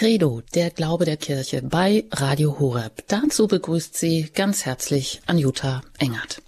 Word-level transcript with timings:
Credo, 0.00 0.40
der 0.54 0.70
Glaube 0.70 1.04
der 1.04 1.18
Kirche 1.18 1.60
bei 1.60 2.06
Radio 2.10 2.58
Horeb. 2.58 3.04
Dazu 3.08 3.46
begrüßt 3.46 3.94
sie 3.94 4.30
ganz 4.34 4.64
herzlich 4.64 5.20
Anjuta 5.26 5.82
Engert. 5.98 6.40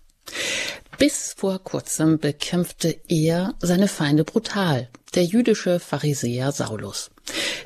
Bis 0.96 1.34
vor 1.36 1.62
kurzem 1.62 2.18
bekämpfte 2.18 2.96
er 3.08 3.52
seine 3.60 3.88
Feinde 3.88 4.24
brutal, 4.24 4.88
der 5.14 5.24
jüdische 5.24 5.80
Pharisäer 5.80 6.50
Saulus. 6.50 7.10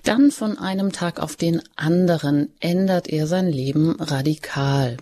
Dann 0.03 0.33
von 0.33 0.59
einem 0.59 0.91
Tag 0.91 1.21
auf 1.21 1.37
den 1.37 1.63
anderen 1.77 2.53
ändert 2.59 3.07
er 3.07 3.29
sein 3.29 3.47
Leben 3.47 3.95
radikal. 4.01 4.97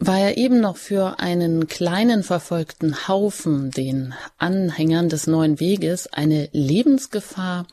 War 0.00 0.20
er 0.20 0.36
eben 0.36 0.60
noch 0.60 0.76
für 0.76 1.18
einen 1.18 1.66
kleinen 1.66 2.22
verfolgten 2.22 3.08
Haufen, 3.08 3.70
den 3.72 4.14
Anhängern 4.38 5.08
des 5.08 5.26
neuen 5.26 5.58
Weges, 5.58 6.06
eine 6.12 6.48
Lebensgefahr, 6.52 7.66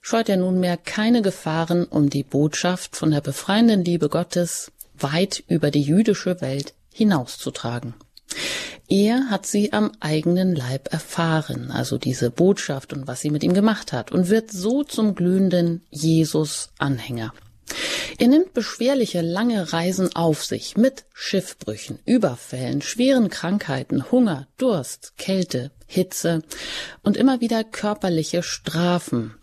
scheut 0.00 0.28
er 0.28 0.38
nunmehr 0.38 0.78
keine 0.78 1.20
Gefahren, 1.20 1.84
um 1.84 2.08
die 2.08 2.22
Botschaft 2.22 2.96
von 2.96 3.10
der 3.10 3.20
befreienden 3.20 3.84
Liebe 3.84 4.08
Gottes 4.08 4.72
weit 4.98 5.44
über 5.48 5.70
die 5.70 5.82
jüdische 5.82 6.40
Welt 6.40 6.72
hinauszutragen. 6.92 7.94
Er 8.88 9.30
hat 9.30 9.46
sie 9.46 9.72
am 9.72 9.92
eigenen 10.00 10.54
Leib 10.54 10.92
erfahren, 10.92 11.70
also 11.70 11.98
diese 11.98 12.30
Botschaft 12.30 12.92
und 12.92 13.06
was 13.06 13.20
sie 13.20 13.30
mit 13.30 13.42
ihm 13.42 13.52
gemacht 13.52 13.92
hat, 13.92 14.12
und 14.12 14.28
wird 14.28 14.50
so 14.50 14.84
zum 14.84 15.14
glühenden 15.14 15.82
Jesus-Anhänger. 15.90 17.32
Er 18.18 18.28
nimmt 18.28 18.54
beschwerliche 18.54 19.20
lange 19.20 19.72
Reisen 19.72 20.14
auf 20.16 20.44
sich 20.44 20.76
mit 20.76 21.04
Schiffbrüchen, 21.12 21.98
Überfällen, 22.04 22.80
schweren 22.80 23.28
Krankheiten, 23.28 24.10
Hunger, 24.10 24.46
Durst, 24.56 25.14
Kälte, 25.18 25.70
Hitze 25.86 26.42
und 27.02 27.16
immer 27.16 27.40
wieder 27.40 27.64
körperliche 27.64 28.42
Strafen, 28.42 29.34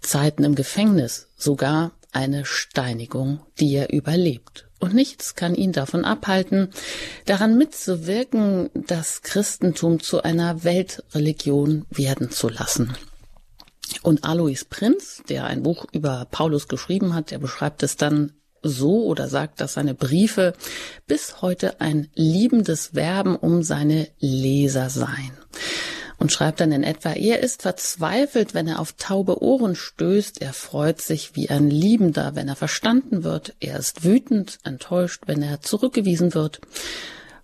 Zeiten 0.00 0.44
im 0.44 0.54
Gefängnis, 0.54 1.28
sogar 1.36 1.92
eine 2.12 2.44
Steinigung, 2.44 3.40
die 3.60 3.74
er 3.74 3.92
überlebt. 3.92 4.66
Und 4.80 4.94
nichts 4.94 5.34
kann 5.34 5.54
ihn 5.54 5.72
davon 5.72 6.04
abhalten, 6.04 6.70
daran 7.26 7.58
mitzuwirken, 7.58 8.70
das 8.74 9.22
Christentum 9.22 10.00
zu 10.00 10.22
einer 10.22 10.62
Weltreligion 10.62 11.84
werden 11.90 12.30
zu 12.30 12.48
lassen. 12.48 12.96
Und 14.02 14.24
Alois 14.24 14.64
Prinz, 14.68 15.22
der 15.28 15.44
ein 15.44 15.62
Buch 15.62 15.86
über 15.92 16.26
Paulus 16.30 16.68
geschrieben 16.68 17.14
hat, 17.14 17.30
der 17.30 17.38
beschreibt 17.38 17.82
es 17.82 17.96
dann 17.96 18.32
so 18.62 19.04
oder 19.04 19.28
sagt, 19.28 19.60
dass 19.60 19.74
seine 19.74 19.94
Briefe 19.94 20.52
bis 21.06 21.42
heute 21.42 21.80
ein 21.80 22.08
liebendes 22.14 22.94
Werben 22.94 23.36
um 23.36 23.62
seine 23.62 24.08
Leser 24.18 24.90
seien. 24.90 25.32
Und 26.18 26.32
schreibt 26.32 26.60
dann 26.60 26.72
in 26.72 26.82
etwa, 26.82 27.12
er 27.12 27.40
ist 27.40 27.62
verzweifelt, 27.62 28.52
wenn 28.52 28.66
er 28.66 28.80
auf 28.80 28.94
taube 28.94 29.40
Ohren 29.40 29.76
stößt, 29.76 30.42
er 30.42 30.52
freut 30.52 31.00
sich 31.00 31.36
wie 31.36 31.48
ein 31.48 31.70
Liebender, 31.70 32.34
wenn 32.34 32.48
er 32.48 32.56
verstanden 32.56 33.22
wird, 33.22 33.54
er 33.60 33.78
ist 33.78 34.02
wütend, 34.02 34.58
enttäuscht, 34.64 35.22
wenn 35.26 35.42
er 35.42 35.60
zurückgewiesen 35.60 36.34
wird. 36.34 36.60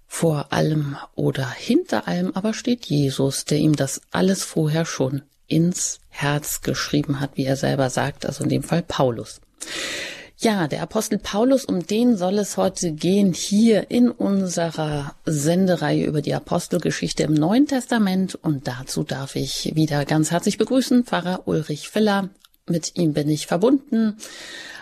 Vor 0.08 0.52
allem 0.52 0.96
oder 1.14 1.48
hinter 1.48 2.08
allem 2.08 2.32
aber 2.34 2.52
steht 2.52 2.86
Jesus, 2.86 3.44
der 3.44 3.58
ihm 3.58 3.76
das 3.76 4.00
alles 4.10 4.42
vorher 4.42 4.86
schon 4.86 5.22
ins 5.54 6.00
Herz 6.08 6.62
geschrieben 6.62 7.20
hat, 7.20 7.36
wie 7.36 7.44
er 7.44 7.56
selber 7.56 7.88
sagt, 7.88 8.26
also 8.26 8.42
in 8.42 8.50
dem 8.50 8.64
Fall 8.64 8.82
Paulus. 8.82 9.40
Ja, 10.36 10.66
der 10.66 10.82
Apostel 10.82 11.18
Paulus, 11.18 11.64
um 11.64 11.86
den 11.86 12.16
soll 12.16 12.38
es 12.38 12.56
heute 12.56 12.90
gehen, 12.92 13.32
hier 13.32 13.90
in 13.90 14.10
unserer 14.10 15.14
Sendereihe 15.24 16.04
über 16.04 16.22
die 16.22 16.34
Apostelgeschichte 16.34 17.22
im 17.22 17.34
Neuen 17.34 17.68
Testament. 17.68 18.34
Und 18.34 18.66
dazu 18.66 19.04
darf 19.04 19.36
ich 19.36 19.76
wieder 19.76 20.04
ganz 20.04 20.32
herzlich 20.32 20.58
begrüßen, 20.58 21.04
Pfarrer 21.04 21.46
Ulrich 21.46 21.88
Filler. 21.88 22.30
Mit 22.68 22.98
ihm 22.98 23.12
bin 23.12 23.28
ich 23.28 23.46
verbunden. 23.46 24.16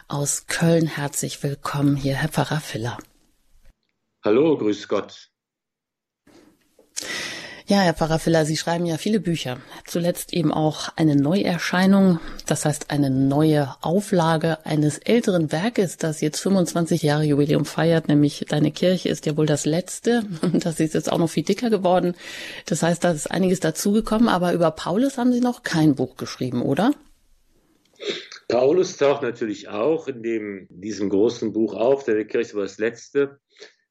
Aus 0.09 0.47
Köln 0.47 0.87
herzlich 0.87 1.43
willkommen 1.43 1.97
hier, 1.97 2.15
Herr 2.15 2.31
Pfarrer 2.31 2.61
Filler. 2.61 2.97
Hallo, 4.25 4.57
grüß 4.57 4.89
Gott. 4.89 5.29
Ja, 7.73 7.81
Herr 7.81 7.95
Pfarrer 7.95 8.19
Filler, 8.19 8.45
Sie 8.45 8.59
schreiben 8.59 8.85
ja 8.85 8.99
viele 8.99 9.19
Bücher. 9.19 9.57
Zuletzt 9.87 10.35
eben 10.35 10.53
auch 10.53 10.91
eine 10.97 11.17
Neuerscheinung, 11.17 12.21
das 12.45 12.67
heißt 12.67 12.91
eine 12.91 13.09
neue 13.09 13.75
Auflage 13.81 14.59
eines 14.67 14.99
älteren 14.99 15.53
Werkes, 15.53 15.97
das 15.97 16.21
jetzt 16.21 16.41
25 16.41 17.03
Jahre 17.03 17.25
Jubiläum 17.25 17.65
feiert, 17.65 18.09
nämlich 18.09 18.45
Deine 18.47 18.73
Kirche 18.73 19.09
ist 19.09 19.25
ja 19.25 19.39
wohl 19.39 19.47
das 19.47 19.65
letzte. 19.65 20.23
Das 20.53 20.81
ist 20.81 20.93
jetzt 20.93 21.11
auch 21.11 21.17
noch 21.17 21.31
viel 21.31 21.45
dicker 21.45 21.71
geworden. 21.71 22.15
Das 22.67 22.83
heißt, 22.83 23.03
da 23.05 23.13
ist 23.13 23.31
einiges 23.31 23.61
dazugekommen, 23.61 24.29
aber 24.29 24.53
über 24.53 24.71
Paulus 24.73 25.17
haben 25.17 25.33
Sie 25.33 25.41
noch 25.41 25.63
kein 25.63 25.95
Buch 25.95 26.19
geschrieben, 26.19 26.61
oder? 26.61 26.93
Paulus 28.49 28.99
taucht 28.99 29.23
natürlich 29.23 29.71
auch 29.71 30.09
in 30.09 30.23
dem, 30.23 30.67
diesem 30.69 31.09
großen 31.09 31.55
Buch 31.55 31.73
auf, 31.73 32.05
Deine 32.05 32.27
Kirche 32.27 32.55
war 32.55 32.65
das 32.65 32.77
letzte 32.77 33.41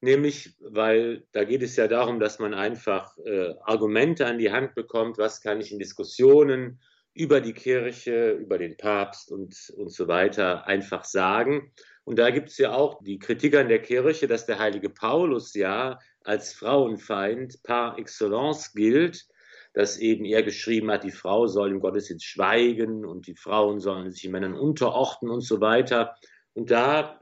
nämlich 0.02 0.56
weil 0.60 1.24
da 1.32 1.44
geht 1.44 1.64
es 1.64 1.76
ja 1.76 1.88
darum, 1.88 2.20
dass 2.20 2.40
man 2.40 2.54
einfach 2.54 3.18
äh, 3.20 3.54
Argumente 3.64 4.26
an 4.26 4.38
die 4.38 4.52
Hand 4.52 4.76
bekommt, 4.76 5.18
was 5.18 5.42
kann 5.42 5.62
ich 5.62 5.72
in 5.72 5.80
Diskussionen 5.80 6.80
über 7.14 7.42
die 7.42 7.54
Kirche, 7.54 8.32
über 8.32 8.58
den 8.58 8.78
Papst 8.78 9.32
und, 9.32 9.74
und 9.78 9.92
so 9.92 10.08
weiter 10.08 10.66
einfach 10.68 11.04
sagen. 11.04 11.72
Und 12.04 12.20
da 12.20 12.30
gibt 12.30 12.50
es 12.50 12.58
ja 12.58 12.74
auch 12.74 13.04
die 13.04 13.20
Kritik 13.20 13.56
an 13.56 13.70
der 13.70 13.82
Kirche, 13.82 14.28
dass 14.28 14.46
der 14.46 14.60
heilige 14.60 14.90
Paulus 14.90 15.54
ja 15.54 16.00
als 16.24 16.54
Frauenfeind 16.54 17.62
par 17.64 17.98
excellence 18.00 18.74
gilt, 18.74 19.28
dass 19.74 19.98
eben 19.98 20.26
er 20.26 20.44
geschrieben 20.44 20.92
hat, 20.92 21.04
die 21.04 21.12
Frau 21.12 21.48
soll 21.48 21.72
im 21.72 21.80
Gottesdienst 21.80 22.26
schweigen 22.26 23.06
und 23.06 23.28
die 23.28 23.36
Frauen 23.36 23.80
sollen 23.80 24.12
sich 24.12 24.28
Männern 24.30 24.54
unterordnen 24.54 25.32
und 25.32 25.42
so 25.42 25.62
weiter. 25.62 26.16
Und 26.54 26.72
da 26.72 27.20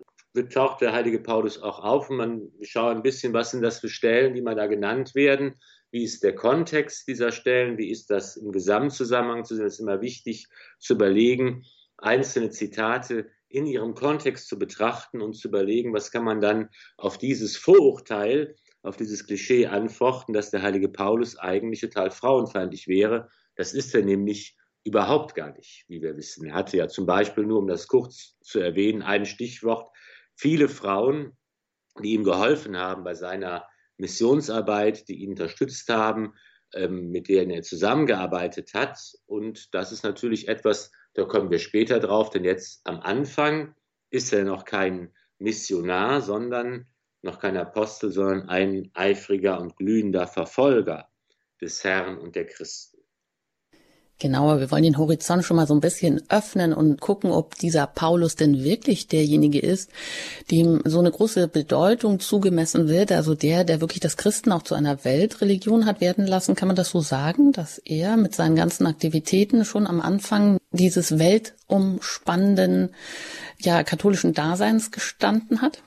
taucht 0.48 0.82
der 0.82 0.94
heilige 0.94 1.20
Paulus 1.20 1.62
auch 1.62 1.80
auf 1.80 2.10
und 2.10 2.18
man 2.18 2.52
schaut 2.62 2.96
ein 2.96 3.04
bisschen, 3.04 3.34
was 3.34 3.52
sind 3.52 3.62
das 3.62 3.80
für 3.80 3.90
Stellen, 3.90 4.34
die 4.34 4.42
mal 4.42 4.56
da 4.56 4.68
genannt 4.68 5.16
werden, 5.16 5.56
wie 5.92 6.04
ist 6.04 6.24
der 6.24 6.36
Kontext 6.36 7.08
dieser 7.08 7.32
Stellen, 7.32 7.78
wie 7.78 7.90
ist 7.90 8.10
das 8.10 8.38
im 8.38 8.52
Gesamtzusammenhang 8.52 9.44
zu 9.44 9.56
sehen, 9.56 9.66
das 9.66 9.76
ist 9.76 9.80
immer 9.80 10.02
wichtig 10.02 10.48
zu 10.78 10.94
überlegen, 10.94 11.66
einzelne 11.98 12.52
Zitate 12.52 13.28
in 13.50 13.66
ihrem 13.66 13.96
Kontext 13.96 14.48
zu 14.48 14.60
betrachten 14.60 15.22
und 15.22 15.34
zu 15.34 15.48
überlegen, 15.48 15.94
was 15.94 16.12
kann 16.12 16.24
man 16.24 16.40
dann 16.40 16.70
auf 16.98 17.18
dieses 17.18 17.58
Vorurteil, 17.58 18.56
auf 18.84 18.96
dieses 18.96 19.26
Klischee 19.26 19.66
antworten, 19.66 20.34
dass 20.34 20.52
der 20.52 20.62
heilige 20.62 20.90
Paulus 20.90 21.38
eigentlich 21.38 21.82
total 21.82 22.12
frauenfeindlich 22.12 22.88
wäre. 22.88 23.30
Das 23.56 23.74
ist 23.74 23.94
er 23.96 24.04
nämlich 24.04 24.56
überhaupt 24.84 25.36
gar 25.36 25.52
nicht, 25.52 25.86
wie 25.88 26.02
wir 26.02 26.16
wissen. 26.16 26.46
Er 26.46 26.54
hatte 26.54 26.78
ja 26.78 26.88
zum 26.88 27.06
Beispiel, 27.06 27.46
nur 27.46 27.60
um 27.60 27.68
das 27.68 27.88
kurz 27.88 28.38
zu 28.42 28.60
erwähnen, 28.60 29.02
ein 29.02 29.26
Stichwort, 29.26 29.92
viele 30.40 30.70
Frauen, 30.70 31.38
die 32.02 32.14
ihm 32.14 32.24
geholfen 32.24 32.78
haben 32.78 33.04
bei 33.04 33.14
seiner 33.14 33.68
Missionsarbeit, 33.98 35.10
die 35.10 35.16
ihn 35.16 35.32
unterstützt 35.32 35.90
haben, 35.90 36.34
ähm, 36.74 37.12
mit 37.12 37.28
denen 37.28 37.52
er 37.52 37.62
zusammengearbeitet 37.62 38.74
hat. 38.74 38.98
Und 39.26 39.74
das 39.74 39.92
ist 39.92 40.04
natürlich 40.04 40.48
etwas, 40.48 40.92
da 41.14 41.26
kommen 41.26 41.52
wir 41.52 41.60
später 41.60 42.00
drauf, 42.00 42.30
denn 42.30 42.46
jetzt 42.46 42.80
am 42.86 43.02
Anfang 43.02 43.76
ist 44.12 44.32
er 44.32 44.46
noch 44.46 44.64
kein 44.64 45.14
Missionar, 45.40 46.22
sondern 46.22 46.88
noch 47.22 47.40
kein 47.40 47.58
Apostel, 47.58 48.10
sondern 48.10 48.48
ein 48.48 48.92
eifriger 48.94 49.60
und 49.60 49.76
glühender 49.76 50.26
Verfolger 50.26 51.10
des 51.60 51.84
Herrn 51.84 52.18
und 52.18 52.38
der 52.38 52.46
Christen. 52.46 52.99
Genau, 54.22 54.60
wir 54.60 54.70
wollen 54.70 54.84
den 54.84 54.98
Horizont 54.98 55.46
schon 55.46 55.56
mal 55.56 55.66
so 55.66 55.74
ein 55.74 55.80
bisschen 55.80 56.22
öffnen 56.28 56.74
und 56.74 57.00
gucken, 57.00 57.32
ob 57.32 57.56
dieser 57.56 57.88
Paulus 57.88 58.36
denn 58.36 58.66
wirklich 58.66 59.08
derjenige 59.08 59.60
ist, 59.60 59.90
dem 60.52 60.82
so 60.84 61.00
eine 61.00 61.10
große 61.10 61.48
Bedeutung 61.48 62.20
zugemessen 62.20 62.90
wird. 62.90 63.14
Also 63.14 63.34
der, 63.34 63.64
der 63.64 63.80
wirklich 63.80 64.02
das 64.02 64.18
Christen 64.18 64.52
auch 64.52 64.64
zu 64.64 64.76
einer 64.76 65.06
Weltreligion 65.06 65.86
hat 65.86 66.02
werden 66.02 66.28
lassen. 66.28 66.56
Kann 66.56 66.68
man 66.68 66.76
das 66.76 66.90
so 66.90 67.00
sagen, 67.00 67.54
dass 67.54 67.78
er 67.78 68.18
mit 68.18 68.36
seinen 68.36 68.58
ganzen 68.58 68.88
Aktivitäten 68.88 69.64
schon 69.64 69.88
am 69.88 70.02
Anfang 70.02 70.58
dieses 70.72 71.18
weltumspannenden, 71.18 72.94
ja, 73.60 73.84
katholischen 73.84 74.34
Daseins 74.34 74.92
gestanden 74.92 75.62
hat? 75.62 75.82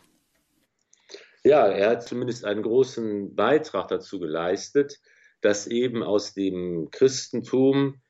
Ja, 1.44 1.66
er 1.66 1.90
hat 1.90 2.08
zumindest 2.08 2.46
einen 2.46 2.62
großen 2.62 3.34
Beitrag 3.34 3.88
dazu 3.88 4.18
geleistet, 4.18 5.00
dass 5.42 5.66
eben 5.66 6.02
aus 6.02 6.32
dem 6.32 6.88
Christentum 6.90 8.00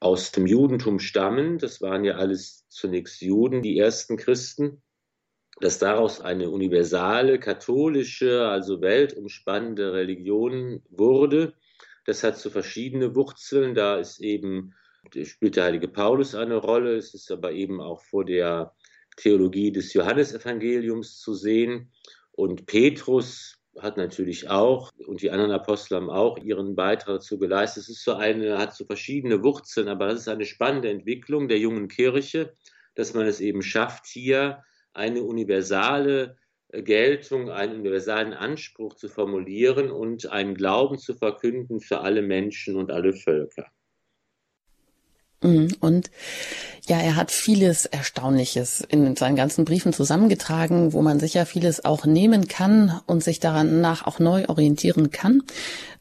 aus 0.00 0.30
dem 0.32 0.46
Judentum 0.46 0.98
stammen, 0.98 1.58
das 1.58 1.80
waren 1.80 2.04
ja 2.04 2.14
alles 2.16 2.66
zunächst 2.68 3.20
Juden, 3.20 3.62
die 3.62 3.78
ersten 3.78 4.16
Christen, 4.16 4.82
dass 5.60 5.78
daraus 5.78 6.20
eine 6.20 6.50
universale, 6.50 7.40
katholische, 7.40 8.46
also 8.46 8.80
weltumspannende 8.80 9.92
Religion 9.92 10.82
wurde. 10.88 11.54
Das 12.04 12.22
hat 12.22 12.38
so 12.38 12.48
verschiedene 12.48 13.14
Wurzeln. 13.16 13.74
Da 13.74 13.96
ist 13.96 14.20
eben, 14.20 14.74
spielt 15.24 15.56
der 15.56 15.64
heilige 15.64 15.88
Paulus 15.88 16.34
eine 16.34 16.56
Rolle. 16.56 16.96
Es 16.96 17.12
ist 17.12 17.30
aber 17.32 17.52
eben 17.52 17.80
auch 17.80 18.00
vor 18.02 18.24
der 18.24 18.74
Theologie 19.16 19.72
des 19.72 19.92
Johannesevangeliums 19.94 21.18
zu 21.18 21.34
sehen. 21.34 21.90
Und 22.30 22.66
Petrus 22.66 23.57
hat 23.80 23.96
natürlich 23.96 24.48
auch 24.50 24.92
und 25.06 25.22
die 25.22 25.30
anderen 25.30 25.52
Apostel 25.52 25.96
haben 25.96 26.10
auch 26.10 26.38
ihren 26.38 26.74
Beitrag 26.74 27.16
dazu 27.16 27.38
geleistet. 27.38 27.84
Es 27.84 27.88
ist 27.88 28.04
so 28.04 28.14
eine, 28.14 28.58
hat 28.58 28.74
so 28.74 28.84
verschiedene 28.84 29.42
Wurzeln, 29.42 29.88
aber 29.88 30.08
das 30.08 30.20
ist 30.20 30.28
eine 30.28 30.44
spannende 30.44 30.90
Entwicklung 30.90 31.48
der 31.48 31.58
jungen 31.58 31.88
Kirche, 31.88 32.52
dass 32.94 33.14
man 33.14 33.26
es 33.26 33.40
eben 33.40 33.62
schafft, 33.62 34.06
hier 34.06 34.62
eine 34.92 35.22
universale 35.22 36.36
äh, 36.68 36.82
Geltung, 36.82 37.50
einen 37.50 37.80
universalen 37.80 38.34
Anspruch 38.34 38.94
zu 38.94 39.08
formulieren 39.08 39.90
und 39.90 40.26
einen 40.26 40.54
Glauben 40.54 40.98
zu 40.98 41.14
verkünden 41.14 41.80
für 41.80 42.00
alle 42.00 42.22
Menschen 42.22 42.76
und 42.76 42.90
alle 42.90 43.12
Völker. 43.12 43.66
Mhm. 45.42 45.74
Und 45.80 46.10
ja, 46.88 46.98
er 46.98 47.16
hat 47.16 47.30
vieles 47.30 47.84
Erstaunliches 47.86 48.80
in 48.80 49.14
seinen 49.14 49.36
ganzen 49.36 49.64
Briefen 49.64 49.92
zusammengetragen, 49.92 50.92
wo 50.92 51.02
man 51.02 51.20
sicher 51.20 51.46
vieles 51.46 51.84
auch 51.84 52.06
nehmen 52.06 52.48
kann 52.48 53.00
und 53.06 53.22
sich 53.22 53.40
daran 53.40 53.80
nach 53.80 54.06
auch 54.06 54.18
neu 54.18 54.46
orientieren 54.48 55.10
kann. 55.10 55.42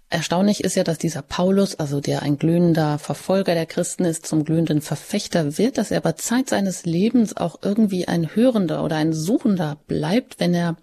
Erstaunlich 0.10 0.64
ist 0.64 0.76
ja, 0.76 0.86
dass 0.86 0.98
dieser 0.98 1.22
Paulus, 1.22 1.76
also 1.76 2.00
der 2.00 2.22
ein 2.22 2.38
glühender 2.38 2.98
Verfolger 2.98 3.54
der 3.56 3.66
Christen 3.66 4.06
ist, 4.06 4.26
zum 4.26 4.46
glühenden 4.46 4.80
Verfechter 4.80 5.58
wird, 5.58 5.78
dass 5.78 5.92
er 5.92 5.98
aber 5.98 6.16
Zeit 6.16 6.48
seines 6.48 6.86
Lebens 6.86 7.36
auch 7.36 7.60
irgendwie 7.62 8.08
ein 8.08 8.34
Hörender 8.34 8.86
oder 8.86 8.96
ein 8.96 9.12
Suchender 9.12 9.78
bleibt, 9.88 10.40
wenn 10.40 10.54
er 10.54 10.78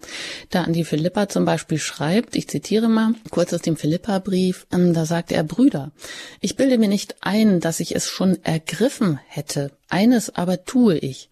da 0.51 0.61
an 0.61 0.73
die 0.73 0.83
Philippa 0.83 1.27
zum 1.27 1.43
Beispiel 1.43 1.79
schreibt. 1.79 2.35
Ich 2.35 2.47
zitiere 2.49 2.87
mal 2.87 3.15
kurz 3.31 3.51
aus 3.51 3.61
dem 3.61 3.77
Philippa-Brief. 3.77 4.67
Ähm, 4.71 4.93
da 4.93 5.07
sagt 5.07 5.31
er, 5.31 5.43
Brüder, 5.43 5.91
ich 6.39 6.55
bilde 6.55 6.77
mir 6.77 6.89
nicht 6.89 7.15
ein, 7.21 7.59
dass 7.59 7.79
ich 7.79 7.95
es 7.95 8.07
schon 8.07 8.37
ergriffen 8.43 9.19
hätte. 9.25 9.71
Eines 9.89 10.35
aber 10.35 10.65
tue 10.65 10.97
ich. 10.97 11.29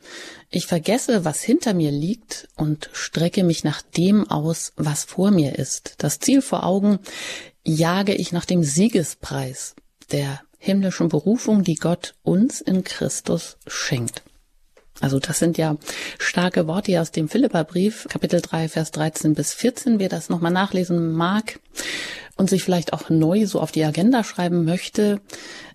Ich 0.50 0.68
vergesse, 0.68 1.26
was 1.26 1.42
hinter 1.42 1.74
mir 1.74 1.92
liegt 1.92 2.48
und 2.56 2.90
strecke 2.94 3.44
mich 3.44 3.64
nach 3.64 3.82
dem 3.82 4.30
aus, 4.30 4.74
was 4.76 5.04
vor 5.04 5.32
mir 5.32 5.58
ist. 5.58 5.96
Das 5.98 6.20
Ziel 6.20 6.42
vor 6.42 6.64
Augen, 6.64 7.00
jage 7.66 8.14
ich 8.14 8.32
nach 8.32 8.46
dem 8.46 8.64
Siegespreis 8.64 9.76
der 10.12 10.42
himmlischen 10.58 11.10
Berufung, 11.10 11.64
die 11.64 11.76
Gott 11.76 12.16
uns 12.24 12.62
in 12.62 12.84
Christus 12.84 13.58
schenkt. 13.68 14.24
Also 15.02 15.20
das 15.20 15.40
sind 15.40 15.58
ja 15.58 15.76
starke 16.20 16.68
Worte 16.68 16.92
hier 16.92 17.02
aus 17.02 17.12
dem 17.12 17.28
Philipperbrief, 17.28 18.08
Kapitel 18.10 18.42
3, 18.42 18.70
Vers 18.70 18.92
13 18.92 19.34
bis 19.34 19.54
14. 19.54 20.00
Wer 20.00 20.08
das 20.08 20.30
nochmal 20.30 20.52
nachlesen 20.52 21.12
mag 21.12 21.60
und 22.38 22.50
sich 22.50 22.64
vielleicht 22.64 22.94
auch 22.94 23.10
neu 23.10 23.46
so 23.46 23.60
auf 23.60 23.72
die 23.72 23.84
Agenda 23.84 24.24
schreiben 24.24 24.66
möchte, 24.66 25.20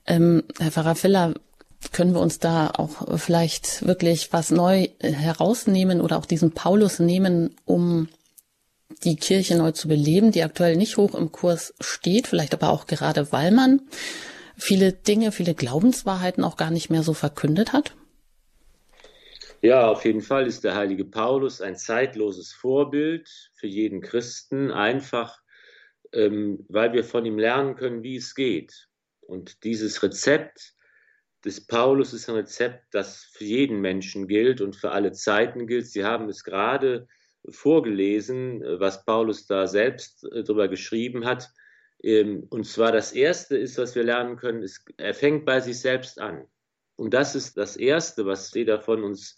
ähm, 0.07 0.45
Herr 0.59 0.71
Pfarrer 0.71 0.95
Filler, 0.95 1.35
können 1.93 2.15
wir 2.15 2.21
uns 2.21 2.39
da 2.39 2.71
auch 2.71 3.19
vielleicht 3.19 3.87
wirklich 3.87 4.33
was 4.33 4.51
neu 4.51 4.89
herausnehmen 5.01 6.01
oder 6.01 6.19
auch 6.19 6.27
diesen 6.27 6.53
Paulus 6.53 6.99
nehmen, 6.99 7.55
um 7.65 8.09
die 9.05 9.17
Kirche 9.17 9.57
neu 9.57 9.73
zu 9.73 9.89
beleben, 9.89 10.33
die 10.33 10.43
aktuell 10.43 10.77
nicht 10.77 10.97
hoch 10.97 11.15
im 11.15 11.31
Kurs 11.33 11.75
steht, 11.81 12.27
vielleicht 12.27 12.55
aber 12.55 12.71
auch 12.71 12.87
gerade, 12.87 13.33
weil 13.33 13.51
man 13.51 13.83
viele 14.57 14.93
Dinge, 14.93 15.33
viele 15.33 15.55
Glaubenswahrheiten 15.55 16.45
auch 16.45 16.57
gar 16.57 16.71
nicht 16.71 16.91
mehr 16.91 17.03
so 17.03 17.15
verkündet 17.15 17.73
hat? 17.73 17.95
Ja, 19.61 19.89
auf 19.89 20.05
jeden 20.05 20.21
Fall 20.21 20.47
ist 20.47 20.65
der 20.65 20.77
heilige 20.77 21.05
Paulus 21.05 21.61
ein 21.61 21.77
zeitloses 21.77 22.53
Vorbild 22.53 23.29
für 23.55 23.67
jeden 23.67 24.01
Christen, 24.01 24.71
einfach 24.71 25.41
ähm, 26.13 26.65
weil 26.69 26.93
wir 26.93 27.05
von 27.05 27.25
ihm 27.25 27.39
lernen 27.39 27.75
können, 27.75 28.03
wie 28.03 28.17
es 28.17 28.35
geht. 28.35 28.89
Und 29.21 29.65
dieses 29.65 30.03
Rezept 30.03 30.75
des 31.45 31.67
Paulus 31.67 32.13
ist 32.13 32.29
ein 32.29 32.37
Rezept, 32.37 32.87
das 32.93 33.25
für 33.33 33.45
jeden 33.45 33.81
Menschen 33.81 34.27
gilt 34.27 34.61
und 34.61 34.77
für 34.77 34.93
alle 34.93 35.13
Zeiten 35.13 35.67
gilt. 35.67 35.87
Sie 35.87 36.05
haben 36.05 36.29
es 36.29 36.45
gerade 36.45 37.07
vorgelesen, 37.49 38.63
äh, 38.63 38.81
was 38.81 39.05
Paulus 39.05 39.47
da 39.47 39.67
selbst 39.67 40.25
äh, 40.25 40.45
darüber 40.45 40.69
geschrieben 40.69 41.25
hat. 41.25 41.51
Ähm, 42.03 42.47
und 42.51 42.65
zwar 42.65 42.93
das 42.93 43.13
Erste 43.13 43.57
ist, 43.57 43.79
was 43.79 43.95
wir 43.95 44.05
lernen 44.05 44.37
können, 44.37 44.63
ist, 44.63 44.85
er 44.97 45.15
fängt 45.15 45.45
bei 45.45 45.61
sich 45.61 45.81
selbst 45.81 46.21
an. 46.21 46.47
Und 46.97 47.15
das 47.15 47.35
ist 47.35 47.57
das 47.57 47.77
Erste, 47.77 48.27
was 48.27 48.53
jeder 48.53 48.81
von 48.81 49.05
uns 49.05 49.37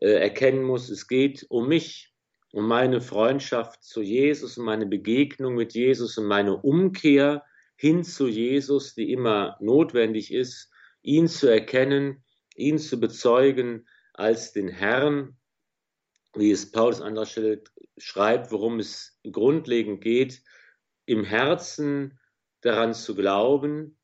äh, 0.00 0.10
erkennen 0.10 0.62
muss. 0.62 0.88
Es 0.88 1.08
geht 1.08 1.46
um 1.48 1.68
mich, 1.68 2.12
um 2.52 2.66
meine 2.66 3.00
Freundschaft 3.00 3.82
zu 3.82 4.02
Jesus, 4.02 4.58
um 4.58 4.64
meine 4.64 4.86
Begegnung 4.86 5.54
mit 5.54 5.74
Jesus, 5.74 6.18
um 6.18 6.26
meine 6.26 6.56
Umkehr 6.56 7.44
hin 7.76 8.04
zu 8.04 8.28
Jesus, 8.28 8.94
die 8.94 9.10
immer 9.10 9.56
notwendig 9.60 10.32
ist, 10.32 10.70
ihn 11.02 11.26
zu 11.26 11.48
erkennen, 11.48 12.22
ihn 12.54 12.78
zu 12.78 13.00
bezeugen 13.00 13.88
als 14.14 14.52
den 14.52 14.68
Herrn 14.68 15.36
wie 16.34 16.50
es 16.50 16.70
Paulus 16.70 17.00
an 17.00 17.08
anderer 17.08 17.26
Stelle 17.26 17.62
schreibt, 17.98 18.50
worum 18.50 18.78
es 18.78 19.18
grundlegend 19.30 20.00
geht, 20.00 20.42
im 21.06 21.24
Herzen 21.24 22.18
daran 22.60 22.94
zu 22.94 23.14
glauben, 23.14 23.98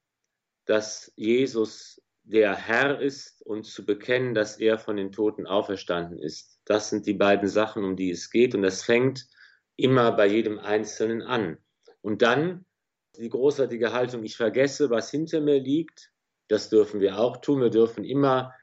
dass 0.67 1.13
Jesus 1.17 2.03
der 2.25 2.55
Herr 2.55 3.01
ist 3.01 3.41
und 3.43 3.65
zu 3.65 3.87
bekennen, 3.87 4.35
dass 4.35 4.59
er 4.59 4.79
von 4.79 4.97
den 4.97 5.13
Toten 5.13 5.47
auferstanden 5.47 6.19
ist. 6.19 6.61
Das 6.67 6.91
sind 6.91 7.07
die 7.07 7.15
beiden 7.15 7.49
Sachen, 7.49 7.85
um 7.85 7.97
die 7.97 8.11
es 8.11 8.31
geht 8.31 8.55
und 8.55 8.63
das 8.63 8.83
fängt 8.83 9.27
immer 9.77 10.13
bei 10.13 10.27
jedem 10.27 10.59
Einzelnen 10.59 11.23
an. 11.23 11.57
Und 12.03 12.21
dann 12.21 12.67
die 13.17 13.31
großartige 13.31 13.93
Haltung, 13.93 14.23
ich 14.25 14.37
vergesse, 14.37 14.91
was 14.91 15.11
hinter 15.11 15.41
mir 15.41 15.59
liegt, 15.59 16.13
das 16.49 16.69
dürfen 16.69 17.01
wir 17.01 17.19
auch 17.19 17.39
tun. 17.39 17.61
Wir 17.61 17.71
dürfen 17.71 18.05
immer 18.05 18.55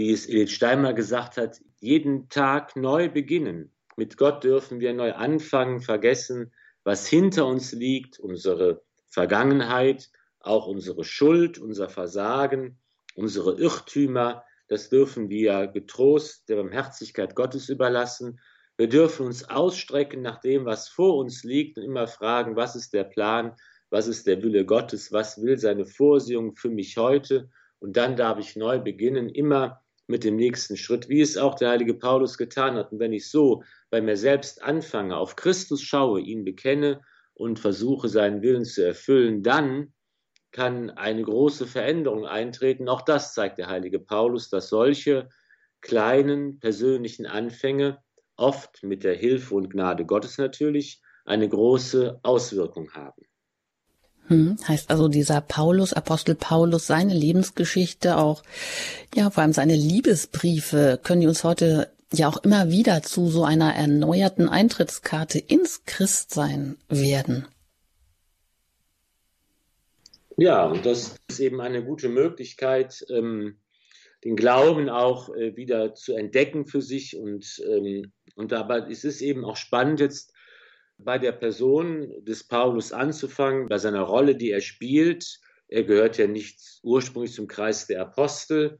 wie 0.00 0.12
es 0.12 0.28
Edith 0.28 0.52
Steinmer 0.52 0.94
gesagt 0.94 1.36
hat, 1.36 1.60
jeden 1.80 2.28
Tag 2.28 2.76
neu 2.76 3.08
beginnen. 3.08 3.72
Mit 3.96 4.16
Gott 4.16 4.44
dürfen 4.44 4.80
wir 4.80 4.94
neu 4.94 5.12
anfangen, 5.12 5.80
vergessen, 5.80 6.52
was 6.84 7.06
hinter 7.06 7.46
uns 7.46 7.72
liegt, 7.72 8.18
unsere 8.18 8.82
Vergangenheit, 9.08 10.10
auch 10.40 10.66
unsere 10.66 11.04
Schuld, 11.04 11.58
unser 11.58 11.88
Versagen, 11.88 12.78
unsere 13.14 13.58
Irrtümer. 13.58 14.44
Das 14.68 14.88
dürfen 14.88 15.28
wir 15.28 15.66
getrost 15.66 16.48
der 16.48 16.56
Barmherzigkeit 16.56 17.34
Gottes 17.34 17.68
überlassen. 17.68 18.40
Wir 18.76 18.88
dürfen 18.88 19.26
uns 19.26 19.44
ausstrecken 19.44 20.22
nach 20.22 20.40
dem, 20.40 20.64
was 20.64 20.88
vor 20.88 21.16
uns 21.16 21.44
liegt 21.44 21.76
und 21.76 21.84
immer 21.84 22.06
fragen, 22.06 22.56
was 22.56 22.76
ist 22.76 22.94
der 22.94 23.04
Plan, 23.04 23.56
was 23.90 24.06
ist 24.06 24.26
der 24.26 24.42
Wille 24.42 24.64
Gottes, 24.64 25.12
was 25.12 25.42
will 25.42 25.58
seine 25.58 25.84
Vorsehung 25.84 26.54
für 26.54 26.70
mich 26.70 26.96
heute 26.96 27.50
und 27.80 27.96
dann 27.96 28.16
darf 28.16 28.38
ich 28.38 28.56
neu 28.56 28.78
beginnen, 28.78 29.28
immer 29.28 29.82
mit 30.10 30.24
dem 30.24 30.36
nächsten 30.36 30.76
Schritt, 30.76 31.08
wie 31.08 31.20
es 31.20 31.36
auch 31.36 31.54
der 31.54 31.70
heilige 31.70 31.94
Paulus 31.94 32.36
getan 32.36 32.74
hat. 32.74 32.92
Und 32.92 32.98
wenn 32.98 33.12
ich 33.12 33.30
so 33.30 33.62
bei 33.90 34.02
mir 34.02 34.16
selbst 34.16 34.62
anfange, 34.62 35.16
auf 35.16 35.36
Christus 35.36 35.82
schaue, 35.82 36.20
ihn 36.20 36.44
bekenne 36.44 37.00
und 37.34 37.58
versuche, 37.58 38.08
seinen 38.08 38.42
Willen 38.42 38.64
zu 38.64 38.84
erfüllen, 38.84 39.42
dann 39.42 39.94
kann 40.52 40.90
eine 40.90 41.22
große 41.22 41.66
Veränderung 41.66 42.26
eintreten. 42.26 42.88
Auch 42.88 43.02
das 43.02 43.34
zeigt 43.34 43.58
der 43.58 43.68
heilige 43.68 44.00
Paulus, 44.00 44.50
dass 44.50 44.68
solche 44.68 45.28
kleinen 45.80 46.58
persönlichen 46.58 47.26
Anfänge 47.26 48.02
oft 48.36 48.82
mit 48.82 49.04
der 49.04 49.14
Hilfe 49.14 49.54
und 49.54 49.70
Gnade 49.70 50.04
Gottes 50.04 50.38
natürlich 50.38 51.00
eine 51.24 51.48
große 51.48 52.18
Auswirkung 52.22 52.92
haben. 52.92 53.29
Hm, 54.30 54.56
heißt 54.68 54.90
also 54.90 55.08
dieser 55.08 55.40
Paulus, 55.40 55.92
Apostel 55.92 56.36
Paulus, 56.36 56.86
seine 56.86 57.14
Lebensgeschichte 57.14 58.16
auch, 58.16 58.44
ja, 59.12 59.28
vor 59.30 59.42
allem 59.42 59.52
seine 59.52 59.74
Liebesbriefe, 59.74 61.00
können 61.02 61.22
die 61.22 61.26
uns 61.26 61.42
heute 61.42 61.90
ja 62.12 62.28
auch 62.28 62.36
immer 62.44 62.70
wieder 62.70 63.02
zu 63.02 63.28
so 63.28 63.42
einer 63.42 63.74
erneuerten 63.74 64.48
Eintrittskarte 64.48 65.40
ins 65.40 65.84
Christsein 65.84 66.76
werden. 66.88 67.48
Ja, 70.36 70.64
und 70.64 70.86
das 70.86 71.16
ist 71.28 71.40
eben 71.40 71.60
eine 71.60 71.84
gute 71.84 72.08
Möglichkeit, 72.08 73.04
ähm, 73.10 73.56
den 74.24 74.36
Glauben 74.36 74.88
auch 74.88 75.34
äh, 75.34 75.56
wieder 75.56 75.94
zu 75.94 76.14
entdecken 76.14 76.66
für 76.66 76.82
sich. 76.82 77.16
Und, 77.16 77.60
ähm, 77.68 78.12
und 78.36 78.52
dabei 78.52 78.78
ist 78.78 79.04
es 79.04 79.22
eben 79.22 79.44
auch 79.44 79.56
spannend, 79.56 79.98
jetzt 79.98 80.32
bei 81.04 81.18
der 81.18 81.32
Person 81.32 82.24
des 82.24 82.46
Paulus 82.46 82.92
anzufangen, 82.92 83.68
bei 83.68 83.78
seiner 83.78 84.02
Rolle, 84.02 84.36
die 84.36 84.50
er 84.50 84.60
spielt. 84.60 85.38
Er 85.68 85.84
gehört 85.84 86.18
ja 86.18 86.26
nicht 86.26 86.60
ursprünglich 86.82 87.32
zum 87.32 87.46
Kreis 87.46 87.86
der 87.86 88.02
Apostel, 88.02 88.78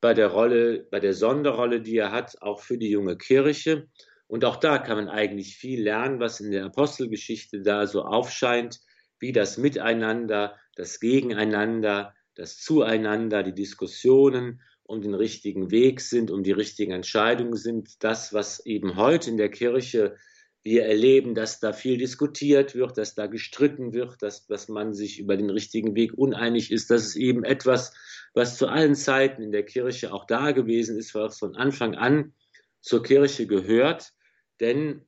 bei 0.00 0.14
der 0.14 0.28
Rolle, 0.28 0.86
bei 0.90 1.00
der 1.00 1.14
Sonderrolle, 1.14 1.80
die 1.80 1.96
er 1.96 2.10
hat, 2.10 2.40
auch 2.42 2.60
für 2.60 2.78
die 2.78 2.90
junge 2.90 3.16
Kirche. 3.16 3.88
Und 4.26 4.44
auch 4.44 4.56
da 4.56 4.78
kann 4.78 4.96
man 4.96 5.08
eigentlich 5.08 5.56
viel 5.56 5.82
lernen, 5.82 6.18
was 6.18 6.40
in 6.40 6.50
der 6.50 6.64
Apostelgeschichte 6.64 7.62
da 7.62 7.86
so 7.86 8.02
aufscheint, 8.02 8.80
wie 9.20 9.32
das 9.32 9.58
Miteinander, 9.58 10.56
das 10.74 10.98
Gegeneinander, 11.00 12.14
das 12.34 12.58
Zueinander, 12.58 13.42
die 13.42 13.54
Diskussionen 13.54 14.60
um 14.84 15.00
den 15.00 15.14
richtigen 15.14 15.70
Weg 15.70 16.00
sind, 16.00 16.30
um 16.30 16.42
die 16.42 16.52
richtigen 16.52 16.92
Entscheidungen 16.92 17.56
sind. 17.56 18.02
Das, 18.02 18.32
was 18.32 18.64
eben 18.66 18.96
heute 18.96 19.30
in 19.30 19.36
der 19.36 19.50
Kirche 19.50 20.16
wir 20.62 20.84
erleben, 20.84 21.34
dass 21.34 21.58
da 21.58 21.72
viel 21.72 21.98
diskutiert 21.98 22.74
wird, 22.74 22.96
dass 22.96 23.14
da 23.14 23.26
gestritten 23.26 23.92
wird, 23.92 24.22
dass, 24.22 24.46
dass 24.46 24.68
man 24.68 24.94
sich 24.94 25.18
über 25.18 25.36
den 25.36 25.50
richtigen 25.50 25.96
Weg 25.96 26.14
uneinig 26.14 26.70
ist. 26.70 26.90
Das 26.90 27.04
ist 27.04 27.16
eben 27.16 27.44
etwas, 27.44 27.94
was 28.32 28.56
zu 28.56 28.68
allen 28.68 28.94
Zeiten 28.94 29.42
in 29.42 29.52
der 29.52 29.64
Kirche 29.64 30.12
auch 30.12 30.24
da 30.24 30.52
gewesen 30.52 30.96
ist, 30.96 31.14
was 31.14 31.38
von 31.38 31.56
Anfang 31.56 31.96
an 31.96 32.32
zur 32.80 33.02
Kirche 33.02 33.46
gehört. 33.46 34.12
Denn 34.60 35.04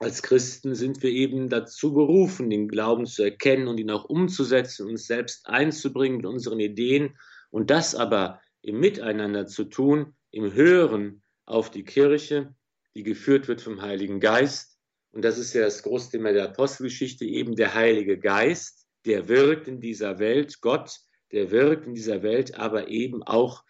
als 0.00 0.22
Christen 0.22 0.74
sind 0.74 1.02
wir 1.02 1.10
eben 1.10 1.48
dazu 1.48 1.94
berufen, 1.94 2.50
den 2.50 2.66
Glauben 2.66 3.06
zu 3.06 3.22
erkennen 3.22 3.68
und 3.68 3.78
ihn 3.78 3.90
auch 3.90 4.04
umzusetzen, 4.04 4.88
uns 4.88 5.06
selbst 5.06 5.46
einzubringen 5.46 6.16
mit 6.16 6.26
unseren 6.26 6.58
Ideen 6.58 7.16
und 7.50 7.70
das 7.70 7.94
aber 7.94 8.40
im 8.60 8.80
Miteinander 8.80 9.46
zu 9.46 9.64
tun, 9.64 10.14
im 10.32 10.52
Hören 10.52 11.22
auf 11.46 11.70
die 11.70 11.84
Kirche, 11.84 12.54
die 12.94 13.02
geführt 13.02 13.48
wird 13.48 13.60
vom 13.60 13.82
Heiligen 13.82 14.20
Geist. 14.20 14.78
Und 15.12 15.24
das 15.24 15.38
ist 15.38 15.54
ja 15.54 15.62
das 15.62 15.82
große 15.82 16.12
Thema 16.12 16.32
der 16.32 16.44
Apostelgeschichte, 16.44 17.24
eben 17.24 17.56
der 17.56 17.74
Heilige 17.74 18.18
Geist, 18.18 18.86
der 19.04 19.28
wirkt 19.28 19.68
in 19.68 19.80
dieser 19.80 20.18
Welt, 20.18 20.60
Gott, 20.60 20.98
der 21.32 21.50
wirkt 21.50 21.86
in 21.86 21.94
dieser 21.94 22.22
Welt, 22.22 22.54
aber 22.54 22.88
eben 22.88 23.22
auch 23.22 23.64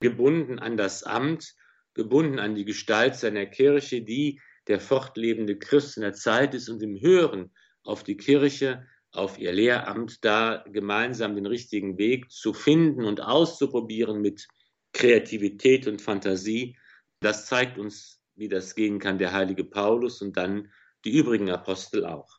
gebunden 0.00 0.58
an 0.58 0.76
das 0.76 1.02
Amt, 1.02 1.54
gebunden 1.94 2.38
an 2.38 2.54
die 2.54 2.64
Gestalt 2.64 3.16
seiner 3.16 3.46
Kirche, 3.46 4.02
die 4.02 4.40
der 4.66 4.80
fortlebende 4.80 5.58
Christ 5.58 5.96
in 5.96 6.02
der 6.02 6.14
Zeit 6.14 6.54
ist 6.54 6.68
und 6.68 6.82
im 6.82 7.00
Hören 7.00 7.52
auf 7.82 8.02
die 8.02 8.16
Kirche, 8.16 8.86
auf 9.12 9.38
ihr 9.38 9.52
Lehramt, 9.52 10.24
da 10.24 10.64
gemeinsam 10.66 11.36
den 11.36 11.46
richtigen 11.46 11.98
Weg 11.98 12.30
zu 12.30 12.52
finden 12.52 13.04
und 13.04 13.20
auszuprobieren 13.20 14.20
mit 14.20 14.48
Kreativität 14.92 15.86
und 15.86 16.02
Fantasie. 16.02 16.76
Das 17.20 17.46
zeigt 17.46 17.78
uns, 17.78 18.20
wie 18.36 18.48
das 18.48 18.74
gehen 18.74 18.98
kann, 18.98 19.18
der 19.18 19.32
heilige 19.32 19.64
Paulus 19.64 20.22
und 20.22 20.36
dann 20.36 20.70
die 21.04 21.16
übrigen 21.16 21.50
Apostel 21.50 22.04
auch. 22.06 22.38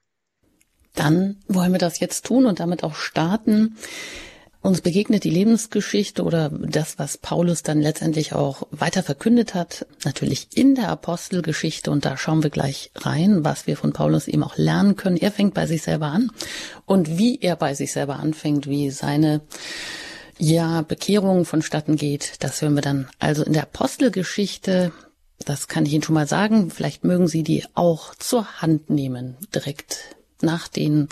Dann 0.93 1.37
wollen 1.47 1.71
wir 1.71 1.79
das 1.79 1.99
jetzt 1.99 2.25
tun 2.25 2.45
und 2.45 2.59
damit 2.59 2.83
auch 2.83 2.95
starten. 2.95 3.75
Uns 4.61 4.81
begegnet 4.81 5.23
die 5.23 5.29
Lebensgeschichte 5.29 6.23
oder 6.23 6.49
das, 6.49 6.97
was 6.97 7.19
Paulus 7.19 7.61
dann 7.61 7.81
letztendlich 7.81 8.33
auch 8.33 8.67
weiter 8.71 9.03
verkündet 9.03 9.53
hat, 9.53 9.85
natürlich 10.03 10.47
in 10.55 10.73
der 10.73 10.89
Apostelgeschichte 10.89 11.91
und 11.91 12.03
da 12.03 12.17
schauen 12.17 12.41
wir 12.41 12.49
gleich 12.49 12.89
rein, 12.95 13.43
was 13.45 13.67
wir 13.67 13.77
von 13.77 13.93
Paulus 13.93 14.27
eben 14.27 14.43
auch 14.43 14.57
lernen 14.57 14.95
können. 14.95 15.17
Er 15.17 15.31
fängt 15.31 15.53
bei 15.53 15.67
sich 15.67 15.83
selber 15.83 16.07
an 16.07 16.31
und 16.87 17.19
wie 17.19 17.39
er 17.41 17.57
bei 17.57 17.75
sich 17.75 17.91
selber 17.91 18.15
anfängt, 18.15 18.65
wie 18.65 18.89
seine 18.89 19.41
ja, 20.39 20.81
Bekehrung 20.81 21.45
vonstatten 21.45 21.95
geht, 21.95 22.43
das 22.43 22.61
hören 22.61 22.73
wir 22.73 22.81
dann 22.81 23.07
also 23.19 23.43
in 23.43 23.53
der 23.53 23.63
Apostelgeschichte. 23.63 24.91
Das 25.45 25.67
kann 25.67 25.85
ich 25.85 25.93
Ihnen 25.93 26.03
schon 26.03 26.15
mal 26.15 26.27
sagen. 26.27 26.71
Vielleicht 26.71 27.03
mögen 27.03 27.27
Sie 27.27 27.43
die 27.43 27.63
auch 27.73 28.15
zur 28.15 28.61
Hand 28.61 28.89
nehmen, 28.89 29.37
direkt 29.53 30.15
nach 30.41 30.67
den 30.67 31.07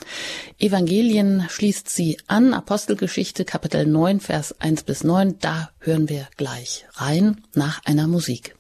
Evangelien 0.60 1.46
schließt 1.50 1.90
sie 1.90 2.18
an, 2.28 2.54
Apostelgeschichte 2.54 3.46
Kapitel 3.46 3.86
9, 3.86 4.20
Vers 4.20 4.60
1 4.60 4.84
bis 4.84 5.04
9. 5.04 5.40
Da 5.40 5.72
hören 5.80 6.10
wir 6.10 6.28
gleich 6.38 6.86
rein 6.96 7.42
nach 7.54 7.84
einer 7.86 8.08
Musik. 8.08 8.56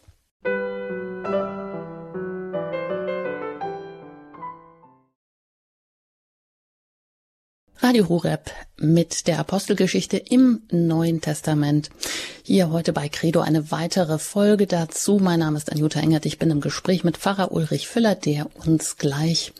Radio 7.83 8.07
Horeb 8.07 8.49
mit 8.77 9.27
der 9.27 9.39
Apostelgeschichte 9.39 10.15
im 10.15 10.61
Neuen 10.71 11.19
Testament. 11.19 11.89
Hier 12.41 12.69
heute 12.69 12.93
bei 12.93 13.09
Credo 13.09 13.41
eine 13.41 13.71
weitere 13.71 14.19
Folge 14.19 14.67
dazu. 14.67 15.19
Mein 15.21 15.41
Name 15.41 15.57
ist 15.57 15.69
Anjuta 15.69 15.99
Engert. 15.99 16.25
Ich 16.25 16.39
bin 16.39 16.49
im 16.49 16.61
Gespräch 16.61 17.03
mit 17.03 17.17
Pfarrer 17.17 17.51
Ulrich 17.51 17.89
Füller, 17.89 18.15
der 18.15 18.47
uns 18.65 18.95
gleich 18.95 19.51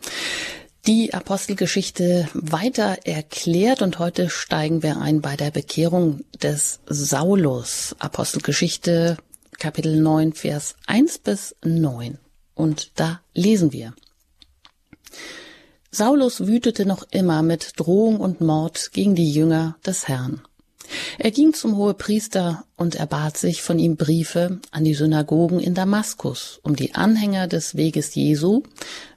die 0.87 1.13
Apostelgeschichte 1.13 2.29
weiter 2.33 2.99
erklärt 3.03 3.81
und 3.81 3.99
heute 3.99 4.29
steigen 4.29 4.83
wir 4.83 5.01
ein 5.01 5.19
bei 5.19 5.35
der 5.35 5.51
Bekehrung 5.51 6.23
des 6.41 6.79
Saulus. 6.85 7.93
Apostelgeschichte 7.99 9.17
Kapitel 9.59 9.99
9, 9.99 10.31
Vers 10.31 10.75
1 10.87 11.17
bis 11.17 11.57
9. 11.65 12.19
Und 12.55 12.91
da 12.95 13.19
lesen 13.33 13.73
wir. 13.73 13.93
Saulus 15.95 16.47
wütete 16.47 16.87
noch 16.87 17.05
immer 17.11 17.43
mit 17.43 17.73
Drohung 17.75 18.19
und 18.19 18.41
Mord 18.41 18.89
gegen 18.93 19.13
die 19.13 19.31
Jünger 19.31 19.77
des 19.85 20.07
Herrn. 20.07 20.41
Er 21.19 21.29
ging 21.29 21.53
zum 21.53 21.77
Hohepriester 21.77 22.65
und 22.75 22.95
erbat 22.95 23.37
sich 23.37 23.61
von 23.61 23.77
ihm 23.77 23.95
Briefe 23.95 24.59
an 24.71 24.85
die 24.85 24.95
Synagogen 24.95 25.59
in 25.59 25.75
Damaskus, 25.75 26.59
um 26.63 26.75
die 26.75 26.95
Anhänger 26.95 27.47
des 27.47 27.75
Weges 27.75 28.15
Jesu, 28.15 28.63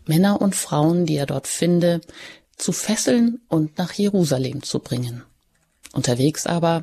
Männer 0.04 0.42
und 0.42 0.54
Frauen, 0.54 1.06
die 1.06 1.16
er 1.16 1.25
dort 1.25 1.47
finde, 1.47 2.02
zu 2.59 2.73
fesseln 2.73 3.40
und 3.49 3.78
nach 3.78 3.95
Jerusalem 3.95 4.62
zu 4.62 4.80
bringen. 4.80 5.23
Unterwegs 5.95 6.47
aber, 6.47 6.83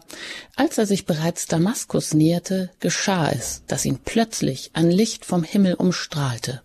als 0.56 0.80
er 0.80 0.88
sich 0.88 1.06
bereits 1.06 1.46
Damaskus 1.46 2.16
näherte, 2.16 2.72
geschah 2.80 3.30
es, 3.30 3.62
dass 3.68 3.86
ihn 3.86 4.00
plötzlich 4.04 4.72
ein 4.74 4.90
Licht 4.90 5.24
vom 5.24 5.44
Himmel 5.44 5.76
umstrahlte. 5.76 6.63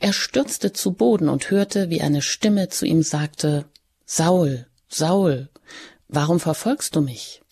Er 0.00 0.12
stürzte 0.12 0.72
zu 0.72 0.92
Boden 0.92 1.28
und 1.28 1.50
hörte, 1.50 1.90
wie 1.90 2.00
eine 2.00 2.22
Stimme 2.22 2.68
zu 2.68 2.86
ihm 2.86 3.02
sagte, 3.02 3.66
Saul, 4.06 4.66
Saul, 4.88 5.48
warum 6.08 6.40
verfolgst 6.40 6.96
du 6.96 7.00
mich? 7.00 7.42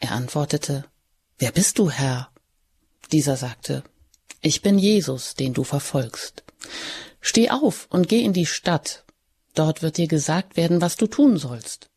Er 0.00 0.12
antwortete, 0.12 0.84
Wer 1.38 1.52
bist 1.52 1.78
du, 1.78 1.90
Herr? 1.90 2.30
Dieser 3.12 3.36
sagte, 3.36 3.82
Ich 4.40 4.62
bin 4.62 4.78
Jesus, 4.78 5.34
den 5.34 5.54
du 5.54 5.64
verfolgst. 5.64 6.44
Steh 7.20 7.50
auf 7.50 7.86
und 7.90 8.08
geh 8.08 8.22
in 8.22 8.32
die 8.32 8.46
Stadt, 8.46 9.04
dort 9.54 9.82
wird 9.82 9.96
dir 9.96 10.08
gesagt 10.08 10.56
werden, 10.56 10.80
was 10.80 10.96
du 10.96 11.06
tun 11.06 11.36
sollst. 11.36 11.90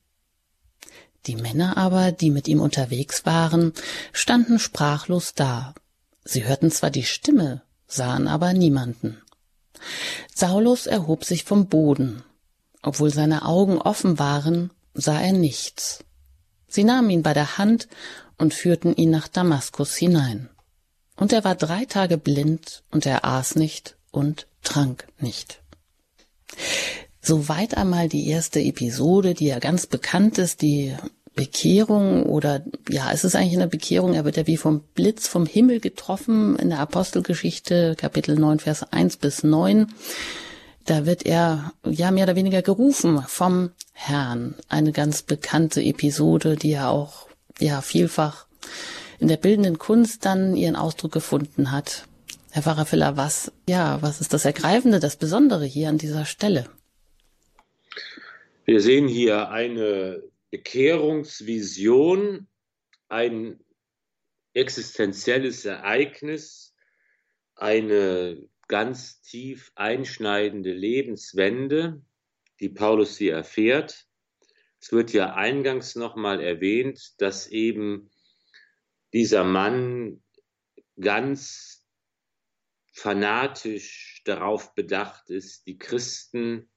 Die 1.27 1.35
Männer 1.35 1.77
aber, 1.77 2.11
die 2.11 2.31
mit 2.31 2.47
ihm 2.47 2.59
unterwegs 2.59 3.25
waren, 3.25 3.73
standen 4.11 4.57
sprachlos 4.57 5.33
da. 5.35 5.75
Sie 6.23 6.45
hörten 6.45 6.71
zwar 6.71 6.89
die 6.89 7.03
Stimme, 7.03 7.61
sahen 7.87 8.27
aber 8.27 8.53
niemanden. 8.53 9.21
Saulus 10.33 10.87
erhob 10.87 11.23
sich 11.25 11.43
vom 11.43 11.67
Boden. 11.67 12.23
Obwohl 12.81 13.11
seine 13.11 13.45
Augen 13.45 13.77
offen 13.79 14.19
waren, 14.19 14.71
sah 14.93 15.19
er 15.19 15.33
nichts. 15.33 16.03
Sie 16.67 16.83
nahmen 16.83 17.09
ihn 17.09 17.23
bei 17.23 17.33
der 17.33 17.57
Hand 17.57 17.87
und 18.37 18.53
führten 18.53 18.95
ihn 18.95 19.09
nach 19.09 19.27
Damaskus 19.27 19.95
hinein. 19.95 20.49
Und 21.15 21.33
er 21.33 21.43
war 21.43 21.55
drei 21.55 21.85
Tage 21.85 22.17
blind, 22.17 22.83
und 22.89 23.05
er 23.05 23.25
aß 23.25 23.55
nicht 23.55 23.97
und 24.09 24.47
trank 24.63 25.07
nicht. 25.19 25.61
Soweit 27.21 27.77
einmal 27.77 28.09
die 28.09 28.27
erste 28.27 28.59
Episode, 28.59 29.35
die 29.35 29.45
ja 29.45 29.59
ganz 29.59 29.85
bekannt 29.85 30.39
ist, 30.39 30.61
die 30.61 30.95
Bekehrung 31.35 32.25
oder 32.25 32.63
ja, 32.89 33.11
es 33.11 33.23
ist 33.23 33.35
eigentlich 33.35 33.55
eine 33.55 33.67
Bekehrung, 33.67 34.13
er 34.13 34.25
wird 34.25 34.37
ja 34.37 34.47
wie 34.47 34.57
vom 34.57 34.81
Blitz 34.95 35.27
vom 35.27 35.45
Himmel 35.45 35.79
getroffen 35.79 36.57
in 36.57 36.69
der 36.69 36.79
Apostelgeschichte 36.79 37.95
Kapitel 37.95 38.35
9 38.35 38.59
Vers 38.59 38.91
1 38.91 39.17
bis 39.17 39.43
9. 39.43 39.87
Da 40.85 41.05
wird 41.05 41.25
er 41.25 41.73
ja 41.85 42.11
mehr 42.11 42.25
oder 42.25 42.35
weniger 42.35 42.61
gerufen 42.61 43.23
vom 43.27 43.71
Herrn. 43.93 44.55
Eine 44.67 44.91
ganz 44.91 45.21
bekannte 45.21 45.81
Episode, 45.81 46.55
die 46.55 46.71
ja 46.71 46.89
auch 46.89 47.27
ja 47.59 47.81
vielfach 47.81 48.47
in 49.19 49.27
der 49.27 49.37
bildenden 49.37 49.77
Kunst 49.77 50.25
dann 50.25 50.55
ihren 50.55 50.75
Ausdruck 50.75 51.11
gefunden 51.11 51.71
hat. 51.71 52.05
Herr 52.49 52.63
Pfarrer 52.63 52.85
Filler, 52.85 53.15
was, 53.15 53.51
ja, 53.69 54.01
was 54.01 54.19
ist 54.19 54.33
das 54.33 54.43
Ergreifende, 54.43 54.99
das 54.99 55.15
Besondere 55.15 55.63
hier 55.63 55.87
an 55.87 55.97
dieser 55.97 56.25
Stelle? 56.25 56.65
Wir 58.65 58.81
sehen 58.81 59.07
hier 59.07 59.49
eine 59.49 60.21
Bekehrungsvision, 60.51 62.47
ein 63.07 63.63
existenzielles 64.53 65.65
Ereignis, 65.65 66.75
eine 67.55 68.47
ganz 68.67 69.21
tief 69.21 69.71
einschneidende 69.75 70.71
Lebenswende, 70.71 72.01
die 72.59 72.69
Paulus 72.69 73.17
hier 73.17 73.33
erfährt. 73.33 74.07
Es 74.79 74.91
wird 74.91 75.13
ja 75.13 75.33
eingangs 75.33 75.95
nochmal 75.95 76.41
erwähnt, 76.41 77.21
dass 77.21 77.47
eben 77.47 78.09
dieser 79.13 79.43
Mann 79.43 80.23
ganz 80.99 81.85
fanatisch 82.93 84.21
darauf 84.25 84.73
bedacht 84.73 85.29
ist, 85.29 85.67
die 85.67 85.77
Christen, 85.77 86.70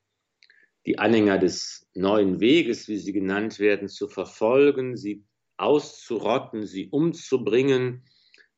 die 0.86 0.98
Anhänger 0.98 1.38
des 1.38 1.88
neuen 1.94 2.40
Weges, 2.40 2.88
wie 2.88 2.98
sie 2.98 3.12
genannt 3.12 3.58
werden, 3.58 3.88
zu 3.88 4.08
verfolgen, 4.08 4.96
sie 4.96 5.24
auszurotten, 5.56 6.66
sie 6.66 6.88
umzubringen, 6.88 8.04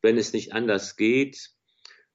wenn 0.01 0.17
es 0.17 0.33
nicht 0.33 0.53
anders 0.53 0.97
geht. 0.97 1.51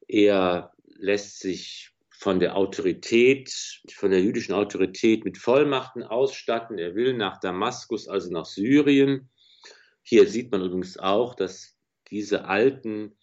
Er 0.08 0.72
lässt 0.84 1.40
sich 1.40 1.90
von 2.10 2.40
der 2.40 2.56
Autorität, 2.56 3.80
von 3.94 4.10
der 4.10 4.20
jüdischen 4.20 4.52
Autorität 4.52 5.24
mit 5.24 5.38
Vollmachten 5.38 6.02
ausstatten. 6.02 6.78
Er 6.78 6.94
will 6.94 7.14
nach 7.14 7.40
Damaskus, 7.40 8.06
also 8.06 8.30
nach 8.30 8.46
Syrien. 8.46 9.30
Hier 10.02 10.28
sieht 10.28 10.52
man 10.52 10.62
übrigens 10.62 10.98
auch, 10.98 11.34
dass 11.34 11.76
diese 12.10 12.44
alten 12.44 13.16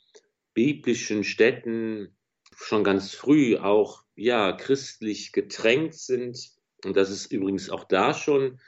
biblischen 0.53 1.23
Städten 1.23 2.17
schon 2.55 2.83
ganz 2.83 3.13
früh 3.13 3.57
auch 3.57 4.03
ja 4.15 4.51
christlich 4.53 5.31
getränkt 5.31 5.93
sind 5.93 6.58
und 6.85 6.95
dass 6.95 7.09
es 7.09 7.25
übrigens 7.25 7.69
auch 7.69 7.83
da 7.83 8.13
schon 8.13 8.59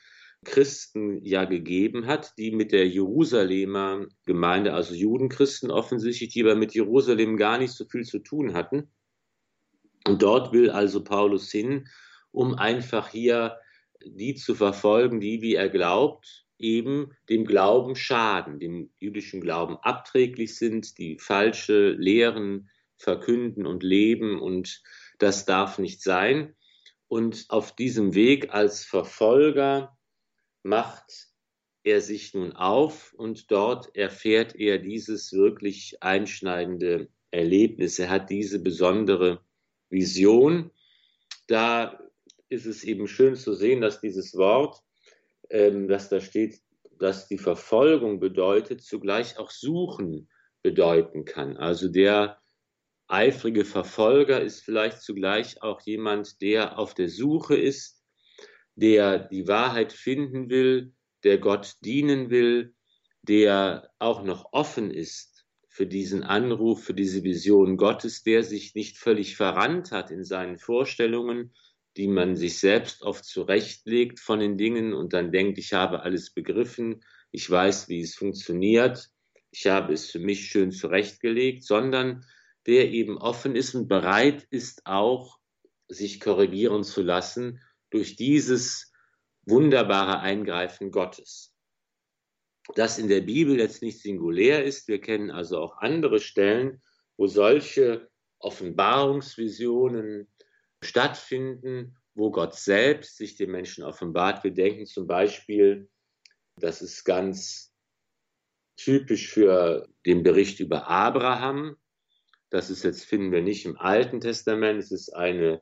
Christen 0.44 1.24
ja 1.24 1.46
gegeben 1.46 2.08
hat, 2.08 2.34
die 2.38 2.52
mit 2.52 2.72
der 2.72 2.88
Jerusalemer 2.88 4.08
Gemeinde, 4.26 4.74
also 4.74 4.96
Judenchristen 4.96 5.70
offensichtlich, 5.70 6.30
die 6.30 6.42
aber 6.42 6.56
mit 6.56 6.74
Jerusalem 6.74 7.38
gar 7.38 7.58
nicht 7.60 7.74
so 7.74 7.86
viel 7.86 8.04
zu 8.04 8.20
tun 8.20 8.54
hatten. 8.54 8.92
Und 10.08 10.24
dort 10.24 10.52
will 10.52 10.72
also 10.72 11.04
Paulus 11.04 11.52
hin, 11.52 11.88
um 12.32 12.56
einfach 12.56 13.10
hier 13.10 13.58
die 14.04 14.34
zu 14.34 14.56
verfolgen, 14.56 15.20
die, 15.20 15.44
wie 15.44 15.54
er 15.54 15.70
glaubt, 15.70 16.46
eben 16.58 17.12
dem 17.30 17.46
Glauben 17.46 17.96
schaden, 17.96 18.60
dem 18.60 18.92
jüdischen 19.00 19.42
Glauben 19.42 19.78
abträglich 19.78 20.56
sind, 20.56 20.98
die 20.98 21.18
falsche 21.20 21.92
Lehren 21.92 22.70
verkünden 22.98 23.66
und 23.66 23.84
leben 23.84 24.40
und 24.40 24.82
das 25.20 25.46
darf 25.46 25.80
nicht 25.80 26.02
sein. 26.02 26.56
Und 27.12 27.48
auf 27.50 27.76
diesem 27.76 28.16
Weg 28.16 28.54
als 28.54 28.86
Verfolger 28.86 29.98
macht 30.64 31.28
er 31.84 32.00
sich 32.00 32.34
nun 32.34 32.54
auf 32.54 33.14
und 33.14 33.52
dort 33.52 33.94
erfährt 33.98 34.56
er 34.56 34.78
dieses 34.78 35.34
wirklich 35.34 36.02
einschneidende 36.02 37.10
Erlebnis. 37.30 38.00
Er 38.00 38.10
hat 38.10 38.30
diese 38.30 38.60
besondere 38.60 39.44
Vision. 39.90 40.72
Da 41.48 42.00
ist 42.48 42.66
es 42.66 42.86
eben 42.86 43.10
schön 43.10 43.36
zu 43.36 43.56
sehen, 43.56 43.82
dass 43.82 44.00
dieses 44.00 44.34
Wort, 44.38 44.82
ähm, 45.50 45.90
das 45.90 46.08
da 46.08 46.22
steht, 46.22 46.62
dass 46.98 47.28
die 47.28 47.38
Verfolgung 47.38 48.22
bedeutet, 48.22 48.84
zugleich 48.84 49.38
auch 49.38 49.52
suchen 49.52 50.30
bedeuten 50.62 51.26
kann. 51.26 51.58
Also 51.58 51.90
der 51.90 52.41
eifrige 53.12 53.66
Verfolger 53.66 54.42
ist 54.42 54.62
vielleicht 54.62 55.02
zugleich 55.02 55.62
auch 55.62 55.82
jemand, 55.82 56.42
der 56.42 56.80
auf 56.80 56.94
der 56.94 57.10
Suche 57.10 57.56
ist, 57.56 58.02
der 58.76 59.20
die 59.20 59.48
Wahrheit 59.48 59.94
finden 59.94 60.50
will, 60.50 60.94
der 61.24 61.38
Gott 61.38 61.76
dienen 61.84 62.30
will, 62.30 62.74
der 63.22 63.92
auch 64.00 64.24
noch 64.24 64.54
offen 64.54 64.92
ist 64.92 65.46
für 65.68 65.86
diesen 65.86 66.24
Anruf, 66.24 66.84
für 66.84 66.94
diese 66.94 67.24
Vision 67.24 67.78
Gottes, 67.78 68.24
der 68.24 68.44
sich 68.44 68.76
nicht 68.76 68.98
völlig 68.98 69.36
verrannt 69.36 69.92
hat 69.92 70.12
in 70.12 70.24
seinen 70.24 70.58
Vorstellungen, 70.58 71.54
die 71.98 72.08
man 72.08 72.36
sich 72.36 72.60
selbst 72.60 73.04
oft 73.04 73.26
zurechtlegt 73.26 74.20
von 74.20 74.40
den 74.40 74.58
Dingen 74.58 74.94
und 74.94 75.14
dann 75.14 75.32
denkt, 75.32 75.58
ich 75.58 75.74
habe 75.74 76.02
alles 76.02 76.32
begriffen, 76.34 77.04
ich 77.32 77.50
weiß, 77.50 77.90
wie 77.90 78.02
es 78.02 78.16
funktioniert, 78.16 79.10
ich 79.52 79.68
habe 79.68 79.94
es 79.94 80.10
für 80.10 80.20
mich 80.20 80.48
schön 80.48 80.72
zurechtgelegt, 80.72 81.64
sondern 81.64 82.26
der 82.68 82.90
eben 82.92 83.18
offen 83.18 83.56
ist 83.56 83.76
und 83.76 83.88
bereit 83.88 84.48
ist 84.50 84.86
auch, 84.86 85.40
sich 85.88 86.20
korrigieren 86.20 86.84
zu 86.84 87.02
lassen 87.02 87.62
durch 87.90 88.16
dieses 88.16 88.92
wunderbare 89.46 90.20
Eingreifen 90.20 90.92
Gottes. 90.92 91.54
Das 92.76 93.00
in 93.00 93.08
der 93.08 93.22
Bibel 93.22 93.60
jetzt 93.60 93.82
nicht 93.82 94.02
singulär 94.02 94.64
ist, 94.64 94.88
wir 94.88 95.02
kennen 95.02 95.32
also 95.32 95.60
auch 95.60 95.78
andere 95.78 96.20
Stellen, 96.20 96.82
wo 97.18 97.28
solche 97.28 98.10
Offenbarungsvisionen 98.40 100.32
stattfinden, 100.84 101.98
wo 102.14 102.32
Gott 102.32 102.56
selbst 102.56 103.18
sich 103.18 103.36
den 103.36 103.52
Menschen 103.52 103.84
offenbart. 103.84 104.44
Wir 104.44 104.52
denken 104.52 104.86
zum 104.86 105.08
Beispiel, 105.08 105.90
das 106.58 106.82
ist 106.82 107.04
ganz 107.04 107.74
typisch 108.78 109.30
für 109.30 109.88
den 110.06 110.24
Bericht 110.24 110.60
über 110.60 110.88
Abraham, 110.88 111.78
das 112.52 112.70
ist 112.70 112.84
jetzt, 112.84 113.06
finden 113.06 113.32
wir 113.32 113.42
nicht 113.42 113.66
im 113.66 113.80
Alten 113.80 114.20
Testament. 114.20 114.78
Es 114.78 114.92
ist 114.92 115.16
eine, 115.16 115.62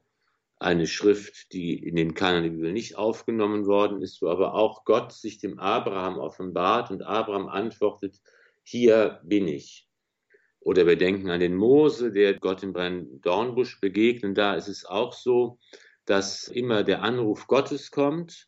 eine 0.57 0.87
Schrift, 0.87 1.53
die 1.53 1.75
in 1.75 1.95
den 1.95 2.15
Kanon 2.15 2.43
der 2.43 2.49
Bibel 2.49 2.73
nicht 2.73 2.97
aufgenommen 2.97 3.67
worden 3.67 4.01
ist, 4.01 4.21
wo 4.23 4.27
aber 4.27 4.55
auch 4.55 4.83
Gott 4.85 5.13
sich 5.13 5.37
dem 5.37 5.59
Abraham 5.59 6.17
offenbart 6.17 6.89
und 6.89 7.03
Abraham 7.03 7.47
antwortet, 7.47 8.19
hier 8.63 9.21
bin 9.23 9.47
ich. 9.47 9.87
Oder 10.59 10.87
wir 10.87 10.97
denken 10.97 11.29
an 11.29 11.39
den 11.39 11.55
Mose, 11.55 12.11
der 12.11 12.33
Gott 12.39 12.63
im 12.63 12.73
brennenden 12.73 13.21
Dornbusch 13.21 13.79
begegnet. 13.79 14.37
Da 14.37 14.55
ist 14.55 14.67
es 14.67 14.83
auch 14.83 15.13
so, 15.13 15.59
dass 16.05 16.47
immer 16.47 16.83
der 16.83 17.03
Anruf 17.03 17.45
Gottes 17.45 17.91
kommt 17.91 18.47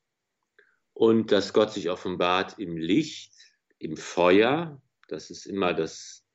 und 0.94 1.32
dass 1.32 1.54
Gott 1.54 1.72
sich 1.72 1.92
offenbart 1.92 2.58
im 2.58 2.76
Licht, 2.76 3.34
im 3.78 3.98
Feuer. 3.98 4.82
Das 5.08 5.30
ist 5.30 5.46
immer 5.46 5.76
das 5.76 6.26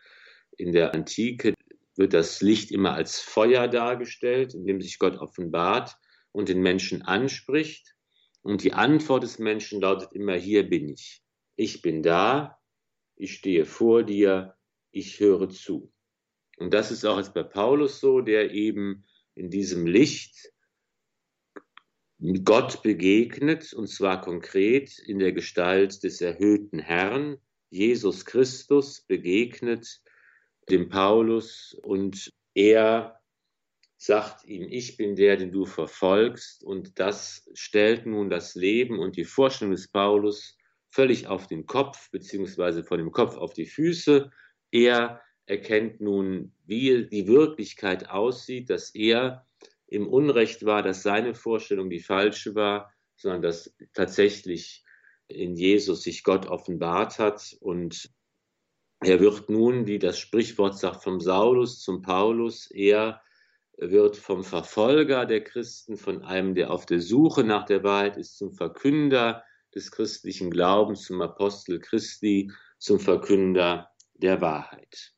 in 0.56 0.72
der 0.72 0.94
Antike 0.94 1.55
wird 1.98 2.12
das 2.12 2.40
Licht 2.42 2.70
immer 2.70 2.94
als 2.94 3.20
Feuer 3.20 3.68
dargestellt, 3.68 4.54
in 4.54 4.66
dem 4.66 4.80
sich 4.80 4.98
Gott 4.98 5.16
offenbart 5.16 5.96
und 6.32 6.48
den 6.48 6.60
Menschen 6.60 7.02
anspricht. 7.02 7.94
Und 8.42 8.62
die 8.62 8.72
Antwort 8.72 9.22
des 9.22 9.38
Menschen 9.38 9.80
lautet 9.80 10.12
immer, 10.12 10.34
hier 10.34 10.68
bin 10.68 10.88
ich. 10.88 11.22
Ich 11.56 11.82
bin 11.82 12.02
da, 12.02 12.58
ich 13.16 13.34
stehe 13.34 13.64
vor 13.64 14.02
dir, 14.02 14.56
ich 14.90 15.20
höre 15.20 15.48
zu. 15.48 15.92
Und 16.58 16.72
das 16.72 16.90
ist 16.90 17.04
auch 17.04 17.18
jetzt 17.18 17.34
bei 17.34 17.42
Paulus 17.42 18.00
so, 18.00 18.20
der 18.20 18.52
eben 18.52 19.04
in 19.34 19.50
diesem 19.50 19.86
Licht 19.86 20.52
Gott 22.44 22.82
begegnet, 22.82 23.74
und 23.74 23.88
zwar 23.88 24.22
konkret 24.22 24.98
in 24.98 25.18
der 25.18 25.32
Gestalt 25.32 26.02
des 26.02 26.20
erhöhten 26.20 26.78
Herrn. 26.78 27.38
Jesus 27.68 28.24
Christus 28.24 29.02
begegnet 29.02 30.00
dem 30.68 30.88
Paulus 30.88 31.78
und 31.82 32.32
er 32.54 33.20
sagt 33.96 34.44
ihm, 34.44 34.66
ich 34.68 34.96
bin 34.96 35.16
der, 35.16 35.36
den 35.36 35.52
du 35.52 35.64
verfolgst 35.64 36.62
und 36.64 36.98
das 36.98 37.48
stellt 37.54 38.06
nun 38.06 38.28
das 38.28 38.54
Leben 38.54 38.98
und 38.98 39.16
die 39.16 39.24
Vorstellung 39.24 39.72
des 39.72 39.88
Paulus 39.88 40.56
völlig 40.90 41.26
auf 41.26 41.46
den 41.46 41.66
Kopf, 41.66 42.10
beziehungsweise 42.10 42.84
von 42.84 42.98
dem 42.98 43.12
Kopf 43.12 43.36
auf 43.36 43.52
die 43.52 43.66
Füße. 43.66 44.30
Er 44.70 45.20
erkennt 45.46 46.00
nun, 46.00 46.52
wie 46.64 47.06
die 47.06 47.26
Wirklichkeit 47.26 48.10
aussieht, 48.10 48.70
dass 48.70 48.94
er 48.94 49.46
im 49.86 50.08
Unrecht 50.08 50.64
war, 50.64 50.82
dass 50.82 51.02
seine 51.02 51.34
Vorstellung 51.34 51.90
die 51.90 52.00
falsche 52.00 52.54
war, 52.54 52.92
sondern 53.14 53.42
dass 53.42 53.74
tatsächlich 53.94 54.84
in 55.28 55.54
Jesus 55.56 56.02
sich 56.02 56.22
Gott 56.22 56.46
offenbart 56.46 57.18
hat 57.18 57.56
und 57.60 58.10
er 59.00 59.20
wird 59.20 59.50
nun, 59.50 59.86
wie 59.86 59.98
das 59.98 60.18
Sprichwort 60.18 60.78
sagt, 60.78 61.02
vom 61.02 61.20
Saulus 61.20 61.80
zum 61.80 62.02
Paulus, 62.02 62.70
er 62.70 63.20
wird 63.76 64.16
vom 64.16 64.42
Verfolger 64.42 65.26
der 65.26 65.44
Christen, 65.44 65.96
von 65.96 66.22
einem, 66.22 66.54
der 66.54 66.70
auf 66.70 66.86
der 66.86 67.00
Suche 67.00 67.44
nach 67.44 67.66
der 67.66 67.82
Wahrheit 67.82 68.16
ist, 68.16 68.38
zum 68.38 68.52
Verkünder 68.52 69.44
des 69.74 69.90
christlichen 69.90 70.50
Glaubens, 70.50 71.04
zum 71.04 71.20
Apostel 71.20 71.78
Christi, 71.78 72.50
zum 72.78 72.98
Verkünder 72.98 73.90
der 74.14 74.40
Wahrheit. 74.40 75.15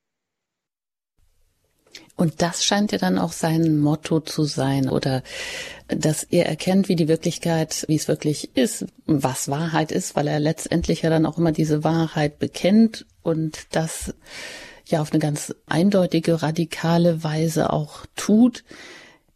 Und 2.16 2.42
das 2.42 2.64
scheint 2.64 2.92
ja 2.92 2.98
dann 2.98 3.18
auch 3.18 3.32
sein 3.32 3.78
Motto 3.78 4.20
zu 4.20 4.44
sein 4.44 4.88
oder 4.88 5.22
dass 5.86 6.24
er 6.24 6.46
erkennt, 6.46 6.88
wie 6.88 6.96
die 6.96 7.08
Wirklichkeit, 7.08 7.84
wie 7.88 7.94
es 7.94 8.08
wirklich 8.08 8.56
ist, 8.56 8.86
was 9.06 9.48
Wahrheit 9.48 9.92
ist, 9.92 10.16
weil 10.16 10.26
er 10.26 10.40
letztendlich 10.40 11.02
ja 11.02 11.10
dann 11.10 11.26
auch 11.26 11.38
immer 11.38 11.52
diese 11.52 11.84
Wahrheit 11.84 12.38
bekennt 12.38 13.06
und 13.22 13.66
das 13.70 14.14
ja 14.86 15.00
auf 15.00 15.12
eine 15.12 15.20
ganz 15.20 15.54
eindeutige, 15.66 16.42
radikale 16.42 17.22
Weise 17.22 17.72
auch 17.72 18.06
tut. 18.16 18.64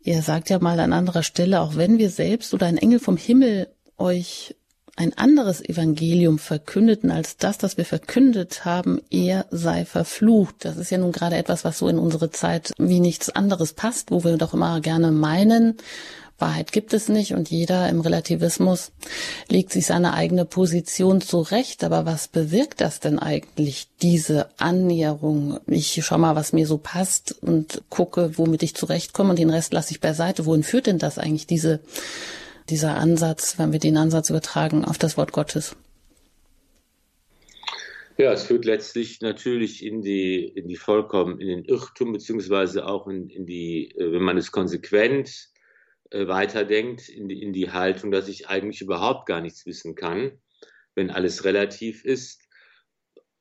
Er 0.02 0.22
sagt 0.22 0.50
ja 0.50 0.58
mal 0.58 0.80
an 0.80 0.92
anderer 0.92 1.22
Stelle, 1.22 1.60
auch 1.60 1.76
wenn 1.76 1.98
wir 1.98 2.10
selbst 2.10 2.52
oder 2.52 2.66
ein 2.66 2.78
Engel 2.78 2.98
vom 2.98 3.16
Himmel 3.16 3.68
euch 3.96 4.56
ein 4.96 5.16
anderes 5.16 5.62
Evangelium 5.62 6.38
verkündeten 6.38 7.10
als 7.10 7.36
das, 7.36 7.58
das 7.58 7.76
wir 7.76 7.84
verkündet 7.84 8.64
haben, 8.64 9.00
er 9.10 9.46
sei 9.50 9.84
verflucht. 9.84 10.56
Das 10.60 10.76
ist 10.76 10.90
ja 10.90 10.98
nun 10.98 11.12
gerade 11.12 11.36
etwas, 11.36 11.64
was 11.64 11.78
so 11.78 11.88
in 11.88 11.98
unsere 11.98 12.30
Zeit 12.30 12.72
wie 12.78 13.00
nichts 13.00 13.30
anderes 13.30 13.72
passt, 13.72 14.10
wo 14.10 14.22
wir 14.22 14.36
doch 14.36 14.52
immer 14.52 14.80
gerne 14.80 15.10
meinen, 15.10 15.78
Wahrheit 16.42 16.72
gibt 16.72 16.92
es 16.92 17.08
nicht 17.08 17.32
und 17.32 17.50
jeder 17.50 17.88
im 17.88 18.00
Relativismus 18.00 18.90
legt 19.48 19.72
sich 19.72 19.86
seine 19.86 20.12
eigene 20.12 20.44
Position 20.44 21.22
zurecht. 21.22 21.84
Aber 21.84 22.04
was 22.04 22.28
bewirkt 22.28 22.82
das 22.82 23.00
denn 23.00 23.18
eigentlich, 23.18 23.86
diese 24.02 24.48
Annäherung? 24.58 25.60
Ich 25.66 25.98
schau 26.04 26.18
mal, 26.18 26.36
was 26.36 26.52
mir 26.52 26.66
so 26.66 26.76
passt 26.76 27.34
und 27.40 27.82
gucke, 27.88 28.36
womit 28.36 28.62
ich 28.62 28.74
zurechtkomme 28.74 29.30
und 29.30 29.38
den 29.38 29.50
Rest 29.50 29.72
lasse 29.72 29.92
ich 29.92 30.00
beiseite. 30.00 30.44
Wohin 30.44 30.64
führt 30.64 30.88
denn 30.88 30.98
das 30.98 31.16
eigentlich, 31.16 31.46
diese 31.46 31.80
dieser 32.72 32.96
Ansatz, 32.96 33.58
wenn 33.58 33.70
wir 33.70 33.78
den 33.78 33.98
Ansatz 33.98 34.30
übertragen 34.30 34.86
auf 34.86 34.96
das 34.96 35.18
Wort 35.18 35.32
Gottes? 35.32 35.76
Ja, 38.16 38.32
es 38.32 38.44
führt 38.44 38.64
letztlich 38.64 39.20
natürlich 39.20 39.84
in 39.84 40.00
die, 40.00 40.44
in 40.44 40.68
die 40.68 40.76
vollkommen, 40.76 41.38
in 41.38 41.48
den 41.48 41.64
Irrtum, 41.64 42.12
beziehungsweise 42.12 42.86
auch 42.86 43.08
in, 43.08 43.28
in 43.28 43.44
die, 43.44 43.90
äh, 43.90 44.10
wenn 44.12 44.22
man 44.22 44.38
es 44.38 44.52
konsequent 44.52 45.50
äh, 46.10 46.26
weiterdenkt, 46.26 47.10
in 47.10 47.28
die, 47.28 47.42
in 47.42 47.52
die 47.52 47.70
Haltung, 47.70 48.10
dass 48.10 48.28
ich 48.28 48.48
eigentlich 48.48 48.80
überhaupt 48.80 49.26
gar 49.26 49.42
nichts 49.42 49.66
wissen 49.66 49.94
kann, 49.94 50.32
wenn 50.94 51.10
alles 51.10 51.44
relativ 51.44 52.06
ist. 52.06 52.40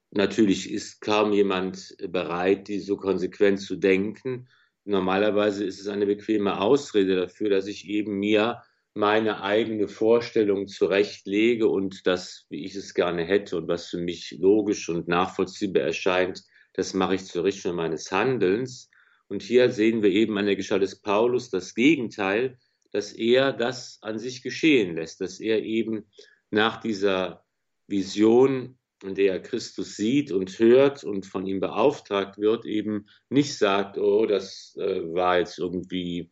Natürlich 0.09 0.69
ist 0.69 0.99
kaum 0.99 1.31
jemand 1.31 1.95
bereit, 2.09 2.67
die 2.67 2.79
so 2.79 2.97
konsequent 2.97 3.61
zu 3.61 3.77
denken. 3.77 4.49
Normalerweise 4.83 5.63
ist 5.63 5.79
es 5.79 5.87
eine 5.87 6.05
bequeme 6.05 6.59
Ausrede 6.59 7.15
dafür, 7.15 7.49
dass 7.49 7.67
ich 7.67 7.87
eben 7.87 8.19
mir 8.19 8.61
meine 8.93 9.41
eigene 9.41 9.87
Vorstellung 9.87 10.67
zurechtlege 10.67 11.67
und 11.67 12.05
das, 12.05 12.45
wie 12.49 12.65
ich 12.65 12.75
es 12.75 12.93
gerne 12.93 13.23
hätte 13.23 13.57
und 13.57 13.67
was 13.67 13.87
für 13.87 13.99
mich 13.99 14.35
logisch 14.39 14.89
und 14.89 15.07
nachvollziehbar 15.07 15.83
erscheint, 15.83 16.43
das 16.73 16.93
mache 16.93 17.15
ich 17.15 17.25
zur 17.25 17.43
Richtung 17.43 17.75
meines 17.75 18.11
Handelns. 18.11 18.89
Und 19.27 19.43
hier 19.43 19.69
sehen 19.71 20.03
wir 20.03 20.09
eben 20.09 20.37
an 20.37 20.45
der 20.45 20.57
Gestalt 20.57 20.81
des 20.81 21.01
Paulus 21.01 21.49
das 21.49 21.73
Gegenteil, 21.73 22.57
dass 22.91 23.13
er 23.13 23.53
das 23.53 23.99
an 24.01 24.19
sich 24.19 24.43
geschehen 24.43 24.95
lässt, 24.95 25.21
dass 25.21 25.39
er 25.39 25.63
eben 25.63 26.05
nach 26.49 26.81
dieser 26.81 27.45
Vision, 27.87 28.77
in 29.03 29.15
der 29.15 29.33
er 29.33 29.39
Christus 29.39 29.95
sieht 29.95 30.31
und 30.33 30.59
hört 30.59 31.05
und 31.05 31.25
von 31.25 31.45
ihm 31.47 31.61
beauftragt 31.61 32.37
wird, 32.37 32.65
eben 32.65 33.07
nicht 33.29 33.57
sagt, 33.57 33.97
oh, 33.97 34.25
das 34.25 34.75
äh, 34.77 35.01
war 35.13 35.39
jetzt 35.39 35.57
irgendwie 35.57 36.29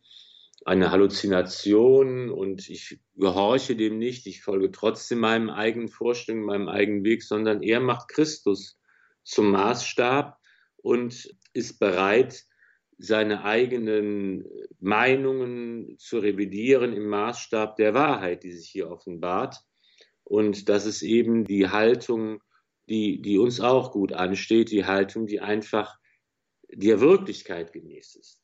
eine 0.64 0.90
Halluzination 0.90 2.30
und 2.30 2.68
ich 2.68 3.00
gehorche 3.16 3.76
dem 3.76 3.98
nicht, 3.98 4.26
ich 4.26 4.42
folge 4.42 4.70
trotzdem 4.70 5.20
meinem 5.20 5.50
eigenen 5.50 5.88
Vorstellungen, 5.88 6.44
meinem 6.44 6.68
eigenen 6.68 7.04
Weg, 7.04 7.22
sondern 7.22 7.62
er 7.62 7.80
macht 7.80 8.08
Christus 8.08 8.78
zum 9.22 9.50
Maßstab 9.52 10.36
und 10.76 11.34
ist 11.52 11.78
bereit, 11.78 12.44
seine 12.98 13.44
eigenen 13.44 14.44
Meinungen 14.78 15.96
zu 15.98 16.18
revidieren 16.18 16.92
im 16.92 17.08
Maßstab 17.08 17.76
der 17.76 17.94
Wahrheit, 17.94 18.42
die 18.42 18.52
sich 18.52 18.68
hier 18.68 18.90
offenbart. 18.90 19.56
Und 20.24 20.68
das 20.68 20.84
ist 20.84 21.02
eben 21.02 21.44
die 21.44 21.68
Haltung, 21.68 22.42
die, 22.90 23.22
die 23.22 23.38
uns 23.38 23.60
auch 23.60 23.92
gut 23.92 24.12
ansteht, 24.12 24.70
die 24.70 24.84
Haltung, 24.84 25.26
die 25.26 25.40
einfach 25.40 25.96
der 26.68 27.00
Wirklichkeit 27.00 27.72
gemäß 27.72 28.16
ist. 28.16 28.39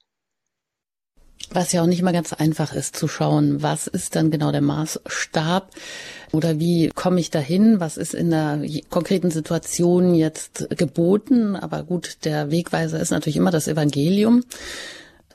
Was 1.50 1.72
ja 1.72 1.82
auch 1.82 1.86
nicht 1.86 2.00
immer 2.00 2.12
ganz 2.12 2.32
einfach 2.32 2.74
ist 2.74 2.96
zu 2.96 3.06
schauen, 3.06 3.62
was 3.62 3.86
ist 3.86 4.16
dann 4.16 4.30
genau 4.30 4.50
der 4.50 4.62
Maßstab 4.62 5.70
oder 6.32 6.58
wie 6.58 6.88
komme 6.88 7.20
ich 7.20 7.30
dahin, 7.30 7.78
was 7.78 7.96
ist 7.96 8.14
in 8.14 8.30
der 8.30 8.60
konkreten 8.90 9.30
Situation 9.30 10.14
jetzt 10.14 10.68
geboten. 10.70 11.54
Aber 11.54 11.84
gut, 11.84 12.24
der 12.24 12.50
Wegweiser 12.50 13.00
ist 13.00 13.10
natürlich 13.10 13.36
immer 13.36 13.52
das 13.52 13.68
Evangelium. 13.68 14.42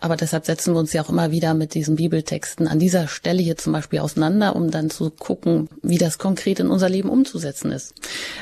Aber 0.01 0.17
deshalb 0.17 0.47
setzen 0.47 0.73
wir 0.73 0.79
uns 0.79 0.93
ja 0.93 1.03
auch 1.03 1.09
immer 1.09 1.29
wieder 1.29 1.53
mit 1.53 1.75
diesen 1.75 1.95
Bibeltexten 1.95 2.67
an 2.67 2.79
dieser 2.79 3.07
Stelle 3.07 3.41
hier 3.41 3.55
zum 3.55 3.71
Beispiel 3.71 3.99
auseinander, 3.99 4.55
um 4.55 4.71
dann 4.71 4.89
zu 4.89 5.11
gucken, 5.11 5.69
wie 5.83 5.99
das 5.99 6.17
konkret 6.17 6.59
in 6.59 6.69
unser 6.69 6.89
Leben 6.89 7.07
umzusetzen 7.07 7.71
ist. 7.71 7.93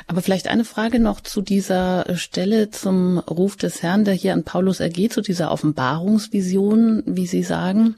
Aber 0.07 0.21
vielleicht 0.21 0.47
eine 0.47 0.63
Frage 0.63 1.01
noch 1.01 1.19
zu 1.19 1.41
dieser 1.41 2.15
Stelle 2.15 2.71
zum 2.71 3.19
Ruf 3.19 3.57
des 3.57 3.83
Herrn, 3.83 4.05
der 4.05 4.13
hier 4.13 4.33
an 4.33 4.45
Paulus 4.45 4.79
ergeht, 4.79 5.11
zu 5.11 5.19
dieser 5.19 5.51
Offenbarungsvision, 5.51 7.03
wie 7.05 7.27
Sie 7.27 7.43
sagen. 7.43 7.95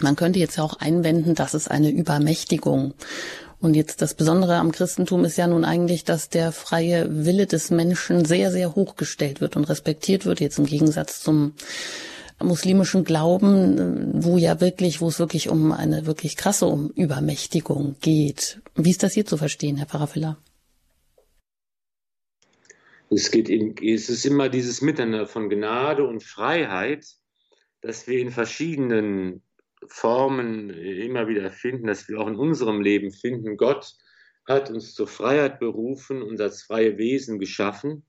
Man 0.00 0.16
könnte 0.16 0.40
jetzt 0.40 0.56
ja 0.56 0.64
auch 0.64 0.80
einwenden, 0.80 1.36
das 1.36 1.54
ist 1.54 1.70
eine 1.70 1.90
Übermächtigung. 1.90 2.94
Und 3.60 3.74
jetzt 3.74 4.02
das 4.02 4.14
Besondere 4.14 4.56
am 4.56 4.72
Christentum 4.72 5.24
ist 5.24 5.38
ja 5.38 5.46
nun 5.46 5.64
eigentlich, 5.64 6.02
dass 6.02 6.28
der 6.28 6.50
freie 6.50 7.24
Wille 7.24 7.46
des 7.46 7.70
Menschen 7.70 8.24
sehr, 8.24 8.50
sehr 8.50 8.74
hochgestellt 8.74 9.40
wird 9.40 9.54
und 9.54 9.64
respektiert 9.64 10.26
wird, 10.26 10.40
jetzt 10.40 10.58
im 10.58 10.66
Gegensatz 10.66 11.20
zum 11.22 11.52
muslimischen 12.44 13.04
Glauben, 13.04 14.22
wo 14.22 14.38
ja 14.38 14.60
wirklich, 14.60 15.00
wo 15.00 15.08
es 15.08 15.18
wirklich 15.18 15.48
um 15.48 15.72
eine 15.72 16.06
wirklich 16.06 16.36
krasse 16.36 16.66
um 16.66 16.90
Übermächtigung 16.90 17.96
geht. 18.00 18.60
Wie 18.74 18.90
ist 18.90 19.02
das 19.02 19.14
hier 19.14 19.26
zu 19.26 19.36
verstehen, 19.36 19.76
Herr 19.76 19.86
Pfarrer 19.86 20.38
Es 23.10 23.30
geht 23.30 23.48
in, 23.48 23.76
es 23.82 24.08
ist 24.08 24.24
immer 24.24 24.48
dieses 24.48 24.80
Miteinander 24.80 25.26
von 25.26 25.48
Gnade 25.48 26.04
und 26.04 26.22
Freiheit, 26.22 27.06
dass 27.80 28.06
wir 28.06 28.18
in 28.18 28.30
verschiedenen 28.30 29.42
Formen 29.86 30.70
immer 30.70 31.28
wieder 31.28 31.50
finden, 31.50 31.86
dass 31.86 32.08
wir 32.08 32.18
auch 32.18 32.28
in 32.28 32.36
unserem 32.36 32.80
Leben 32.80 33.12
finden. 33.12 33.56
Gott 33.56 33.94
hat 34.46 34.70
uns 34.70 34.94
zur 34.94 35.06
Freiheit 35.06 35.58
berufen 35.58 36.22
und 36.22 36.40
als 36.40 36.62
freie 36.62 36.98
Wesen 36.98 37.38
geschaffen. 37.38 38.04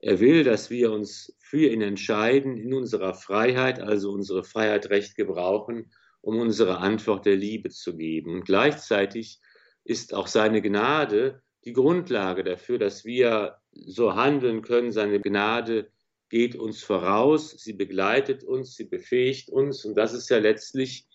Er 0.00 0.20
will, 0.20 0.44
dass 0.44 0.70
wir 0.70 0.92
uns 0.92 1.34
für 1.48 1.66
ihn 1.66 1.80
entscheiden, 1.80 2.58
in 2.58 2.74
unserer 2.74 3.14
Freiheit, 3.14 3.80
also 3.80 4.10
unsere 4.10 4.44
Freiheit 4.44 4.90
recht 4.90 5.16
gebrauchen, 5.16 5.90
um 6.20 6.38
unsere 6.38 6.78
Antwort 6.78 7.24
der 7.24 7.36
Liebe 7.36 7.70
zu 7.70 7.96
geben. 7.96 8.34
Und 8.34 8.44
gleichzeitig 8.44 9.40
ist 9.84 10.12
auch 10.12 10.26
seine 10.26 10.60
Gnade 10.60 11.42
die 11.64 11.72
Grundlage 11.72 12.44
dafür, 12.44 12.78
dass 12.78 13.04
wir 13.04 13.56
so 13.72 14.14
handeln 14.14 14.60
können. 14.60 14.92
Seine 14.92 15.20
Gnade 15.20 15.90
geht 16.28 16.54
uns 16.54 16.82
voraus, 16.82 17.50
sie 17.50 17.72
begleitet 17.72 18.44
uns, 18.44 18.74
sie 18.74 18.84
befähigt 18.84 19.48
uns. 19.48 19.86
Und 19.86 19.94
das 19.94 20.12
ist 20.12 20.28
ja 20.28 20.38
letztlich 20.38 21.06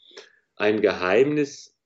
ein 0.55 0.81
Geheimnis, 0.81 1.77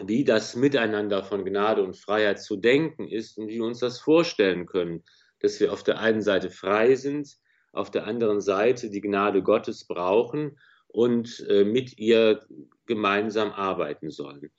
wie 0.00 0.24
das 0.24 0.56
Miteinander 0.56 1.22
von 1.24 1.44
Gnade 1.44 1.82
und 1.82 1.96
Freiheit 1.96 2.40
zu 2.40 2.56
denken 2.56 3.06
ist 3.06 3.36
und 3.36 3.48
wie 3.48 3.56
wir 3.56 3.64
uns 3.64 3.80
das 3.80 4.00
vorstellen 4.00 4.64
können 4.64 5.04
dass 5.40 5.60
wir 5.60 5.72
auf 5.72 5.82
der 5.82 5.98
einen 5.98 6.22
Seite 6.22 6.50
frei 6.50 6.94
sind, 6.94 7.36
auf 7.72 7.90
der 7.90 8.06
anderen 8.06 8.40
Seite 8.40 8.90
die 8.90 9.00
Gnade 9.00 9.42
Gottes 9.42 9.84
brauchen 9.84 10.58
und 10.88 11.44
äh, 11.48 11.64
mit 11.64 11.98
ihr 11.98 12.44
gemeinsam 12.86 13.52
arbeiten 13.52 14.10
sollen. 14.10 14.50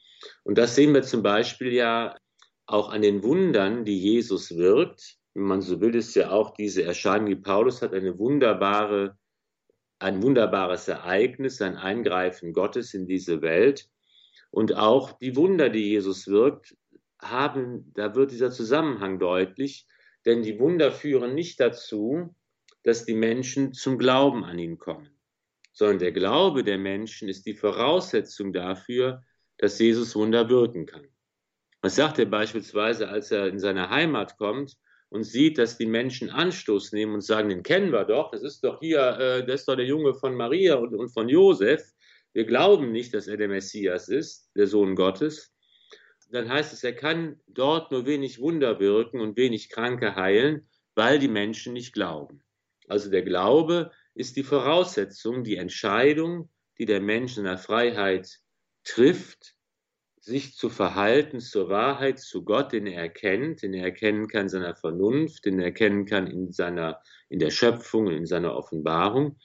Und 0.44 0.58
das 0.58 0.76
sehen 0.76 0.94
wir 0.94 1.04
zum 1.04 1.24
Beispiel 1.24 1.74
ja 1.74 2.16
auch 2.66 2.90
an 2.90 3.02
den 3.02 3.24
Wundern, 3.24 3.86
die 3.86 3.98
Jesus 3.98 4.56
wirkt. 4.56 5.18
Wenn 5.34 5.44
man 5.44 5.62
so 5.62 5.80
will, 5.80 5.96
ist 5.96 6.16
ja 6.16 6.32
auch 6.32 6.52
diese 6.54 6.84
Erscheinung, 6.84 7.28
die 7.28 7.36
Paulus 7.36 7.82
hat, 7.82 7.94
eine 7.94 8.20
wunderbare, 8.20 9.18
ein 10.00 10.22
wunderbares 10.22 10.88
Ereignis, 10.88 11.62
ein 11.62 11.78
Eingreifen 11.78 12.54
Gottes 12.54 12.94
in 12.94 13.08
diese 13.08 13.42
Welt. 13.42 13.90
Und 14.52 14.76
auch 14.76 15.14
die 15.14 15.36
Wunder, 15.36 15.70
die 15.70 15.90
Jesus 15.90 16.28
wirkt, 16.28 16.76
haben, 17.20 17.92
da 17.96 18.16
wird 18.16 18.32
dieser 18.32 18.52
Zusammenhang 18.52 19.20
deutlich, 19.20 19.88
denn 20.26 20.44
die 20.44 20.60
Wunder 20.60 20.92
führen 20.92 21.34
nicht 21.34 21.60
dazu, 21.60 22.36
dass 22.88 23.04
die 23.04 23.16
Menschen 23.16 23.74
zum 23.74 23.98
Glauben 23.98 24.46
an 24.46 24.58
ihn 24.58 24.78
kommen, 24.78 25.10
sondern 25.74 26.00
der 26.00 26.14
Glaube 26.14 26.64
der 26.64 26.78
Menschen 26.78 27.28
ist 27.28 27.46
die 27.46 27.54
Voraussetzung 27.54 28.54
dafür, 28.54 29.24
dass 29.58 29.78
Jesus 29.78 30.16
Wunder 30.16 30.48
wirken 30.48 30.86
kann. 30.86 31.06
Was 31.82 31.98
sagt 31.98 32.18
er 32.18 32.28
beispielsweise, 32.28 33.10
als 33.10 33.30
er 33.32 33.48
in 33.48 33.60
seine 33.60 33.90
Heimat 33.90 34.38
kommt 34.38 34.78
und 35.10 35.26
sieht, 35.26 35.58
dass 35.58 35.78
die 35.78 35.86
Menschen 35.86 36.30
Anstoß 36.30 36.94
nehmen 36.94 37.16
und 37.16 37.22
sagen, 37.26 37.50
den 37.50 37.62
kennen 37.62 37.92
wir 37.92 38.06
doch, 38.06 38.32
das 38.32 38.42
ist 38.42 38.64
doch 38.64 38.80
hier, 38.80 39.02
äh, 39.20 39.46
das 39.46 39.62
ist 39.62 39.68
doch 39.68 39.76
der 39.76 39.86
Junge 39.86 40.14
von 40.14 40.34
Maria 40.34 40.76
und, 40.76 40.96
und 40.96 41.10
von 41.10 41.28
Josef. 41.28 41.82
Wir 42.32 42.46
glauben 42.46 42.94
nicht, 42.94 43.14
dass 43.14 43.28
er 43.28 43.36
der 43.36 43.50
Messias 43.50 44.08
ist, 44.08 44.50
der 44.56 44.68
Sohn 44.68 44.96
Gottes 44.96 45.54
dann 46.30 46.50
heißt 46.50 46.74
es, 46.74 46.84
er 46.84 46.94
kann 46.94 47.40
dort 47.48 47.92
nur 47.92 48.06
wenig 48.06 48.40
Wunder 48.40 48.80
wirken 48.80 49.22
und 49.22 49.38
wenig 49.38 49.70
Kranke 49.70 50.16
heilen, 50.16 50.68
weil 50.94 51.20
die 51.20 51.30
Menschen 51.30 51.74
nicht 51.74 51.94
glauben. 51.94 52.44
Also 52.88 53.10
der 53.12 53.24
Glaube 53.24 53.92
ist 54.16 54.36
die 54.36 54.44
Voraussetzung, 54.44 55.44
die 55.44 55.58
Entscheidung, 55.58 56.50
die 56.80 56.86
der 56.86 57.02
Mensch 57.02 57.38
in 57.38 57.44
der 57.44 57.58
Freiheit 57.58 58.40
trifft, 58.84 59.56
sich 60.20 60.56
zu 60.56 60.70
verhalten 60.70 61.40
zur 61.40 61.70
Wahrheit, 61.70 62.20
zu 62.20 62.44
Gott, 62.44 62.74
den 62.74 62.86
er 62.86 63.02
erkennt, 63.02 63.62
den 63.62 63.74
er 63.74 63.86
erkennen 63.86 64.28
kann 64.28 64.44
in 64.44 64.50
seiner 64.50 64.76
Vernunft, 64.76 65.46
den 65.46 65.60
er 65.60 65.68
erkennen 65.68 66.06
kann 66.06 66.28
in 66.28 66.52
seiner, 66.52 67.02
in 67.30 67.40
der 67.40 67.50
Schöpfung, 67.50 68.08
in 68.12 68.26
seiner 68.26 68.56
Offenbarung. 68.56 69.38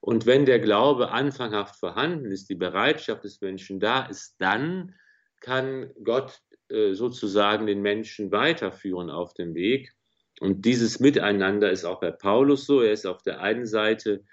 Und 0.00 0.26
wenn 0.26 0.46
der 0.46 0.60
Glaube 0.60 1.10
anfanghaft 1.10 1.76
vorhanden 1.76 2.30
ist, 2.30 2.48
die 2.48 2.54
Bereitschaft 2.54 3.24
des 3.24 3.40
Menschen 3.40 3.80
da 3.80 4.06
ist, 4.06 4.36
dann 4.38 4.94
kann 5.40 5.92
Gott 6.04 6.40
äh, 6.68 6.92
sozusagen 6.94 7.66
den 7.66 7.82
Menschen 7.82 8.30
weiterführen 8.30 9.10
auf 9.10 9.34
dem 9.34 9.54
Weg. 9.54 9.92
Und 10.40 10.64
dieses 10.64 11.00
Miteinander 11.00 11.70
ist 11.70 11.84
auch 11.84 12.00
bei 12.00 12.10
Paulus 12.10 12.66
so. 12.66 12.80
Er 12.80 12.92
ist 12.92 13.06
auf 13.06 13.22
der 13.22 13.40
einen 13.40 13.66
Seite 13.66 14.24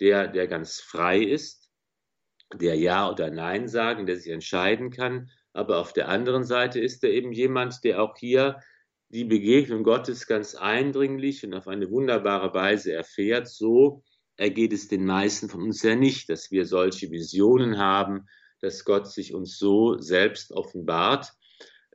der, 0.00 0.28
der 0.28 0.46
ganz 0.46 0.80
frei 0.80 1.20
ist, 1.22 1.70
der 2.52 2.76
Ja 2.76 3.10
oder 3.10 3.30
Nein 3.30 3.68
sagen, 3.68 4.06
der 4.06 4.16
sich 4.16 4.32
entscheiden 4.32 4.90
kann. 4.90 5.30
Aber 5.52 5.78
auf 5.78 5.92
der 5.92 6.08
anderen 6.08 6.44
Seite 6.44 6.80
ist 6.80 7.04
er 7.04 7.10
eben 7.10 7.32
jemand, 7.32 7.84
der 7.84 8.02
auch 8.02 8.16
hier 8.16 8.60
die 9.08 9.24
Begegnung 9.24 9.84
Gottes 9.84 10.26
ganz 10.26 10.54
eindringlich 10.54 11.44
und 11.44 11.54
auf 11.54 11.68
eine 11.68 11.90
wunderbare 11.90 12.52
Weise 12.52 12.92
erfährt. 12.92 13.48
So 13.48 14.02
ergeht 14.36 14.72
es 14.72 14.88
den 14.88 15.06
meisten 15.06 15.48
von 15.48 15.62
uns 15.62 15.82
ja 15.82 15.94
nicht, 15.94 16.28
dass 16.28 16.50
wir 16.50 16.66
solche 16.66 17.10
Visionen 17.10 17.78
haben, 17.78 18.26
dass 18.60 18.84
Gott 18.84 19.10
sich 19.10 19.32
uns 19.32 19.56
so 19.56 19.98
selbst 19.98 20.50
offenbart. 20.50 21.32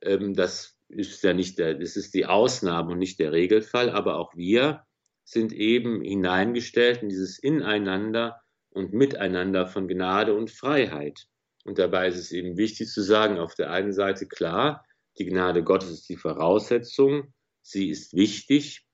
Ähm, 0.02 0.34
das 0.34 0.79
ist 0.90 1.24
ja 1.24 1.34
nicht 1.34 1.60
der, 1.60 1.76
das 1.76 1.96
ist 1.96 2.14
die 2.14 2.26
Ausnahme 2.26 2.92
und 2.94 3.00
nicht 3.00 3.20
der 3.20 3.32
Regelfall, 3.32 3.90
aber 3.90 4.18
auch 4.18 4.36
wir 4.36 4.84
sind 5.24 5.54
eben 5.54 6.02
hineingestellt 6.02 7.04
in 7.04 7.10
dieses 7.10 7.38
Ineinander 7.38 8.42
und 8.72 8.94
Miteinander 8.94 9.68
von 9.68 9.88
Gnade 9.88 10.34
und 10.36 10.50
Freiheit. 10.50 11.28
Und 11.66 11.78
dabei 11.78 12.08
ist 12.08 12.18
es 12.18 12.32
eben 12.32 12.58
wichtig 12.58 12.90
zu 12.90 13.02
sagen, 13.02 13.38
auf 13.38 13.54
der 13.54 13.72
einen 13.72 13.94
Seite 13.94 14.28
klar, 14.28 14.86
die 15.18 15.26
Gnade 15.26 15.64
Gottes 15.64 15.92
ist 15.92 16.10
die 16.10 16.18
Voraussetzung, 16.18 17.34
sie 17.62 17.90
ist 17.90 18.16
wichtig, 18.16 18.86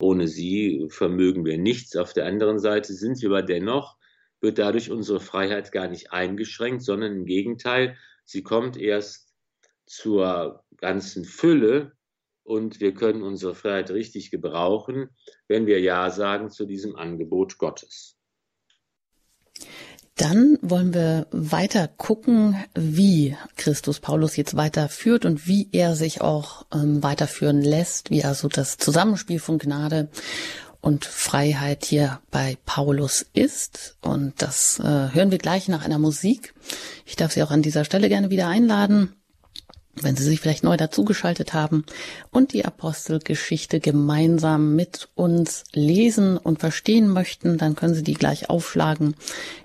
ohne 0.00 0.28
sie 0.28 0.86
vermögen 0.90 1.44
wir 1.44 1.58
nichts. 1.58 1.96
Auf 1.96 2.12
der 2.12 2.26
anderen 2.26 2.58
Seite 2.58 2.92
sind 2.92 3.20
wir 3.22 3.30
aber 3.30 3.42
dennoch 3.42 3.96
wird 4.40 4.58
dadurch 4.58 4.90
unsere 4.90 5.20
Freiheit 5.20 5.72
gar 5.72 5.88
nicht 5.88 6.12
eingeschränkt, 6.12 6.82
sondern 6.82 7.12
im 7.12 7.24
Gegenteil, 7.24 7.96
sie 8.24 8.42
kommt 8.42 8.76
erst 8.76 9.23
zur 9.86 10.64
ganzen 10.76 11.24
Fülle 11.24 11.92
und 12.44 12.80
wir 12.80 12.94
können 12.94 13.22
unsere 13.22 13.54
Freiheit 13.54 13.90
richtig 13.90 14.30
gebrauchen, 14.30 15.08
wenn 15.48 15.66
wir 15.66 15.80
Ja 15.80 16.10
sagen 16.10 16.50
zu 16.50 16.66
diesem 16.66 16.94
Angebot 16.94 17.58
Gottes. 17.58 18.16
Dann 20.16 20.58
wollen 20.62 20.94
wir 20.94 21.26
weiter 21.32 21.88
gucken, 21.88 22.56
wie 22.74 23.36
Christus 23.56 23.98
Paulus 23.98 24.36
jetzt 24.36 24.56
weiterführt 24.56 25.24
und 25.24 25.48
wie 25.48 25.68
er 25.72 25.96
sich 25.96 26.20
auch 26.20 26.66
ähm, 26.72 27.02
weiterführen 27.02 27.60
lässt, 27.60 28.10
wie 28.10 28.22
also 28.22 28.46
das 28.46 28.76
Zusammenspiel 28.76 29.40
von 29.40 29.58
Gnade 29.58 30.08
und 30.80 31.04
Freiheit 31.04 31.84
hier 31.84 32.20
bei 32.30 32.56
Paulus 32.64 33.26
ist. 33.32 33.96
Und 34.02 34.34
das 34.40 34.78
äh, 34.78 34.84
hören 35.12 35.32
wir 35.32 35.38
gleich 35.38 35.66
nach 35.66 35.84
einer 35.84 35.98
Musik. 35.98 36.54
Ich 37.06 37.16
darf 37.16 37.32
Sie 37.32 37.42
auch 37.42 37.50
an 37.50 37.62
dieser 37.62 37.84
Stelle 37.84 38.08
gerne 38.08 38.30
wieder 38.30 38.46
einladen 38.46 39.16
wenn 40.00 40.16
Sie 40.16 40.24
sich 40.24 40.40
vielleicht 40.40 40.64
neu 40.64 40.76
dazugeschaltet 40.76 41.54
haben 41.54 41.84
und 42.30 42.52
die 42.52 42.64
Apostelgeschichte 42.64 43.80
gemeinsam 43.80 44.74
mit 44.74 45.08
uns 45.14 45.64
lesen 45.72 46.36
und 46.36 46.60
verstehen 46.60 47.08
möchten, 47.08 47.58
dann 47.58 47.76
können 47.76 47.94
Sie 47.94 48.02
die 48.02 48.14
gleich 48.14 48.50
aufschlagen 48.50 49.14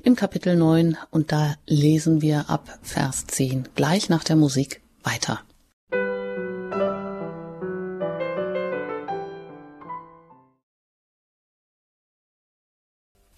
im 0.04 0.16
Kapitel 0.16 0.56
9 0.56 0.98
und 1.12 1.32
da 1.32 1.56
lesen 1.66 2.22
wir 2.22 2.50
ab 2.50 2.80
Vers 2.82 3.26
10 3.28 3.70
gleich 3.76 4.10
nach 4.10 4.24
der 4.24 4.36
Musik 4.36 4.82
weiter. 5.04 5.42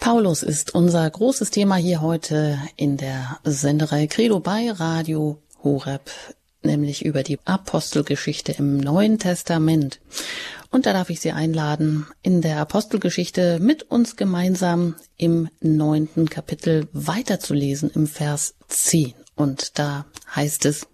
Paulus 0.01 0.41
ist 0.41 0.73
unser 0.73 1.07
großes 1.07 1.51
Thema 1.51 1.75
hier 1.75 2.01
heute 2.01 2.59
in 2.75 2.97
der 2.97 3.39
Senderei 3.43 4.07
Credo 4.07 4.39
bei 4.39 4.71
Radio 4.71 5.37
Horeb 5.63 6.09
nämlich 6.63 7.05
über 7.05 7.23
die 7.23 7.39
Apostelgeschichte 7.45 8.51
im 8.53 8.77
Neuen 8.77 9.19
Testament. 9.19 9.99
Und 10.69 10.85
da 10.85 10.93
darf 10.93 11.09
ich 11.09 11.19
Sie 11.19 11.31
einladen, 11.31 12.07
in 12.21 12.41
der 12.41 12.57
Apostelgeschichte 12.59 13.59
mit 13.59 13.83
uns 13.83 14.15
gemeinsam 14.15 14.95
im 15.17 15.49
neunten 15.59 16.29
Kapitel 16.29 16.87
weiterzulesen 16.93 17.91
im 17.93 18.07
Vers 18.07 18.55
10. 18.69 19.13
Und 19.35 19.79
da 19.79 20.05
heißt 20.35 20.65
es 20.65 20.87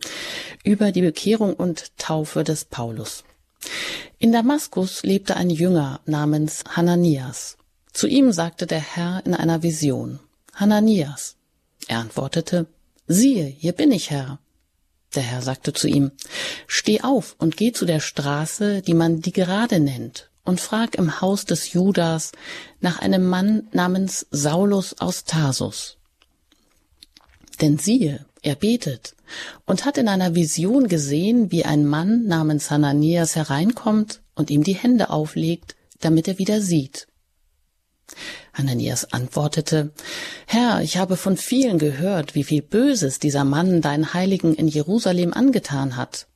über 0.63 0.91
die 0.91 1.01
Bekehrung 1.01 1.53
und 1.53 1.97
Taufe 1.97 2.43
des 2.43 2.65
Paulus. 2.65 3.23
In 4.17 4.31
Damaskus 4.31 5.03
lebte 5.03 5.35
ein 5.35 5.49
Jünger 5.49 5.99
namens 6.05 6.63
Hananias. 6.69 7.57
Zu 7.93 8.07
ihm 8.07 8.31
sagte 8.31 8.65
der 8.65 8.79
Herr 8.79 9.21
in 9.25 9.33
einer 9.33 9.63
Vision, 9.63 10.19
Hananias. 10.53 11.35
Er 11.87 11.99
antwortete, 11.99 12.67
siehe, 13.07 13.45
hier 13.45 13.73
bin 13.73 13.91
ich, 13.91 14.09
Herr. 14.09 14.39
Der 15.15 15.23
Herr 15.23 15.41
sagte 15.41 15.73
zu 15.73 15.87
ihm, 15.87 16.11
Steh 16.67 17.01
auf 17.01 17.35
und 17.39 17.57
geh 17.57 17.71
zu 17.71 17.85
der 17.85 17.99
Straße, 17.99 18.81
die 18.81 18.93
man 18.93 19.21
die 19.21 19.31
Gerade 19.31 19.79
nennt, 19.79 20.29
und 20.43 20.59
frag 20.59 20.95
im 20.95 21.21
Haus 21.21 21.45
des 21.45 21.73
Judas 21.73 22.31
nach 22.81 22.99
einem 22.99 23.27
Mann 23.27 23.67
namens 23.71 24.27
Saulus 24.31 24.95
aus 24.99 25.23
Tarsus. 25.23 25.97
Denn 27.61 27.77
siehe, 27.77 28.25
er 28.41 28.55
betet 28.55 29.15
und 29.65 29.85
hat 29.85 29.97
in 29.97 30.07
einer 30.07 30.35
Vision 30.35 30.87
gesehen, 30.87 31.51
wie 31.51 31.65
ein 31.65 31.85
Mann 31.85 32.25
namens 32.25 32.69
Hananias 32.69 33.35
hereinkommt 33.35 34.21
und 34.35 34.49
ihm 34.49 34.63
die 34.63 34.75
Hände 34.75 35.09
auflegt, 35.09 35.75
damit 35.99 36.27
er 36.27 36.37
wieder 36.37 36.61
sieht. 36.61 37.07
Hananias 38.53 39.11
antwortete, 39.13 39.91
Herr, 40.45 40.81
ich 40.81 40.97
habe 40.97 41.17
von 41.17 41.37
vielen 41.37 41.77
gehört, 41.77 42.35
wie 42.35 42.43
viel 42.43 42.61
Böses 42.61 43.19
dieser 43.19 43.43
Mann 43.43 43.81
deinen 43.81 44.13
Heiligen 44.13 44.55
in 44.55 44.67
Jerusalem 44.67 45.33
angetan 45.33 45.95
hat. 45.95 46.27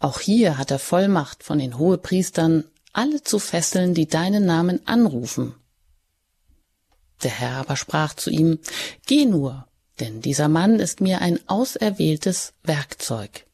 Auch 0.00 0.20
hier 0.20 0.58
hat 0.58 0.70
er 0.70 0.78
Vollmacht 0.78 1.42
von 1.42 1.58
den 1.58 1.78
Hohepriestern, 1.78 2.64
alle 2.92 3.22
zu 3.22 3.38
fesseln, 3.38 3.94
die 3.94 4.06
deinen 4.06 4.46
Namen 4.46 4.86
anrufen. 4.86 5.54
Der 7.22 7.30
Herr 7.30 7.56
aber 7.58 7.76
sprach 7.76 8.14
zu 8.14 8.30
ihm, 8.30 8.58
Geh 9.06 9.24
nur, 9.24 9.66
denn 10.00 10.20
dieser 10.20 10.48
Mann 10.48 10.78
ist 10.80 11.00
mir 11.00 11.20
ein 11.20 11.38
auserwähltes 11.46 12.52
Werkzeug. 12.62 13.46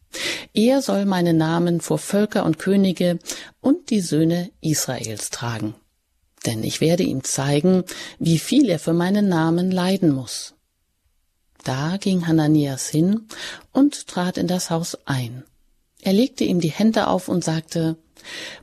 Er 0.52 0.82
soll 0.82 1.06
meine 1.06 1.32
Namen 1.32 1.80
vor 1.80 1.98
Völker 1.98 2.44
und 2.44 2.58
Könige 2.58 3.18
und 3.60 3.90
die 3.90 4.00
Söhne 4.00 4.50
Israels 4.60 5.30
tragen 5.30 5.74
denn 6.42 6.62
ich 6.62 6.80
werde 6.80 7.02
ihm 7.02 7.24
zeigen, 7.24 7.84
wie 8.18 8.38
viel 8.38 8.68
er 8.68 8.78
für 8.78 8.92
meinen 8.92 9.28
Namen 9.28 9.70
leiden 9.70 10.10
muss. 10.10 10.54
Da 11.64 11.96
ging 11.96 12.26
Hananias 12.26 12.88
hin 12.88 13.28
und 13.72 14.08
trat 14.08 14.36
in 14.36 14.48
das 14.48 14.70
Haus 14.70 14.98
ein. 15.04 15.44
Er 16.00 16.12
legte 16.12 16.44
ihm 16.44 16.60
die 16.60 16.70
Hände 16.70 17.06
auf 17.06 17.28
und 17.28 17.44
sagte, 17.44 17.96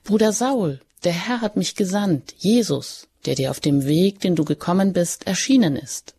Bruder 0.04 0.34
Saul, 0.34 0.82
der 1.04 1.14
Herr 1.14 1.42
hat 1.42 1.56
mich 1.56 1.76
gesandt, 1.76 2.36
Jesus, 2.38 3.08
der 3.26 3.36
dir 3.36 3.52
auf 3.52 3.60
dem 3.60 3.86
Weg, 3.86 4.20
den 4.20 4.36
du 4.36 4.44
gekommen 4.44 4.92
bist, 4.92 5.28
erschienen 5.28 5.76
ist. 5.78 6.16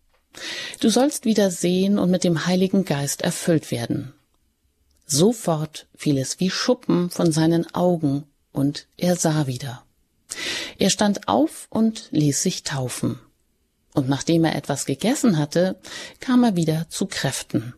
Du 0.80 0.88
sollst 0.88 1.24
wieder 1.24 1.50
sehen 1.50 1.98
und 1.98 2.10
mit 2.10 2.24
dem 2.24 2.46
Heiligen 2.46 2.84
Geist 2.84 3.22
erfüllt 3.22 3.70
werden. 3.70 4.14
Sofort 5.06 5.86
fiel 5.96 6.18
es 6.18 6.40
wie 6.40 6.50
Schuppen 6.50 7.10
von 7.10 7.32
seinen 7.32 7.74
Augen, 7.74 8.24
und 8.52 8.86
er 8.96 9.16
sah 9.16 9.46
wieder. 9.46 9.84
Er 10.78 10.90
stand 10.90 11.28
auf 11.28 11.66
und 11.70 12.08
ließ 12.10 12.42
sich 12.42 12.62
taufen. 12.62 13.18
Und 13.94 14.08
nachdem 14.08 14.44
er 14.44 14.54
etwas 14.54 14.86
gegessen 14.86 15.38
hatte, 15.38 15.76
kam 16.20 16.44
er 16.44 16.56
wieder 16.56 16.88
zu 16.88 17.06
Kräften. 17.06 17.74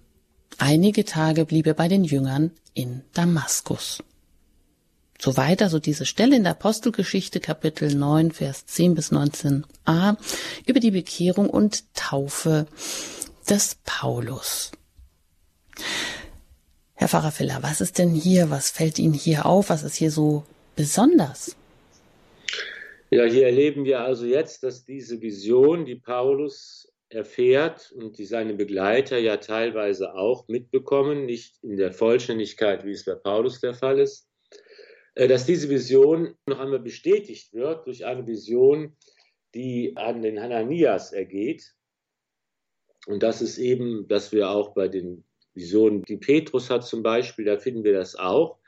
Einige 0.59 1.05
Tage 1.05 1.45
blieb 1.47 1.67
er 1.67 1.75
bei 1.75 1.89
den 1.89 2.05
Jüngern 2.05 2.51
in 2.75 3.03
Damaskus. 3.15 4.03
Soweit 5.19 5.63
also 5.63 5.79
diese 5.79 6.05
Stelle 6.05 6.37
in 6.37 6.43
der 6.43 6.53
Apostelgeschichte 6.53 7.39
Kapitel 7.39 7.95
9, 7.95 8.33
Vers 8.33 8.67
10 8.67 8.95
bis 8.95 9.13
19a 9.13 10.17
über 10.67 10.81
die 10.81 10.91
Bekehrung 10.91 11.49
und 11.49 11.85
Taufe 11.95 12.67
des 13.49 13.77
Paulus. 13.85 14.73
Herr 16.95 17.09
Pfarrer 17.09 17.31
Filler, 17.31 17.63
was 17.63 17.81
ist 17.81 17.99
denn 17.99 18.15
hier, 18.15 18.51
was 18.51 18.71
fällt 18.71 18.99
Ihnen 18.99 19.15
hier 19.15 19.47
auf, 19.47 19.71
was 19.71 19.85
ist 19.85 19.95
hier 19.95 20.11
so 20.11 20.45
besonders? 20.77 21.57
Ja, 23.15 23.25
hier 23.25 23.45
erleben 23.45 23.85
wir 23.85 24.01
also 24.01 24.25
jetzt, 24.25 24.63
dass 24.63 24.87
diese 24.87 25.21
Vision, 25.21 25.85
die 25.85 25.97
Paulus 25.97 26.91
erfährt 27.11 27.93
und 27.93 28.17
die 28.17 28.25
seine 28.25 28.55
Begleiter 28.55 29.19
ja 29.19 29.37
teilweise 29.37 30.15
auch 30.15 30.49
mitbekommen, 30.49 31.27
nicht 31.27 31.63
in 31.63 31.77
der 31.77 31.93
Vollständigkeit, 31.93 32.87
wie 32.87 32.93
es 32.93 33.05
bei 33.05 33.15
Paulus 33.15 33.61
der 33.61 33.75
Fall 33.75 34.01
ist, 34.01 34.31
äh, 35.15 35.29
dass 35.29 35.45
diese 35.45 35.69
Vision 35.69 36.39
noch 36.47 36.59
einmal 36.59 36.79
bestätigt 36.79 37.53
wird 37.53 37.87
durch 37.87 38.07
eine 38.07 38.27
Vision, 38.27 38.97
die 39.55 39.95
an 39.95 40.23
den 40.23 40.41
Hananias 40.41 41.13
ergeht. 41.13 41.75
Und 43.07 43.23
das 43.23 43.43
ist 43.43 43.59
eben, 43.59 44.09
dass 44.09 44.33
wir 44.33 44.49
auch 44.49 44.73
bei 44.73 44.89
den 44.89 45.23
Visionen, 45.53 46.03
die 46.05 46.17
Petrus 46.17 46.71
hat 46.71 46.87
zum 46.87 47.03
Beispiel, 47.03 47.45
da 47.45 47.59
finden 47.59 47.85
wir 47.85 47.93
das 47.93 48.15
auch, 48.15 48.59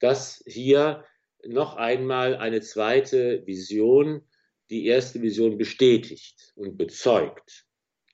dass 0.00 0.42
hier 0.46 1.04
noch 1.46 1.76
einmal 1.76 2.36
eine 2.36 2.60
zweite 2.60 3.46
Vision, 3.46 4.22
die 4.70 4.86
erste 4.86 5.22
Vision 5.22 5.58
bestätigt 5.58 6.52
und 6.54 6.76
bezeugt. 6.76 7.66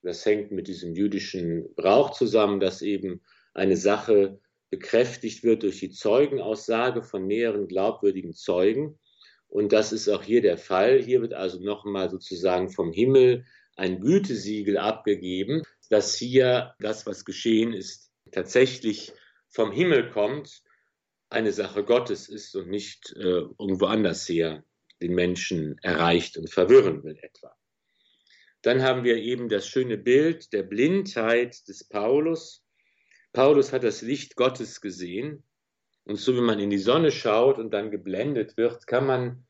Das 0.02 0.24
hängt 0.24 0.50
mit 0.50 0.68
diesem 0.68 0.94
jüdischen 0.94 1.74
Brauch 1.74 2.10
zusammen, 2.10 2.60
dass 2.60 2.82
eben 2.82 3.20
eine 3.54 3.76
Sache 3.76 4.40
bekräftigt 4.70 5.44
wird 5.44 5.62
durch 5.62 5.80
die 5.80 5.90
Zeugenaussage 5.90 7.02
von 7.02 7.26
mehreren 7.26 7.68
glaubwürdigen 7.68 8.32
Zeugen. 8.32 8.98
Und 9.48 9.72
das 9.72 9.92
ist 9.92 10.08
auch 10.08 10.22
hier 10.22 10.42
der 10.42 10.58
Fall. 10.58 11.00
Hier 11.02 11.22
wird 11.22 11.34
also 11.34 11.60
nochmal 11.60 12.10
sozusagen 12.10 12.70
vom 12.70 12.92
Himmel 12.92 13.44
ein 13.76 14.00
Gütesiegel 14.00 14.76
abgegeben, 14.76 15.62
dass 15.88 16.14
hier 16.14 16.74
das, 16.80 17.06
was 17.06 17.24
geschehen 17.24 17.72
ist, 17.72 18.10
tatsächlich 18.30 19.12
vom 19.48 19.72
Himmel 19.72 20.10
kommt 20.10 20.62
eine 21.30 21.52
Sache 21.52 21.84
Gottes 21.84 22.28
ist 22.28 22.54
und 22.56 22.68
nicht 22.68 23.12
äh, 23.16 23.20
irgendwo 23.58 23.86
anders 23.86 24.28
her 24.28 24.64
den 25.00 25.14
Menschen 25.14 25.78
erreicht 25.82 26.36
und 26.36 26.50
verwirren 26.50 27.04
will 27.04 27.18
etwa. 27.22 27.54
Dann 28.62 28.82
haben 28.82 29.04
wir 29.04 29.16
eben 29.16 29.48
das 29.48 29.68
schöne 29.68 29.96
Bild 29.96 30.52
der 30.52 30.64
Blindheit 30.64 31.68
des 31.68 31.84
Paulus. 31.84 32.64
Paulus 33.32 33.72
hat 33.72 33.84
das 33.84 34.02
Licht 34.02 34.34
Gottes 34.34 34.80
gesehen 34.80 35.44
und 36.04 36.16
so 36.16 36.34
wie 36.34 36.40
man 36.40 36.58
in 36.58 36.70
die 36.70 36.78
Sonne 36.78 37.12
schaut 37.12 37.58
und 37.58 37.70
dann 37.72 37.90
geblendet 37.90 38.56
wird, 38.56 38.86
kann 38.86 39.06
man 39.06 39.46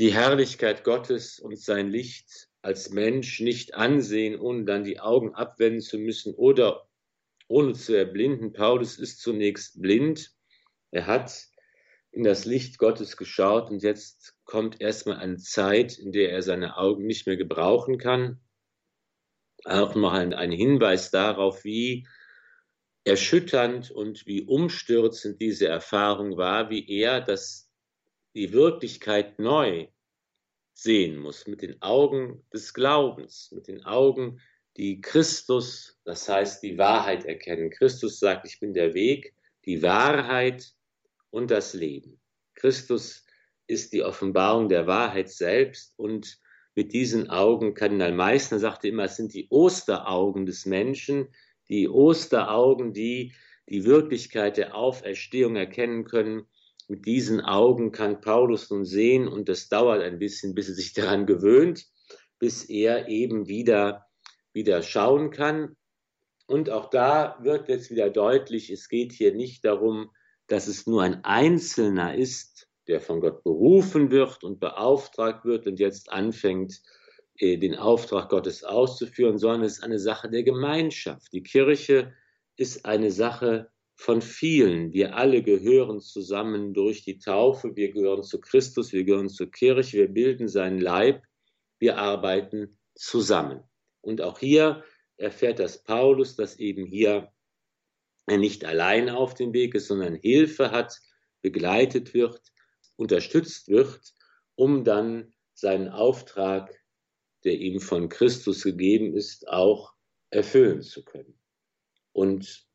die 0.00 0.12
Herrlichkeit 0.12 0.82
Gottes 0.82 1.38
und 1.38 1.58
sein 1.58 1.90
Licht 1.90 2.48
als 2.62 2.90
Mensch 2.90 3.40
nicht 3.40 3.74
ansehen, 3.74 4.38
ohne 4.38 4.64
dann 4.64 4.84
die 4.84 4.98
Augen 4.98 5.34
abwenden 5.34 5.80
zu 5.80 5.98
müssen 5.98 6.34
oder 6.34 6.88
ohne 7.46 7.74
zu 7.74 7.94
erblinden. 7.94 8.52
Paulus 8.52 8.98
ist 8.98 9.20
zunächst 9.20 9.80
blind 9.80 10.37
er 10.90 11.06
hat 11.06 11.48
in 12.10 12.24
das 12.24 12.44
Licht 12.44 12.78
Gottes 12.78 13.16
geschaut 13.16 13.70
und 13.70 13.82
jetzt 13.82 14.34
kommt 14.44 14.80
erstmal 14.80 15.18
eine 15.18 15.36
Zeit, 15.36 15.98
in 15.98 16.12
der 16.12 16.32
er 16.32 16.42
seine 16.42 16.76
Augen 16.76 17.06
nicht 17.06 17.26
mehr 17.26 17.36
gebrauchen 17.36 17.98
kann. 17.98 18.40
Auch 19.64 19.94
ein, 19.94 20.32
ein 20.32 20.52
Hinweis 20.52 21.10
darauf, 21.10 21.64
wie 21.64 22.06
erschütternd 23.04 23.90
und 23.90 24.26
wie 24.26 24.42
umstürzend 24.42 25.40
diese 25.40 25.68
Erfahrung 25.68 26.36
war, 26.36 26.70
wie 26.70 26.88
er 26.88 27.20
das, 27.20 27.70
die 28.34 28.52
Wirklichkeit 28.52 29.38
neu 29.38 29.88
sehen 30.74 31.18
muss, 31.18 31.46
mit 31.46 31.62
den 31.62 31.80
Augen 31.82 32.46
des 32.52 32.72
Glaubens, 32.72 33.50
mit 33.52 33.66
den 33.66 33.84
Augen, 33.84 34.40
die 34.76 35.00
Christus, 35.00 35.98
das 36.04 36.28
heißt 36.28 36.62
die 36.62 36.78
Wahrheit 36.78 37.24
erkennen. 37.24 37.70
Christus 37.70 38.20
sagt, 38.20 38.46
ich 38.46 38.60
bin 38.60 38.74
der 38.74 38.94
Weg, 38.94 39.34
die 39.64 39.82
Wahrheit 39.82 40.72
und 41.30 41.50
das 41.50 41.74
Leben. 41.74 42.20
Christus 42.54 43.24
ist 43.66 43.92
die 43.92 44.02
Offenbarung 44.02 44.68
der 44.68 44.86
Wahrheit 44.86 45.30
selbst 45.30 45.94
und 45.98 46.38
mit 46.74 46.92
diesen 46.92 47.28
Augen, 47.28 47.74
Kardinal 47.74 48.12
Meissner 48.12 48.60
sagte 48.60 48.88
immer, 48.88 49.04
es 49.04 49.16
sind 49.16 49.34
die 49.34 49.48
Osteraugen 49.50 50.46
des 50.46 50.64
Menschen, 50.64 51.28
die 51.68 51.88
Osteraugen, 51.88 52.92
die 52.92 53.34
die 53.68 53.84
Wirklichkeit 53.84 54.56
der 54.56 54.74
Auferstehung 54.74 55.56
erkennen 55.56 56.04
können. 56.04 56.46
Mit 56.86 57.04
diesen 57.04 57.40
Augen 57.40 57.92
kann 57.92 58.20
Paulus 58.20 58.70
nun 58.70 58.84
sehen 58.84 59.28
und 59.28 59.48
das 59.48 59.68
dauert 59.68 60.02
ein 60.02 60.18
bisschen, 60.18 60.54
bis 60.54 60.68
er 60.68 60.74
sich 60.74 60.92
daran 60.92 61.26
gewöhnt, 61.26 61.84
bis 62.38 62.64
er 62.64 63.08
eben 63.08 63.48
wieder, 63.48 64.06
wieder 64.52 64.82
schauen 64.82 65.30
kann. 65.30 65.76
Und 66.46 66.70
auch 66.70 66.88
da 66.88 67.38
wird 67.42 67.68
jetzt 67.68 67.90
wieder 67.90 68.08
deutlich, 68.08 68.70
es 68.70 68.88
geht 68.88 69.12
hier 69.12 69.34
nicht 69.34 69.64
darum, 69.64 70.10
dass 70.48 70.66
es 70.66 70.86
nur 70.86 71.02
ein 71.02 71.24
Einzelner 71.24 72.14
ist, 72.14 72.68
der 72.88 73.00
von 73.00 73.20
Gott 73.20 73.44
berufen 73.44 74.10
wird 74.10 74.42
und 74.42 74.60
beauftragt 74.60 75.44
wird 75.44 75.66
und 75.66 75.78
jetzt 75.78 76.10
anfängt, 76.10 76.82
äh, 77.38 77.58
den 77.58 77.76
Auftrag 77.76 78.30
Gottes 78.30 78.64
auszuführen, 78.64 79.38
sondern 79.38 79.62
es 79.62 79.74
ist 79.74 79.84
eine 79.84 79.98
Sache 79.98 80.28
der 80.28 80.42
Gemeinschaft. 80.42 81.32
Die 81.32 81.42
Kirche 81.42 82.14
ist 82.56 82.84
eine 82.86 83.10
Sache 83.10 83.70
von 83.94 84.22
vielen. 84.22 84.92
Wir 84.92 85.16
alle 85.16 85.42
gehören 85.42 86.00
zusammen 86.00 86.72
durch 86.72 87.04
die 87.04 87.18
Taufe, 87.18 87.76
wir 87.76 87.92
gehören 87.92 88.22
zu 88.22 88.40
Christus, 88.40 88.92
wir 88.92 89.04
gehören 89.04 89.28
zur 89.28 89.50
Kirche, 89.50 89.98
wir 89.98 90.08
bilden 90.08 90.48
seinen 90.48 90.80
Leib, 90.80 91.22
wir 91.78 91.98
arbeiten 91.98 92.78
zusammen. 92.94 93.62
Und 94.00 94.22
auch 94.22 94.38
hier 94.38 94.82
erfährt 95.16 95.58
das 95.58 95.82
Paulus, 95.82 96.36
dass 96.36 96.58
eben 96.58 96.86
hier 96.86 97.10
er 97.10 97.32
nicht 98.36 98.64
allein 98.64 99.08
auf 99.08 99.34
dem 99.34 99.52
Weg 99.52 99.74
ist, 99.74 99.88
sondern 99.88 100.14
Hilfe 100.14 100.70
hat, 100.70 100.98
begleitet 101.40 102.14
wird, 102.14 102.40
unterstützt 102.96 103.68
wird, 103.68 104.00
um 104.54 104.84
dann 104.84 105.32
seinen 105.54 105.88
Auftrag, 105.88 106.78
der 107.44 107.54
ihm 107.54 107.80
von 107.80 108.08
Christus 108.08 108.62
gegeben 108.62 109.16
ist, 109.16 109.48
auch 109.48 109.94
erfüllen 110.30 110.82
zu 110.82 111.04
können. 111.04 111.38
Und 112.12 112.66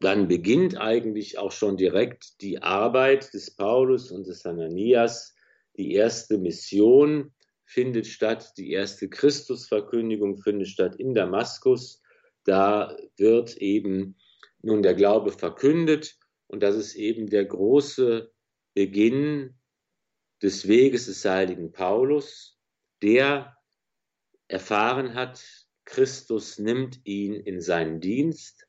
dann 0.00 0.28
beginnt 0.28 0.76
eigentlich 0.76 1.38
auch 1.38 1.52
schon 1.52 1.76
direkt 1.76 2.40
die 2.42 2.60
Arbeit 2.60 3.32
des 3.32 3.54
Paulus 3.54 4.10
und 4.10 4.26
des 4.26 4.44
Hananias. 4.44 5.34
Die 5.76 5.92
erste 5.92 6.36
Mission 6.36 7.32
findet 7.64 8.06
statt, 8.06 8.52
die 8.58 8.72
erste 8.72 9.08
Christusverkündigung 9.08 10.36
findet 10.36 10.68
statt 10.68 10.96
in 10.96 11.14
Damaskus. 11.14 12.02
Da 12.44 12.96
wird 13.16 13.56
eben 13.56 14.16
nun 14.64 14.82
der 14.82 14.94
Glaube 14.94 15.32
verkündet 15.32 16.16
und 16.46 16.62
das 16.62 16.76
ist 16.76 16.94
eben 16.94 17.28
der 17.28 17.44
große 17.44 18.32
Beginn 18.74 19.58
des 20.42 20.68
Weges 20.68 21.06
des 21.06 21.24
heiligen 21.24 21.72
Paulus, 21.72 22.58
der 23.02 23.56
erfahren 24.48 25.14
hat, 25.14 25.42
Christus 25.84 26.58
nimmt 26.58 27.00
ihn 27.04 27.34
in 27.34 27.60
seinen 27.60 28.00
Dienst, 28.00 28.66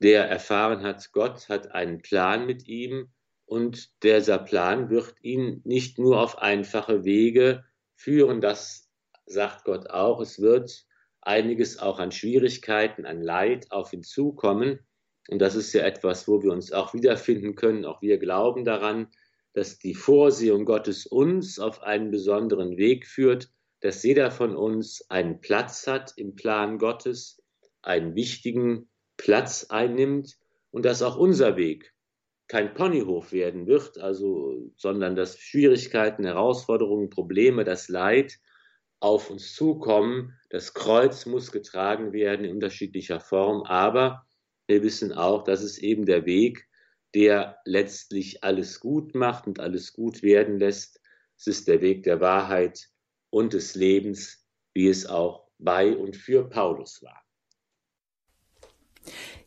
der 0.00 0.28
erfahren 0.28 0.82
hat, 0.82 1.12
Gott 1.12 1.48
hat 1.48 1.72
einen 1.72 2.00
Plan 2.00 2.46
mit 2.46 2.66
ihm 2.66 3.12
und 3.44 4.02
dieser 4.02 4.38
Plan 4.38 4.90
wird 4.90 5.14
ihn 5.22 5.60
nicht 5.64 5.98
nur 5.98 6.20
auf 6.20 6.38
einfache 6.38 7.04
Wege 7.04 7.64
führen, 7.94 8.40
das 8.40 8.90
sagt 9.26 9.64
Gott 9.64 9.90
auch, 9.90 10.20
es 10.20 10.40
wird 10.40 10.86
einiges 11.20 11.78
auch 11.78 11.98
an 11.98 12.12
Schwierigkeiten, 12.12 13.04
an 13.06 13.20
Leid 13.20 13.70
auf 13.70 13.92
ihn 13.92 14.02
zukommen. 14.02 14.80
Und 15.30 15.38
das 15.38 15.54
ist 15.54 15.72
ja 15.72 15.82
etwas, 15.84 16.26
wo 16.26 16.42
wir 16.42 16.50
uns 16.50 16.72
auch 16.72 16.92
wiederfinden 16.92 17.54
können. 17.54 17.84
Auch 17.84 18.02
wir 18.02 18.18
glauben 18.18 18.64
daran, 18.64 19.08
dass 19.52 19.78
die 19.78 19.94
Vorsehung 19.94 20.64
Gottes 20.64 21.06
uns 21.06 21.60
auf 21.60 21.82
einen 21.82 22.10
besonderen 22.10 22.76
Weg 22.76 23.06
führt, 23.06 23.48
dass 23.80 24.02
jeder 24.02 24.32
von 24.32 24.56
uns 24.56 25.08
einen 25.08 25.40
Platz 25.40 25.86
hat 25.86 26.12
im 26.16 26.34
Plan 26.34 26.78
Gottes, 26.78 27.40
einen 27.80 28.16
wichtigen 28.16 28.90
Platz 29.16 29.66
einnimmt 29.70 30.36
und 30.72 30.84
dass 30.84 31.02
auch 31.02 31.16
unser 31.16 31.56
Weg 31.56 31.94
kein 32.48 32.74
Ponyhof 32.74 33.30
werden 33.30 33.68
wird, 33.68 33.98
also, 33.98 34.72
sondern 34.76 35.14
dass 35.14 35.38
Schwierigkeiten, 35.38 36.24
Herausforderungen, 36.24 37.08
Probleme, 37.08 37.62
das 37.62 37.88
Leid 37.88 38.38
auf 38.98 39.30
uns 39.30 39.54
zukommen. 39.54 40.36
Das 40.50 40.74
Kreuz 40.74 41.24
muss 41.26 41.52
getragen 41.52 42.12
werden 42.12 42.44
in 42.44 42.54
unterschiedlicher 42.54 43.20
Form, 43.20 43.62
aber 43.62 44.26
wir 44.70 44.82
wissen 44.82 45.12
auch, 45.12 45.44
dass 45.44 45.62
es 45.62 45.76
eben 45.78 46.06
der 46.06 46.24
Weg, 46.24 46.66
der 47.14 47.58
letztlich 47.64 48.42
alles 48.44 48.80
gut 48.80 49.14
macht 49.14 49.46
und 49.46 49.60
alles 49.60 49.92
gut 49.92 50.22
werden 50.22 50.58
lässt. 50.58 51.00
Es 51.36 51.46
ist 51.46 51.68
der 51.68 51.82
Weg 51.82 52.04
der 52.04 52.20
Wahrheit, 52.20 52.90
und 53.30 53.52
des 53.52 53.74
Lebens, 53.74 54.38
wie 54.74 54.88
es 54.88 55.06
auch 55.06 55.48
bei 55.58 55.96
und 55.96 56.16
für 56.16 56.48
Paulus 56.48 57.02
war. 57.02 57.22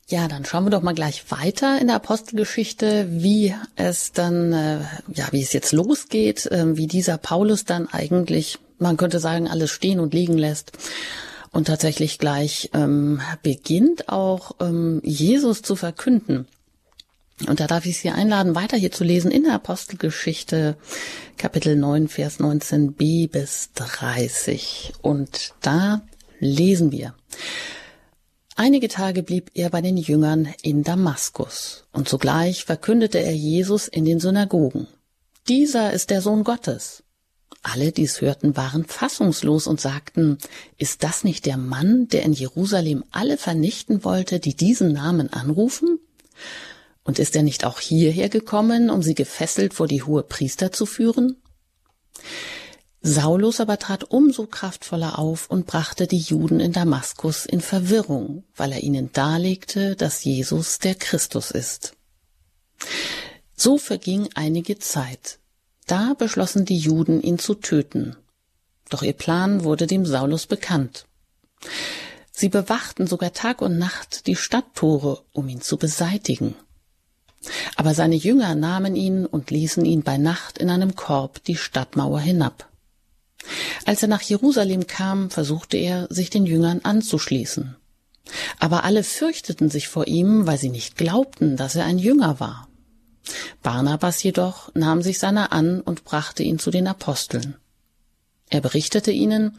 Ja, 0.08 0.28
dann 0.28 0.46
schauen 0.46 0.66
wir 0.66 0.70
doch 0.70 0.82
mal 0.82 0.94
gleich 0.94 1.32
weiter 1.32 1.80
in 1.80 1.88
der 1.88 1.96
Apostelgeschichte, 1.98 3.08
wie 3.10 3.56
es 3.76 4.12
dann, 4.12 4.52
äh, 4.52 4.80
ja, 5.14 5.28
wie 5.32 5.42
es 5.42 5.54
jetzt 5.54 5.72
losgeht, 5.72 6.46
äh, 6.48 6.76
wie 6.76 6.88
dieser 6.88 7.18
Paulus 7.18 7.66
dann 7.66 7.88
eigentlich, 7.88 8.60
man 8.80 8.98
könnte 8.98 9.20
sagen, 9.20 9.48
alles 9.48 9.72
stehen 9.72 10.00
und 10.00 10.14
liegen 10.14 10.38
lässt 10.38 10.78
und 11.54 11.68
tatsächlich 11.68 12.20
gleich 12.20 12.72
ähm, 12.74 13.22
beginnt 13.44 14.10
auch 14.10 14.56
ähm, 14.60 15.00
Jesus 15.04 15.62
zu 15.62 15.76
verkünden. 15.76 16.48
Und 17.48 17.60
da 17.60 17.68
darf 17.68 17.86
ich 17.86 18.00
Sie 18.00 18.10
einladen, 18.10 18.56
weiter 18.56 18.78
hier 18.78 18.92
zu 18.92 19.04
lesen 19.04 19.32
in 19.32 19.44
der 19.44 19.54
Apostelgeschichte, 19.54 20.76
Kapitel 21.38 21.76
9, 21.76 22.08
Vers 22.08 22.40
19b 22.40 23.30
bis 23.30 23.72
30. 23.76 24.94
Und 25.02 25.54
da 25.62 26.02
lesen 26.40 26.92
wir. 26.92 27.14
Einige 28.56 28.88
Tage 28.88 29.24
blieb 29.24 29.52
er 29.56 29.70
bei 29.70 29.82
den 29.82 29.98
Jüngern 29.98 30.54
in 30.62 30.84
Damaskus, 30.84 31.86
und 31.92 32.08
sogleich 32.08 32.66
verkündete 32.66 33.20
er 33.20 33.36
Jesus 33.36 33.88
in 33.88 34.06
den 34.06 34.20
Synagogen. 34.20 34.88
Dieser 35.48 35.92
ist 35.92 36.12
der 36.12 36.22
Sohn 36.22 36.44
Gottes. 36.44 37.03
Alle, 37.64 37.94
die 37.94 38.04
es 38.04 38.20
hörten, 38.20 38.58
waren 38.58 38.84
fassungslos 38.86 39.68
und 39.68 39.80
sagten, 39.80 40.38
ist 40.78 41.04
das 41.04 41.24
nicht 41.24 41.46
der 41.46 41.58
Mann, 41.58 42.10
der 42.10 42.24
in 42.24 42.34
Jerusalem 42.34 43.06
alle 43.12 43.38
vernichten 43.38 44.04
wollte, 44.04 44.42
die 44.42 44.54
diesen 44.54 44.92
Namen 44.92 45.32
anrufen? 45.32 46.00
Und 47.06 47.20
ist 47.20 47.36
er 47.38 47.44
nicht 47.44 47.64
auch 47.66 47.80
hierher 47.80 48.28
gekommen, 48.28 48.90
um 48.90 49.02
sie 49.02 49.16
gefesselt 49.16 49.74
vor 49.74 49.88
die 49.88 50.04
hohe 50.04 50.24
Priester 50.24 50.74
zu 50.74 50.86
führen? 50.86 51.38
Saulus 53.02 53.62
aber 53.62 53.80
trat 53.80 54.06
umso 54.12 54.46
kraftvoller 54.46 55.18
auf 55.18 55.50
und 55.50 55.66
brachte 55.66 56.06
die 56.06 56.20
Juden 56.20 56.60
in 56.60 56.74
Damaskus 56.74 57.46
in 57.46 57.62
Verwirrung, 57.62 58.44
weil 58.56 58.74
er 58.74 58.84
ihnen 58.84 59.12
darlegte, 59.14 59.96
dass 59.96 60.24
Jesus 60.24 60.80
der 60.80 60.96
Christus 60.96 61.52
ist. 61.52 61.96
So 63.56 63.78
verging 63.78 64.30
einige 64.36 64.80
Zeit. 64.80 65.40
Da 65.88 66.14
beschlossen 66.18 66.66
die 66.66 66.78
Juden, 66.78 67.22
ihn 67.22 67.40
zu 67.40 67.56
töten. 67.56 68.16
Doch 68.90 69.02
ihr 69.02 69.14
Plan 69.14 69.64
wurde 69.64 69.88
dem 69.88 70.06
Saulus 70.06 70.48
bekannt. 70.48 71.06
Sie 72.32 72.50
bewachten 72.50 73.08
sogar 73.08 73.34
Tag 73.34 73.62
und 73.62 73.78
Nacht 73.78 74.28
die 74.28 74.36
Stadttore, 74.36 75.24
um 75.34 75.48
ihn 75.48 75.62
zu 75.62 75.78
beseitigen. 75.78 76.56
Aber 77.76 77.94
seine 77.94 78.16
Jünger 78.16 78.56
nahmen 78.56 78.96
ihn 78.96 79.26
und 79.26 79.52
ließen 79.52 79.86
ihn 79.86 80.04
bei 80.04 80.18
Nacht 80.18 80.58
in 80.58 80.70
einem 80.70 80.96
Korb 80.96 81.44
die 81.44 81.56
Stadtmauer 81.56 82.20
hinab. 82.20 82.70
Als 83.86 84.02
er 84.02 84.08
nach 84.08 84.22
Jerusalem 84.22 84.88
kam, 84.88 85.30
versuchte 85.30 85.78
er, 85.78 86.08
sich 86.10 86.30
den 86.30 86.46
Jüngern 86.46 86.80
anzuschließen. 86.84 87.76
Aber 88.60 88.86
alle 88.86 89.04
fürchteten 89.04 89.70
sich 89.70 89.90
vor 89.90 90.08
ihm, 90.08 90.48
weil 90.48 90.58
sie 90.58 90.70
nicht 90.70 90.96
glaubten, 90.96 91.58
dass 91.58 91.76
er 91.76 91.86
ein 91.86 92.00
Jünger 92.00 92.40
war. 92.40 92.70
Barnabas 93.62 94.22
jedoch 94.24 94.74
nahm 94.76 95.02
sich 95.02 95.20
seiner 95.20 95.52
an 95.52 95.82
und 95.82 96.04
brachte 96.04 96.44
ihn 96.44 96.60
zu 96.60 96.72
den 96.72 96.88
Aposteln. 96.88 97.56
Er 98.50 98.62
berichtete 98.62 99.12
ihnen, 99.12 99.58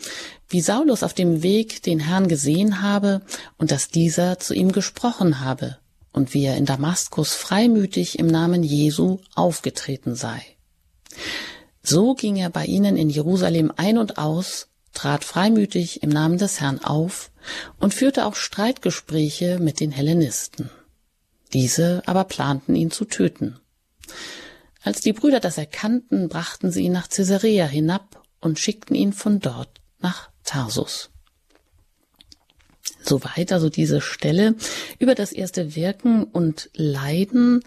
wie 0.48 0.60
Saulus 0.60 1.02
auf 1.02 1.14
dem 1.14 1.42
Weg 1.42 1.82
den 1.82 2.00
Herrn 2.00 2.28
gesehen 2.28 2.80
habe 2.82 3.22
und 3.58 3.70
dass 3.70 3.88
dieser 3.88 4.38
zu 4.38 4.54
ihm 4.54 4.72
gesprochen 4.72 5.40
habe, 5.40 5.78
und 6.12 6.32
wie 6.32 6.44
er 6.44 6.56
in 6.56 6.64
Damaskus 6.64 7.34
freimütig 7.34 8.18
im 8.18 8.28
Namen 8.28 8.62
Jesu 8.62 9.18
aufgetreten 9.34 10.14
sei. 10.14 10.40
So 11.82 12.14
ging 12.14 12.36
er 12.36 12.50
bei 12.50 12.64
ihnen 12.64 12.96
in 12.96 13.10
Jerusalem 13.10 13.72
ein 13.76 13.98
und 13.98 14.16
aus, 14.16 14.68
trat 14.94 15.24
freimütig 15.24 16.02
im 16.02 16.08
Namen 16.08 16.38
des 16.38 16.60
Herrn 16.60 16.82
auf 16.82 17.30
und 17.80 17.92
führte 17.92 18.24
auch 18.26 18.36
Streitgespräche 18.36 19.58
mit 19.58 19.80
den 19.80 19.90
Hellenisten. 19.90 20.70
Diese 21.54 22.02
aber 22.06 22.24
planten 22.24 22.74
ihn 22.74 22.90
zu 22.90 23.04
töten. 23.04 23.58
Als 24.82 25.00
die 25.00 25.14
Brüder 25.14 25.40
das 25.40 25.56
erkannten, 25.56 26.28
brachten 26.28 26.70
sie 26.70 26.82
ihn 26.82 26.92
nach 26.92 27.08
Caesarea 27.08 27.66
hinab 27.66 28.22
und 28.40 28.58
schickten 28.58 28.94
ihn 28.94 29.12
von 29.12 29.40
dort 29.40 29.80
nach 30.00 30.30
Tarsus. 30.42 31.10
Soweit 33.02 33.52
also 33.52 33.70
diese 33.70 34.00
Stelle 34.00 34.56
über 34.98 35.14
das 35.14 35.32
erste 35.32 35.74
Wirken 35.74 36.24
und 36.24 36.70
Leiden 36.74 37.62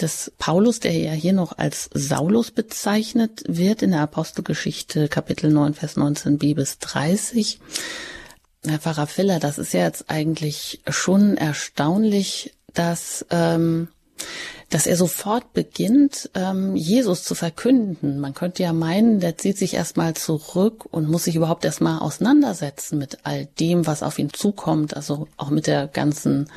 des 0.00 0.32
Paulus, 0.38 0.80
der 0.80 0.92
ja 0.92 1.12
hier 1.12 1.32
noch 1.32 1.58
als 1.58 1.90
Saulus 1.92 2.52
bezeichnet 2.52 3.42
wird 3.46 3.82
in 3.82 3.90
der 3.90 4.00
Apostelgeschichte 4.00 5.08
Kapitel 5.08 5.50
9, 5.50 5.74
Vers 5.74 5.96
19b 5.96 6.54
bis 6.54 6.78
30. 6.78 7.58
Herr 8.64 8.78
Pfarrer 8.78 9.06
Filler, 9.06 9.40
das 9.40 9.58
ist 9.58 9.72
ja 9.72 9.84
jetzt 9.84 10.10
eigentlich 10.10 10.82
schon 10.88 11.38
erstaunlich, 11.38 12.54
dass, 12.74 13.24
ähm, 13.30 13.88
dass 14.68 14.86
er 14.86 14.96
sofort 14.96 15.52
beginnt, 15.52 16.30
ähm, 16.34 16.76
Jesus 16.76 17.24
zu 17.24 17.34
verkünden. 17.34 18.20
Man 18.20 18.34
könnte 18.34 18.62
ja 18.62 18.72
meinen, 18.72 19.20
der 19.20 19.36
zieht 19.36 19.58
sich 19.58 19.74
erstmal 19.74 20.14
zurück 20.14 20.86
und 20.90 21.08
muss 21.08 21.24
sich 21.24 21.36
überhaupt 21.36 21.64
erstmal 21.64 21.98
auseinandersetzen 21.98 22.98
mit 22.98 23.18
all 23.24 23.46
dem, 23.58 23.86
was 23.86 24.02
auf 24.02 24.18
ihn 24.18 24.32
zukommt, 24.32 24.94
also 24.94 25.26
auch 25.36 25.50
mit 25.50 25.66
der 25.66 25.88
ganzen 25.88 26.50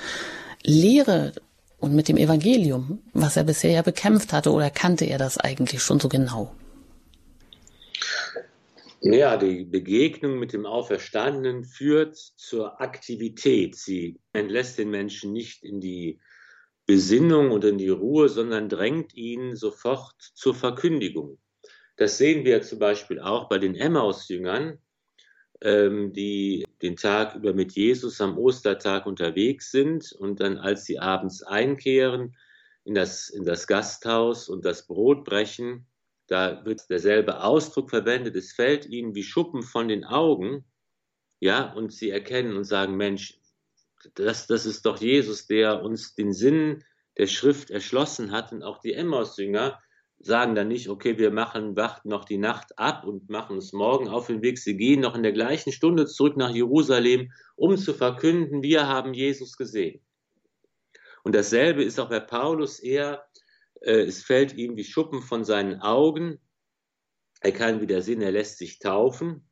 Lehre 0.63 1.33
und 1.79 1.93
mit 1.93 2.07
dem 2.07 2.17
Evangelium, 2.17 2.99
was 3.13 3.35
er 3.35 3.43
bisher 3.43 3.71
ja 3.71 3.81
bekämpft 3.81 4.31
hatte, 4.31 4.51
oder 4.51 4.69
kannte 4.69 5.05
er 5.05 5.17
das 5.17 5.37
eigentlich 5.37 5.81
schon 5.81 5.99
so 5.99 6.07
genau? 6.07 6.51
Ja, 9.05 9.35
die 9.35 9.65
Begegnung 9.65 10.39
mit 10.39 10.53
dem 10.53 10.65
Auferstandenen 10.65 11.65
führt 11.65 12.15
zur 12.15 12.79
Aktivität. 12.79 13.75
Sie 13.75 14.21
entlässt 14.31 14.77
den 14.77 14.91
Menschen 14.91 15.33
nicht 15.33 15.61
in 15.61 15.81
die 15.81 16.21
Besinnung 16.85 17.51
und 17.51 17.65
in 17.65 17.77
die 17.77 17.89
Ruhe, 17.89 18.29
sondern 18.29 18.69
drängt 18.69 19.13
ihn 19.13 19.57
sofort 19.57 20.15
zur 20.17 20.55
Verkündigung. 20.55 21.37
Das 21.97 22.17
sehen 22.17 22.45
wir 22.45 22.61
zum 22.61 22.79
Beispiel 22.79 23.19
auch 23.19 23.49
bei 23.49 23.57
den 23.57 23.75
Emmaus-Jüngern, 23.75 24.79
ähm, 25.59 26.13
die 26.13 26.65
den 26.81 26.95
Tag 26.95 27.35
über 27.35 27.53
mit 27.53 27.73
Jesus 27.73 28.21
am 28.21 28.37
Ostertag 28.37 29.05
unterwegs 29.05 29.69
sind 29.71 30.13
und 30.13 30.39
dann, 30.39 30.57
als 30.57 30.85
sie 30.85 30.99
abends 30.99 31.43
einkehren 31.43 32.37
in 32.85 32.93
das, 32.93 33.27
in 33.27 33.43
das 33.43 33.67
Gasthaus 33.67 34.47
und 34.47 34.63
das 34.63 34.87
Brot 34.87 35.25
brechen, 35.25 35.87
da 36.27 36.63
wird 36.65 36.89
derselbe 36.89 37.43
Ausdruck 37.43 37.89
verwendet, 37.89 38.35
es 38.35 38.53
fällt 38.53 38.85
ihnen 38.85 39.15
wie 39.15 39.23
Schuppen 39.23 39.63
von 39.63 39.87
den 39.87 40.05
Augen, 40.05 40.65
ja, 41.39 41.73
und 41.73 41.91
sie 41.91 42.09
erkennen 42.09 42.55
und 42.55 42.63
sagen, 42.63 42.95
Mensch, 42.95 43.39
das, 44.15 44.47
das 44.47 44.65
ist 44.65 44.85
doch 44.85 44.99
Jesus, 44.99 45.47
der 45.47 45.83
uns 45.83 46.15
den 46.15 46.33
Sinn 46.33 46.83
der 47.17 47.27
Schrift 47.27 47.69
erschlossen 47.69 48.31
hat 48.31 48.51
und 48.51 48.63
auch 48.63 48.79
die 48.79 48.93
Emmaus-Jünger, 48.93 49.79
sagen 50.19 50.55
dann 50.55 50.69
nicht, 50.69 50.89
okay, 50.89 51.17
wir 51.17 51.31
machen, 51.31 51.75
warten 51.75 52.09
noch 52.09 52.25
die 52.25 52.37
Nacht 52.37 52.77
ab 52.79 53.03
und 53.05 53.29
machen 53.29 53.57
es 53.57 53.73
morgen 53.73 54.07
auf 54.07 54.27
den 54.27 54.41
Weg. 54.41 54.57
Sie 54.57 54.77
gehen 54.77 55.01
noch 55.01 55.15
in 55.15 55.23
der 55.23 55.33
gleichen 55.33 55.71
Stunde 55.71 56.05
zurück 56.05 56.37
nach 56.37 56.51
Jerusalem, 56.51 57.31
um 57.55 57.77
zu 57.77 57.93
verkünden, 57.93 58.63
wir 58.63 58.87
haben 58.87 59.13
Jesus 59.13 59.57
gesehen. 59.57 60.01
Und 61.23 61.35
dasselbe 61.35 61.83
ist 61.83 61.99
auch 61.99 62.09
bei 62.09 62.19
Paulus. 62.19 62.79
Er, 62.79 63.25
äh, 63.32 63.32
es 63.83 64.23
fällt 64.23 64.53
ihm 64.53 64.75
wie 64.77 64.83
Schuppen 64.83 65.21
von 65.21 65.43
seinen 65.43 65.81
Augen. 65.81 66.39
Er 67.41 67.51
kann 67.51 67.81
wieder 67.81 68.01
sehen, 68.01 68.21
er 68.21 68.31
lässt 68.31 68.57
sich 68.57 68.79
taufen. 68.79 69.49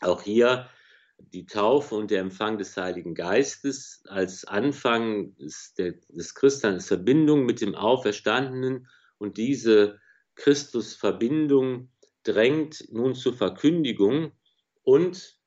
Auch 0.00 0.22
hier 0.22 0.68
die 1.18 1.46
Taufe 1.46 1.94
und 1.94 2.10
der 2.10 2.20
Empfang 2.20 2.58
des 2.58 2.76
Heiligen 2.76 3.14
Geistes 3.14 4.02
als 4.08 4.44
Anfang 4.44 5.36
des, 5.36 5.74
des 5.74 6.34
Christseins, 6.34 6.88
Verbindung 6.88 7.44
mit 7.44 7.60
dem 7.60 7.74
Auferstandenen 7.74 8.88
und 9.18 9.36
diese 9.36 10.00
Christusverbindung 10.34 11.90
drängt 12.24 12.88
nun 12.90 13.14
zur 13.14 13.34
Verkündigung. 13.34 14.32
Und 14.82 15.38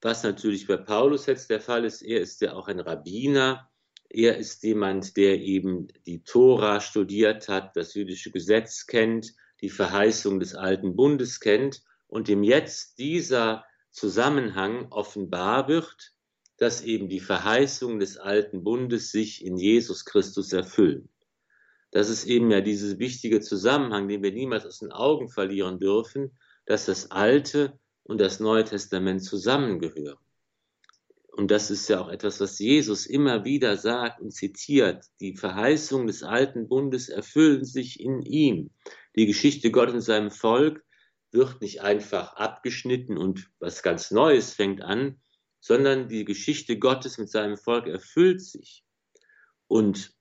was 0.00 0.22
natürlich 0.22 0.66
bei 0.66 0.76
Paulus 0.76 1.26
jetzt 1.26 1.50
der 1.50 1.60
Fall 1.60 1.84
ist, 1.84 2.02
er 2.02 2.20
ist 2.20 2.40
ja 2.40 2.54
auch 2.54 2.68
ein 2.68 2.80
Rabbiner. 2.80 3.70
Er 4.14 4.38
ist 4.38 4.62
jemand, 4.62 5.16
der 5.16 5.40
eben 5.40 5.88
die 6.06 6.22
Tora 6.22 6.80
studiert 6.80 7.48
hat, 7.48 7.76
das 7.76 7.94
jüdische 7.94 8.30
Gesetz 8.30 8.86
kennt, 8.86 9.34
die 9.60 9.70
Verheißung 9.70 10.40
des 10.40 10.54
alten 10.54 10.96
Bundes 10.96 11.40
kennt 11.40 11.82
und 12.06 12.28
dem 12.28 12.42
jetzt 12.42 12.98
dieser 12.98 13.64
Zusammenhang 13.90 14.86
offenbar 14.90 15.68
wird, 15.68 16.12
dass 16.56 16.82
eben 16.82 17.08
die 17.08 17.20
Verheißungen 17.20 17.98
des 17.98 18.16
alten 18.16 18.62
Bundes 18.62 19.10
sich 19.10 19.44
in 19.44 19.56
Jesus 19.56 20.04
Christus 20.04 20.52
erfüllen 20.52 21.08
das 21.94 22.08
ist 22.08 22.24
eben 22.24 22.50
ja 22.50 22.60
dieser 22.60 22.98
wichtige 22.98 23.40
Zusammenhang, 23.40 24.08
den 24.08 24.20
wir 24.20 24.32
niemals 24.32 24.66
aus 24.66 24.80
den 24.80 24.90
Augen 24.90 25.28
verlieren 25.28 25.78
dürfen, 25.78 26.36
dass 26.66 26.86
das 26.86 27.12
Alte 27.12 27.78
und 28.02 28.20
das 28.20 28.40
Neue 28.40 28.64
Testament 28.64 29.22
zusammengehören. 29.22 30.18
Und 31.36 31.50
das 31.50 31.68
ist 31.68 31.88
ja 31.88 32.00
auch 32.00 32.10
etwas, 32.10 32.38
was 32.38 32.60
Jesus 32.60 33.06
immer 33.06 33.44
wieder 33.44 33.76
sagt 33.76 34.20
und 34.20 34.30
zitiert. 34.30 35.04
Die 35.18 35.36
Verheißungen 35.36 36.06
des 36.06 36.22
alten 36.22 36.68
Bundes 36.68 37.08
erfüllen 37.08 37.64
sich 37.64 37.98
in 37.98 38.22
ihm. 38.22 38.70
Die 39.16 39.26
Geschichte 39.26 39.72
Gottes 39.72 39.94
in 39.94 40.00
seinem 40.00 40.30
Volk 40.30 40.84
wird 41.32 41.60
nicht 41.60 41.82
einfach 41.82 42.34
abgeschnitten 42.34 43.18
und 43.18 43.50
was 43.58 43.82
ganz 43.82 44.12
Neues 44.12 44.54
fängt 44.54 44.82
an, 44.82 45.20
sondern 45.58 46.08
die 46.08 46.24
Geschichte 46.24 46.78
Gottes 46.78 47.18
mit 47.18 47.28
seinem 47.28 47.56
Volk 47.56 47.88
erfüllt 47.88 48.40
sich. 48.40 48.84
Und 49.66 50.14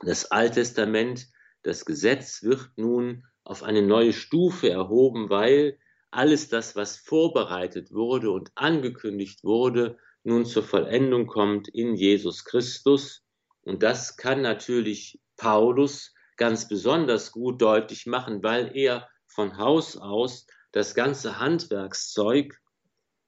das 0.00 0.32
Alttestament, 0.32 1.28
das 1.62 1.84
Gesetz 1.84 2.42
wird 2.42 2.70
nun 2.74 3.24
auf 3.44 3.62
eine 3.62 3.82
neue 3.82 4.12
Stufe 4.12 4.68
erhoben, 4.68 5.30
weil 5.30 5.78
alles 6.10 6.48
das, 6.48 6.74
was 6.74 6.96
vorbereitet 6.96 7.92
wurde 7.92 8.32
und 8.32 8.50
angekündigt 8.56 9.44
wurde, 9.44 9.96
nun 10.24 10.46
zur 10.46 10.62
Vollendung 10.62 11.26
kommt 11.26 11.68
in 11.68 11.94
Jesus 11.94 12.44
Christus. 12.44 13.22
Und 13.62 13.82
das 13.82 14.16
kann 14.16 14.42
natürlich 14.42 15.20
Paulus 15.36 16.12
ganz 16.36 16.68
besonders 16.68 17.30
gut 17.30 17.62
deutlich 17.62 18.06
machen, 18.06 18.42
weil 18.42 18.76
er 18.76 19.08
von 19.26 19.58
Haus 19.58 19.96
aus 19.96 20.46
das 20.72 20.94
ganze 20.94 21.38
Handwerkszeug 21.38 22.60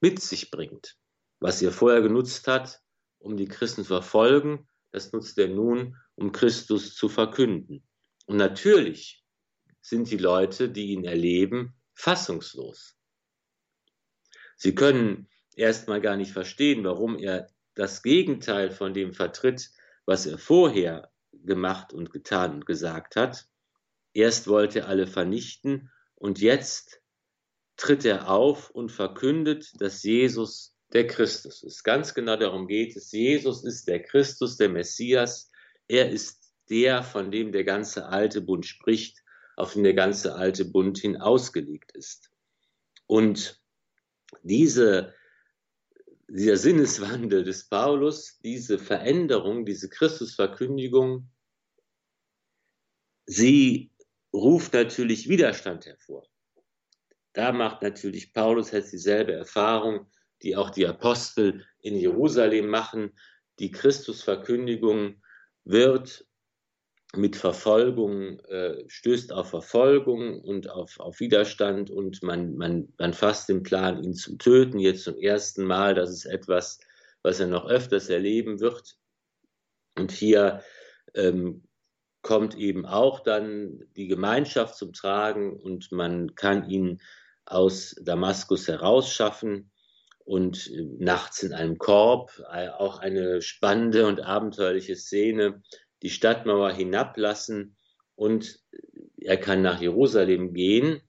mit 0.01 0.21
sich 0.21 0.51
bringt, 0.51 0.97
was 1.39 1.61
er 1.61 1.71
vorher 1.71 2.01
genutzt 2.01 2.47
hat, 2.47 2.81
um 3.19 3.37
die 3.37 3.47
Christen 3.47 3.83
zu 3.83 3.87
verfolgen, 3.87 4.67
das 4.91 5.11
nutzt 5.11 5.37
er 5.37 5.47
nun, 5.47 5.95
um 6.15 6.31
Christus 6.31 6.95
zu 6.95 7.09
verkünden. 7.09 7.87
Und 8.25 8.37
natürlich 8.37 9.23
sind 9.81 10.09
die 10.11 10.17
Leute, 10.17 10.69
die 10.69 10.87
ihn 10.87 11.05
erleben, 11.05 11.75
fassungslos. 11.93 12.95
Sie 14.55 14.75
können 14.75 15.29
erstmal 15.57 16.01
gar 16.01 16.15
nicht 16.15 16.31
verstehen, 16.31 16.83
warum 16.83 17.17
er 17.17 17.49
das 17.73 18.03
Gegenteil 18.03 18.71
von 18.71 18.93
dem 18.93 19.13
vertritt, 19.13 19.71
was 20.05 20.25
er 20.25 20.37
vorher 20.37 21.11
gemacht 21.31 21.93
und 21.93 22.11
getan 22.11 22.55
und 22.55 22.65
gesagt 22.65 23.15
hat. 23.15 23.47
Erst 24.13 24.47
wollte 24.47 24.79
er 24.79 24.87
alle 24.87 25.07
vernichten 25.07 25.91
und 26.15 26.39
jetzt 26.39 27.01
tritt 27.75 28.05
er 28.05 28.29
auf 28.29 28.71
und 28.71 28.91
verkündet, 28.91 29.73
dass 29.79 30.03
Jesus 30.03 30.75
der 30.93 31.05
Christus 31.05 31.63
ist. 31.63 31.83
Ganz 31.83 32.13
genau 32.13 32.37
darum 32.37 32.67
geht 32.67 32.95
es. 32.95 33.11
Jesus 33.11 33.63
ist 33.63 33.87
der 33.87 34.01
Christus, 34.01 34.57
der 34.57 34.69
Messias, 34.69 35.51
er 35.87 36.09
ist 36.09 36.51
der, 36.69 37.03
von 37.03 37.31
dem 37.31 37.51
der 37.51 37.63
ganze 37.63 38.07
alte 38.07 38.41
Bund 38.41 38.65
spricht, 38.65 39.23
auf 39.55 39.73
den 39.73 39.83
der 39.83 39.93
ganze 39.93 40.35
alte 40.35 40.65
Bund 40.65 40.97
hin 40.97 41.17
ausgelegt 41.17 41.91
ist. 41.93 42.31
Und 43.05 43.61
diese, 44.43 45.13
dieser 46.27 46.57
Sinneswandel 46.57 47.43
des 47.43 47.69
Paulus, 47.69 48.39
diese 48.39 48.79
Veränderung, 48.79 49.65
diese 49.65 49.89
Christusverkündigung, 49.89 51.29
sie 53.25 53.91
ruft 54.33 54.73
natürlich 54.73 55.29
Widerstand 55.29 55.85
hervor. 55.85 56.27
Da 57.33 57.51
macht 57.51 57.81
natürlich 57.81 58.33
Paulus 58.33 58.71
jetzt 58.71 58.91
dieselbe 58.91 59.33
Erfahrung, 59.33 60.11
die 60.41 60.55
auch 60.55 60.69
die 60.69 60.87
Apostel 60.87 61.65
in 61.79 61.95
Jerusalem 61.95 62.67
machen. 62.67 63.17
Die 63.59 63.71
Christusverkündigung 63.71 65.21
wird 65.63 66.26
mit 67.15 67.35
Verfolgung, 67.35 68.39
äh, 68.41 68.83
stößt 68.87 69.31
auf 69.31 69.49
Verfolgung 69.49 70.41
und 70.41 70.69
auf, 70.69 70.99
auf 70.99 71.19
Widerstand 71.19 71.89
und 71.89 72.21
man, 72.21 72.55
man, 72.57 72.93
man 72.97 73.13
fasst 73.13 73.49
den 73.49 73.63
Plan, 73.63 74.03
ihn 74.03 74.13
zu 74.13 74.37
töten, 74.37 74.79
jetzt 74.79 75.03
zum 75.03 75.17
ersten 75.17 75.63
Mal. 75.63 75.95
Das 75.95 76.11
ist 76.11 76.25
etwas, 76.25 76.79
was 77.23 77.39
er 77.39 77.47
noch 77.47 77.67
öfters 77.67 78.09
erleben 78.09 78.59
wird. 78.59 78.97
Und 79.95 80.11
hier 80.11 80.61
ähm, 81.15 81.63
kommt 82.21 82.55
eben 82.55 82.85
auch 82.85 83.21
dann 83.21 83.83
die 83.95 84.07
Gemeinschaft 84.07 84.75
zum 84.75 84.91
Tragen 84.91 85.57
und 85.57 85.91
man 85.91 86.35
kann 86.35 86.69
ihn 86.69 86.99
aus 87.45 87.95
Damaskus 88.01 88.67
herausschaffen 88.67 89.71
und 90.25 90.67
äh, 90.67 90.83
nachts 90.99 91.41
in 91.41 91.53
einem 91.53 91.77
Korb, 91.77 92.43
äh, 92.51 92.67
auch 92.67 92.99
eine 92.99 93.41
spannende 93.41 94.05
und 94.05 94.19
abenteuerliche 94.19 94.97
Szene, 94.97 95.63
die 96.01 96.09
Stadtmauer 96.09 96.71
hinablassen 96.71 97.75
und 98.15 98.59
er 99.19 99.37
kann 99.37 99.61
nach 99.61 99.81
Jerusalem 99.81 100.53
gehen, 100.53 101.01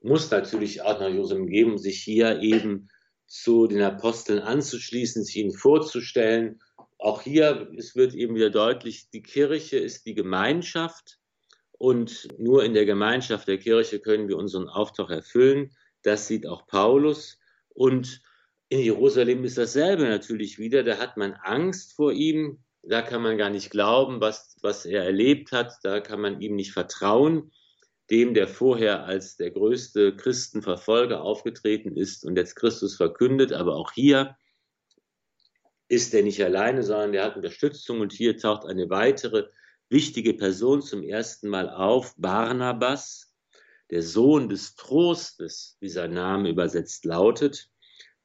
muss 0.00 0.30
natürlich 0.30 0.82
auch 0.82 1.00
nach 1.00 1.08
Jerusalem 1.08 1.46
gehen, 1.46 1.70
um 1.70 1.78
sich 1.78 2.02
hier 2.02 2.40
eben 2.40 2.88
zu 3.26 3.66
den 3.66 3.82
Aposteln 3.82 4.38
anzuschließen, 4.38 5.24
sich 5.24 5.36
ihnen 5.36 5.52
vorzustellen. 5.52 6.60
Auch 6.98 7.22
hier 7.22 7.72
es 7.76 7.96
wird 7.96 8.14
eben 8.14 8.34
wieder 8.34 8.50
deutlich, 8.50 9.10
die 9.10 9.22
Kirche 9.22 9.78
ist 9.78 10.06
die 10.06 10.14
Gemeinschaft 10.14 11.18
und 11.78 12.28
nur 12.38 12.64
in 12.64 12.74
der 12.74 12.86
Gemeinschaft 12.86 13.48
der 13.48 13.58
Kirche 13.58 14.00
können 14.00 14.28
wir 14.28 14.38
unseren 14.38 14.68
Auftrag 14.68 15.10
erfüllen. 15.10 15.72
Das 16.02 16.26
sieht 16.26 16.46
auch 16.46 16.66
Paulus. 16.66 17.38
Und 17.68 18.22
in 18.68 18.80
Jerusalem 18.80 19.44
ist 19.44 19.58
dasselbe 19.58 20.04
natürlich 20.04 20.58
wieder. 20.58 20.82
Da 20.82 20.98
hat 20.98 21.16
man 21.16 21.34
Angst 21.34 21.94
vor 21.94 22.12
ihm. 22.12 22.62
Da 22.88 23.02
kann 23.02 23.22
man 23.22 23.36
gar 23.36 23.50
nicht 23.50 23.70
glauben, 23.70 24.20
was, 24.20 24.56
was 24.62 24.86
er 24.86 25.04
erlebt 25.04 25.50
hat. 25.50 25.72
Da 25.82 26.00
kann 26.00 26.20
man 26.20 26.40
ihm 26.40 26.54
nicht 26.54 26.72
vertrauen. 26.72 27.52
Dem, 28.10 28.34
der 28.34 28.46
vorher 28.46 29.04
als 29.04 29.36
der 29.36 29.50
größte 29.50 30.14
Christenverfolger 30.14 31.22
aufgetreten 31.22 31.96
ist 31.96 32.24
und 32.24 32.36
jetzt 32.36 32.54
Christus 32.54 32.94
verkündet. 32.94 33.52
Aber 33.52 33.74
auch 33.74 33.90
hier 33.92 34.36
ist 35.88 36.14
er 36.14 36.22
nicht 36.22 36.42
alleine, 36.44 36.84
sondern 36.84 37.14
er 37.14 37.24
hat 37.24 37.36
Unterstützung. 37.36 38.00
Und 38.00 38.12
hier 38.12 38.36
taucht 38.36 38.66
eine 38.66 38.88
weitere 38.88 39.48
wichtige 39.88 40.34
Person 40.34 40.80
zum 40.82 41.02
ersten 41.02 41.48
Mal 41.48 41.68
auf, 41.68 42.14
Barnabas, 42.16 43.34
der 43.90 44.02
Sohn 44.02 44.48
des 44.48 44.76
Trostes, 44.76 45.76
wie 45.80 45.88
sein 45.88 46.12
Name 46.12 46.50
übersetzt 46.50 47.04
lautet, 47.04 47.68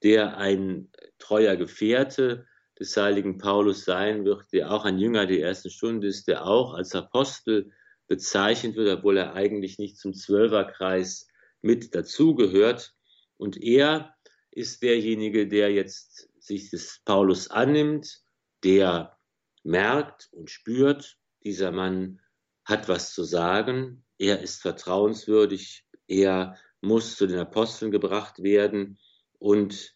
der 0.04 0.38
ein 0.38 0.92
treuer 1.18 1.56
Gefährte 1.56 2.48
des 2.82 2.98
heiligen 2.98 3.38
Paulus 3.38 3.86
sein 3.86 4.26
wird, 4.26 4.52
der 4.52 4.72
auch 4.72 4.86
ein 4.86 4.98
Jünger 4.98 5.28
der 5.28 5.42
ersten 5.42 5.70
Stunde 5.70 6.08
ist, 6.08 6.28
der 6.28 6.48
auch 6.48 6.74
als 6.74 6.96
Apostel 6.96 7.72
bezeichnet 8.08 8.76
wird, 8.76 8.98
obwohl 8.98 9.18
er 9.18 9.36
eigentlich 9.36 9.78
nicht 9.78 10.00
zum 10.00 10.16
Zwölferkreis 10.16 11.28
mit 11.62 11.94
dazugehört. 11.94 12.96
Und 13.38 13.62
er 13.62 14.16
ist 14.50 14.82
derjenige, 14.82 15.48
der 15.48 15.72
jetzt 15.72 16.28
sich 16.40 16.72
des 16.72 17.02
Paulus 17.06 17.52
annimmt, 17.52 18.24
der 18.64 19.16
merkt 19.62 20.30
und 20.32 20.50
spürt, 20.50 21.20
dieser 21.44 21.72
Mann 21.72 22.20
hat 22.66 22.90
was 22.90 23.14
zu 23.14 23.24
sagen, 23.24 24.04
er 24.18 24.42
ist 24.42 24.60
vertrauenswürdig, 24.60 25.86
er 26.08 26.58
muss 26.82 27.16
zu 27.16 27.28
den 27.28 27.38
Aposteln 27.38 27.92
gebracht 27.92 28.42
werden 28.42 28.98
und 29.38 29.96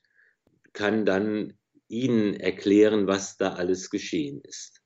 kann 0.72 1.04
dann 1.04 1.58
ihnen 1.88 2.34
erklären, 2.36 3.08
was 3.08 3.38
da 3.38 3.54
alles 3.54 3.90
geschehen 3.90 4.42
ist. 4.42 4.82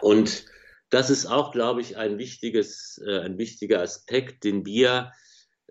Und 0.00 0.46
das 0.90 1.10
ist 1.10 1.26
auch, 1.26 1.52
glaube 1.52 1.80
ich, 1.80 1.96
ein 1.96 2.18
wichtiges, 2.18 3.00
äh, 3.06 3.20
ein 3.20 3.38
wichtiger 3.38 3.80
Aspekt, 3.80 4.44
den 4.44 4.66
wir 4.66 5.12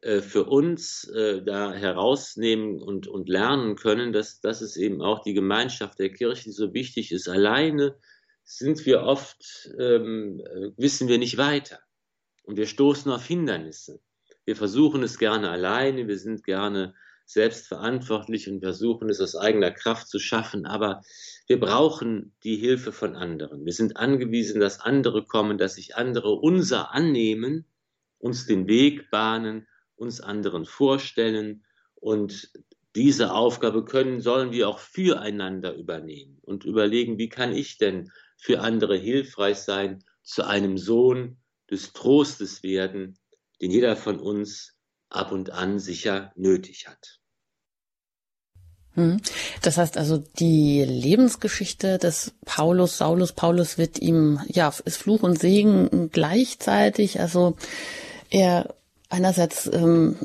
äh, 0.01 0.21
für 0.21 0.45
uns 0.45 1.03
äh, 1.09 1.43
da 1.43 1.73
herausnehmen 1.73 2.81
und, 2.81 3.07
und 3.07 3.29
lernen 3.29 3.75
können, 3.75 4.13
dass, 4.13 4.41
dass 4.41 4.61
es 4.61 4.77
eben 4.77 5.01
auch 5.01 5.21
die 5.21 5.33
Gemeinschaft 5.33 5.99
der 5.99 6.11
Kirche 6.11 6.51
so 6.51 6.73
wichtig 6.73 7.11
ist. 7.11 7.27
Alleine 7.27 7.95
sind 8.43 8.85
wir 8.85 9.03
oft, 9.03 9.69
ähm, 9.77 10.41
wissen 10.75 11.07
wir 11.07 11.19
nicht 11.19 11.37
weiter. 11.37 11.79
Und 12.43 12.57
wir 12.57 12.65
stoßen 12.65 13.11
auf 13.11 13.25
Hindernisse. 13.25 14.01
Wir 14.45 14.55
versuchen 14.55 15.03
es 15.03 15.19
gerne 15.19 15.51
alleine, 15.51 16.07
wir 16.07 16.17
sind 16.17 16.43
gerne 16.43 16.95
selbstverantwortlich 17.33 18.49
und 18.49 18.61
versuchen 18.61 19.09
es 19.09 19.21
aus 19.21 19.35
eigener 19.35 19.71
Kraft 19.71 20.07
zu 20.07 20.19
schaffen, 20.19 20.65
aber 20.65 21.01
wir 21.47 21.59
brauchen 21.59 22.33
die 22.43 22.55
Hilfe 22.55 22.91
von 22.91 23.15
anderen. 23.15 23.65
Wir 23.65 23.73
sind 23.73 23.97
angewiesen, 23.97 24.59
dass 24.61 24.79
andere 24.79 25.25
kommen, 25.25 25.57
dass 25.57 25.75
sich 25.75 25.95
andere 25.95 26.33
unser 26.33 26.93
annehmen, 26.93 27.65
uns 28.19 28.45
den 28.45 28.67
Weg 28.67 29.09
bahnen, 29.09 29.67
uns 29.95 30.21
anderen 30.21 30.65
vorstellen 30.65 31.63
und 31.95 32.51
diese 32.95 33.33
Aufgabe 33.33 33.85
können, 33.85 34.19
sollen 34.19 34.51
wir 34.51 34.67
auch 34.67 34.79
füreinander 34.79 35.75
übernehmen 35.75 36.39
und 36.41 36.65
überlegen, 36.65 37.17
wie 37.17 37.29
kann 37.29 37.53
ich 37.53 37.77
denn 37.77 38.11
für 38.37 38.59
andere 38.59 38.97
hilfreich 38.97 39.57
sein, 39.59 40.03
zu 40.23 40.45
einem 40.45 40.77
Sohn 40.77 41.37
des 41.69 41.93
Trostes 41.93 42.63
werden, 42.63 43.17
den 43.61 43.71
jeder 43.71 43.95
von 43.95 44.19
uns 44.19 44.77
ab 45.09 45.31
und 45.31 45.51
an 45.51 45.79
sicher 45.79 46.31
nötig 46.35 46.87
hat. 46.87 47.20
Hm. 48.95 49.21
Das 49.61 49.77
heißt 49.77 49.97
also, 49.97 50.17
die 50.17 50.83
Lebensgeschichte 50.83 51.97
des 51.97 52.33
Paulus, 52.45 52.97
Saulus, 52.97 53.31
Paulus 53.31 53.77
wird 53.77 53.99
ihm, 53.99 54.39
ja, 54.47 54.73
ist 54.83 54.97
Fluch 54.97 55.23
und 55.23 55.39
Segen 55.39 56.09
gleichzeitig. 56.11 57.19
Also 57.19 57.55
er 58.29 58.73
einerseits 59.09 59.67
ähm, 59.67 60.17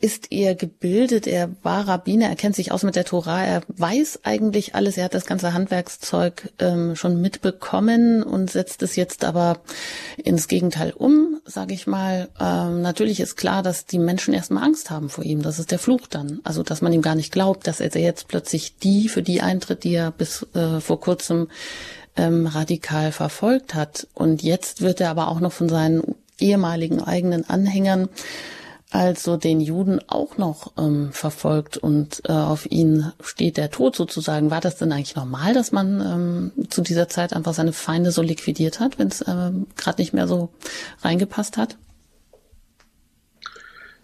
ist 0.00 0.30
er 0.30 0.54
gebildet, 0.54 1.26
er 1.26 1.50
war 1.62 1.88
Rabbiner, 1.88 2.28
er 2.28 2.36
kennt 2.36 2.56
sich 2.56 2.72
aus 2.72 2.82
mit 2.82 2.96
der 2.96 3.04
Tora, 3.04 3.44
er 3.44 3.62
weiß 3.68 4.20
eigentlich 4.22 4.74
alles, 4.74 4.96
er 4.96 5.04
hat 5.04 5.14
das 5.14 5.26
ganze 5.26 5.52
Handwerkszeug 5.54 6.52
ähm, 6.58 6.94
schon 6.96 7.20
mitbekommen 7.20 8.22
und 8.22 8.50
setzt 8.50 8.82
es 8.82 8.96
jetzt 8.96 9.24
aber 9.24 9.60
ins 10.16 10.48
Gegenteil 10.48 10.92
um, 10.92 11.40
sage 11.44 11.74
ich 11.74 11.86
mal. 11.86 12.28
Ähm, 12.40 12.82
natürlich 12.82 13.20
ist 13.20 13.36
klar, 13.36 13.62
dass 13.62 13.86
die 13.86 13.98
Menschen 13.98 14.34
erstmal 14.34 14.64
Angst 14.64 14.90
haben 14.90 15.08
vor 15.08 15.24
ihm, 15.24 15.42
das 15.42 15.58
ist 15.58 15.70
der 15.70 15.78
Fluch 15.78 16.06
dann. 16.06 16.40
Also, 16.44 16.62
dass 16.62 16.82
man 16.82 16.92
ihm 16.92 17.02
gar 17.02 17.14
nicht 17.14 17.32
glaubt, 17.32 17.66
dass 17.66 17.80
er 17.80 17.88
jetzt 18.00 18.28
plötzlich 18.28 18.76
die 18.76 19.08
für 19.08 19.22
die 19.22 19.40
eintritt, 19.40 19.84
die 19.84 19.94
er 19.94 20.10
bis 20.10 20.46
äh, 20.54 20.80
vor 20.80 21.00
kurzem 21.00 21.48
ähm, 22.16 22.46
radikal 22.46 23.12
verfolgt 23.12 23.74
hat. 23.74 24.06
Und 24.14 24.42
jetzt 24.42 24.80
wird 24.80 25.00
er 25.00 25.10
aber 25.10 25.28
auch 25.28 25.40
noch 25.40 25.52
von 25.52 25.68
seinen 25.68 26.14
ehemaligen 26.38 27.02
eigenen 27.02 27.48
Anhängern 27.48 28.08
also 28.90 29.36
den 29.36 29.60
Juden 29.60 30.00
auch 30.08 30.38
noch 30.38 30.72
ähm, 30.78 31.12
verfolgt 31.12 31.76
und 31.76 32.22
äh, 32.24 32.32
auf 32.32 32.64
ihn 32.70 33.12
steht 33.22 33.58
der 33.58 33.70
Tod 33.70 33.94
sozusagen. 33.94 34.50
War 34.50 34.62
das 34.62 34.76
denn 34.76 34.92
eigentlich 34.92 35.14
normal, 35.14 35.52
dass 35.52 35.72
man 35.72 36.00
ähm, 36.00 36.68
zu 36.70 36.80
dieser 36.80 37.08
Zeit 37.08 37.34
einfach 37.34 37.52
seine 37.52 37.74
Feinde 37.74 38.12
so 38.12 38.22
liquidiert 38.22 38.80
hat, 38.80 38.98
wenn 38.98 39.08
es 39.08 39.22
ähm, 39.28 39.66
gerade 39.76 40.00
nicht 40.00 40.14
mehr 40.14 40.26
so 40.26 40.50
reingepasst 41.02 41.58
hat? 41.58 41.76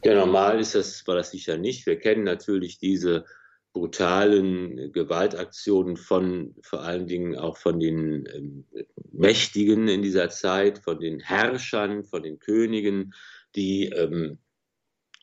Ja, 0.05 0.15
normal 0.15 0.61
ist 0.61 0.75
das, 0.75 1.07
war 1.07 1.15
das 1.15 1.31
sicher 1.31 1.57
nicht. 1.57 1.87
Wir 1.87 1.99
kennen 1.99 2.25
natürlich 2.25 2.79
diese 2.79 3.25
brutalen 3.73 4.93
Gewaltaktionen 4.93 5.97
von 5.97 6.55
vor 6.61 6.83
allen 6.83 7.07
Dingen 7.07 7.37
auch 7.37 7.57
von 7.57 7.81
den 7.81 8.29
ähm, 8.35 8.65
Mächtigen 9.13 9.89
in 9.89 10.03
dieser 10.03 10.29
Zeit, 10.29 10.79
von 10.79 11.01
den 11.01 11.21
Herrschern, 11.21 12.05
von 12.05 12.23
den 12.23 12.39
Königen, 12.39 13.15
die 13.57 13.87
ähm, 13.87 14.39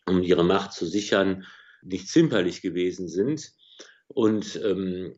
um 0.05 0.21
ihre 0.21 0.43
Macht 0.43 0.73
zu 0.73 0.85
sichern, 0.85 1.45
nicht 1.81 2.07
zimperlich 2.07 2.61
gewesen 2.61 3.07
sind. 3.07 3.51
Und 4.07 4.59
ähm, 4.63 5.15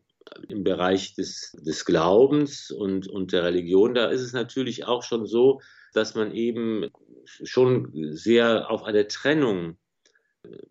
im 0.48 0.64
Bereich 0.64 1.14
des, 1.14 1.52
des 1.60 1.84
Glaubens 1.84 2.70
und, 2.70 3.08
und 3.08 3.32
der 3.32 3.44
Religion, 3.44 3.94
da 3.94 4.06
ist 4.06 4.22
es 4.22 4.32
natürlich 4.32 4.86
auch 4.86 5.02
schon 5.02 5.26
so, 5.26 5.60
dass 5.92 6.14
man 6.14 6.32
eben 6.34 6.90
schon 7.24 7.92
sehr 8.14 8.70
auf 8.70 8.84
eine 8.84 9.06
Trennung 9.06 9.76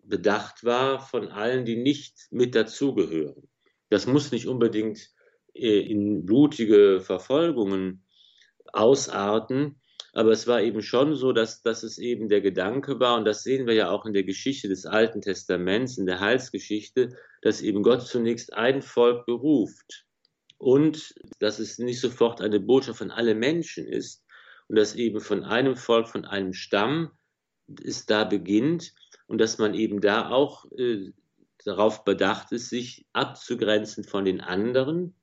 bedacht 0.02 0.64
war 0.64 1.00
von 1.00 1.28
allen, 1.28 1.64
die 1.64 1.76
nicht 1.76 2.28
mit 2.30 2.54
dazugehören. 2.54 3.48
Das 3.90 4.06
muss 4.06 4.32
nicht 4.32 4.46
unbedingt 4.46 5.10
äh, 5.54 5.80
in 5.80 6.24
blutige 6.24 7.00
Verfolgungen 7.00 8.04
ausarten, 8.72 9.80
aber 10.14 10.30
es 10.30 10.46
war 10.46 10.62
eben 10.62 10.80
schon 10.80 11.16
so, 11.16 11.32
dass, 11.32 11.62
dass 11.62 11.82
es 11.82 11.98
eben 11.98 12.28
der 12.28 12.40
Gedanke 12.40 13.00
war, 13.00 13.18
und 13.18 13.24
das 13.24 13.42
sehen 13.42 13.66
wir 13.66 13.74
ja 13.74 13.90
auch 13.90 14.06
in 14.06 14.12
der 14.12 14.22
Geschichte 14.22 14.68
des 14.68 14.86
Alten 14.86 15.20
Testaments, 15.20 15.98
in 15.98 16.06
der 16.06 16.20
Heilsgeschichte, 16.20 17.16
dass 17.42 17.60
eben 17.60 17.82
Gott 17.82 18.06
zunächst 18.06 18.52
ein 18.52 18.80
Volk 18.80 19.26
beruft 19.26 20.06
und 20.56 21.14
dass 21.40 21.58
es 21.58 21.78
nicht 21.78 22.00
sofort 22.00 22.40
eine 22.40 22.60
Botschaft 22.60 22.98
von 22.98 23.10
allen 23.10 23.38
Menschen 23.40 23.86
ist 23.86 24.24
und 24.68 24.76
dass 24.76 24.94
eben 24.94 25.20
von 25.20 25.42
einem 25.42 25.74
Volk, 25.74 26.08
von 26.08 26.24
einem 26.24 26.52
Stamm 26.52 27.10
es 27.82 28.06
da 28.06 28.22
beginnt 28.22 28.94
und 29.26 29.38
dass 29.38 29.58
man 29.58 29.74
eben 29.74 30.00
da 30.00 30.30
auch 30.30 30.64
äh, 30.78 31.10
darauf 31.64 32.04
bedacht 32.04 32.52
ist, 32.52 32.68
sich 32.68 33.04
abzugrenzen 33.12 34.04
von 34.04 34.24
den 34.24 34.40
anderen 34.40 35.16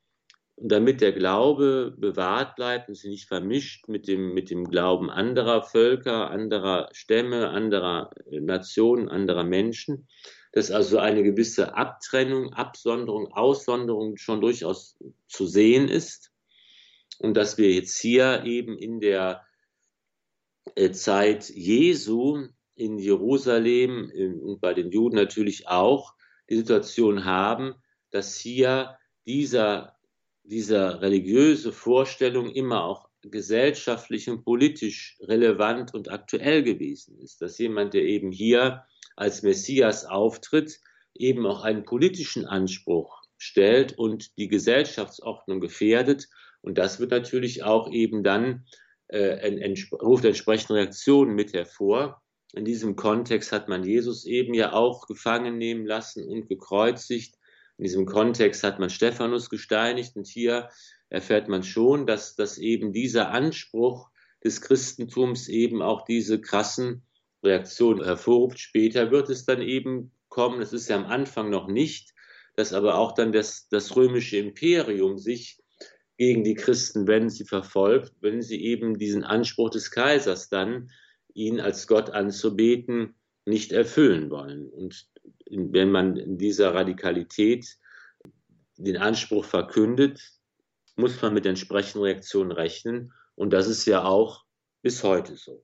damit 0.64 1.02
der 1.02 1.12
Glaube 1.12 1.94
bewahrt 1.98 2.56
bleibt 2.56 2.88
und 2.88 2.96
sich 2.96 3.10
nicht 3.10 3.28
vermischt 3.28 3.88
mit 3.88 4.08
dem, 4.08 4.34
mit 4.34 4.52
dem 4.52 4.66
Glauben 4.70 5.10
anderer 5.10 5.64
Völker, 5.64 6.30
anderer 6.30 6.90
Stämme, 6.92 7.50
anderer 7.50 8.12
Nationen, 8.30 9.10
anderer 9.10 9.44
Menschen, 9.44 10.08
dass 10.52 10.70
also 10.70 11.00
eine 11.00 11.24
gewisse 11.24 11.76
Abtrennung, 11.76 12.54
Absonderung, 12.54 13.34
Aussonderung 13.34 14.18
schon 14.18 14.42
durchaus 14.42 14.98
zu 15.28 15.48
sehen 15.48 15.88
ist. 15.88 16.32
Und 17.18 17.36
dass 17.36 17.58
wir 17.58 17.72
jetzt 17.72 18.00
hier 18.00 18.44
eben 18.46 18.78
in 18.78 19.00
der 19.00 19.44
äh, 20.76 20.92
Zeit 20.92 21.50
Jesu 21.50 22.48
in 22.76 22.98
Jerusalem 22.98 24.12
und 24.44 24.62
bei 24.62 24.74
den 24.74 24.92
Juden 24.92 25.16
natürlich 25.16 25.68
auch 25.68 26.14
die 26.50 26.58
Situation 26.58 27.26
haben, 27.26 27.76
dass 28.12 28.38
hier 28.38 28.98
dieser 29.26 29.96
dieser 30.44 31.02
religiöse 31.02 31.72
Vorstellung 31.72 32.50
immer 32.50 32.84
auch 32.84 33.10
gesellschaftlich 33.22 34.30
und 34.30 34.44
politisch 34.44 35.18
relevant 35.22 35.94
und 35.94 36.10
aktuell 36.10 36.64
gewesen 36.64 37.18
ist. 37.20 37.42
Dass 37.42 37.58
jemand, 37.58 37.94
der 37.94 38.04
eben 38.04 38.32
hier 38.32 38.84
als 39.16 39.44
Messias 39.44 40.06
auftritt, 40.06 40.80
eben 41.14 41.46
auch 41.46 41.64
einen 41.64 41.84
politischen 41.84 42.46
Anspruch 42.46 43.22
stellt 43.38 43.98
und 43.98 44.38
die 44.38 44.48
Gesellschaftsordnung 44.48 45.60
gefährdet. 45.60 46.28
Und 46.62 46.78
das 46.78 47.00
wird 47.00 47.12
natürlich 47.12 47.64
auch 47.64 47.92
eben 47.92 48.24
dann, 48.24 48.66
äh, 49.08 49.76
ruft 50.02 50.26
entsprechende 50.26 50.76
Reaktionen 50.76 51.36
mit 51.36 51.54
hervor. 51.54 52.22
In 52.54 52.66
diesem 52.66 52.96
Kontext 52.96 53.52
hat 53.52 53.68
man 53.68 53.84
Jesus 53.84 54.26
eben 54.26 54.54
ja 54.54 54.74
auch 54.74 55.08
gefangen 55.08 55.58
nehmen 55.58 55.86
lassen 55.86 56.28
und 56.28 56.48
gekreuzigt. 56.48 57.36
In 57.82 57.86
diesem 57.86 58.06
Kontext 58.06 58.62
hat 58.62 58.78
man 58.78 58.92
Stephanus 58.92 59.50
gesteinigt 59.50 60.16
und 60.16 60.28
hier 60.28 60.70
erfährt 61.10 61.50
man 61.50 61.64
schon, 61.64 62.06
dass, 62.06 62.36
dass 62.36 62.60
eben 62.60 62.94
dieser 62.94 63.32
Anspruch 63.32 64.12
des 64.44 64.62
Christentums 64.62 65.48
eben 65.48 65.82
auch 65.82 66.06
diese 66.06 66.40
krassen 66.40 67.02
Reaktionen 67.44 68.04
hervorruft. 68.04 68.60
Später 68.60 69.10
wird 69.10 69.32
es 69.32 69.46
dann 69.46 69.64
eben 69.64 70.12
kommen, 70.30 70.60
das 70.60 70.74
ist 70.74 70.90
ja 70.90 70.96
am 70.96 71.08
Anfang 71.08 71.50
noch 71.50 71.68
nicht, 71.68 72.14
dass 72.56 72.72
aber 72.72 73.00
auch 73.00 73.14
dann 73.14 73.32
das, 73.32 73.68
das 73.70 73.96
römische 73.96 74.38
Imperium 74.38 75.18
sich 75.18 75.58
gegen 76.18 76.44
die 76.44 76.54
Christen, 76.54 77.08
wenn 77.08 77.32
sie 77.32 77.46
verfolgt, 77.46 78.14
wenn 78.22 78.44
sie 78.44 78.64
eben 78.64 79.00
diesen 79.00 79.24
Anspruch 79.24 79.72
des 79.72 79.90
Kaisers 79.90 80.50
dann, 80.50 80.92
ihn 81.34 81.60
als 81.60 81.88
Gott 81.88 82.12
anzubeten, 82.12 83.16
nicht 83.48 83.72
erfüllen 83.72 84.30
wollen. 84.30 84.70
Und 84.70 85.10
wenn 85.52 85.92
man 85.92 86.18
in 86.18 86.38
dieser 86.38 86.74
Radikalität 86.74 87.78
den 88.78 88.98
Anspruch 88.98 89.46
verkündet, 89.46 90.20
muss 90.96 91.22
man 91.22 91.34
mit 91.34 91.46
entsprechenden 91.46 92.04
Reaktionen 92.04 92.52
rechnen. 92.52 93.14
Und 93.36 93.52
das 93.52 93.68
ist 93.68 93.86
ja 93.86 94.04
auch 94.04 94.46
bis 94.82 95.04
heute 95.04 95.36
so. 95.36 95.64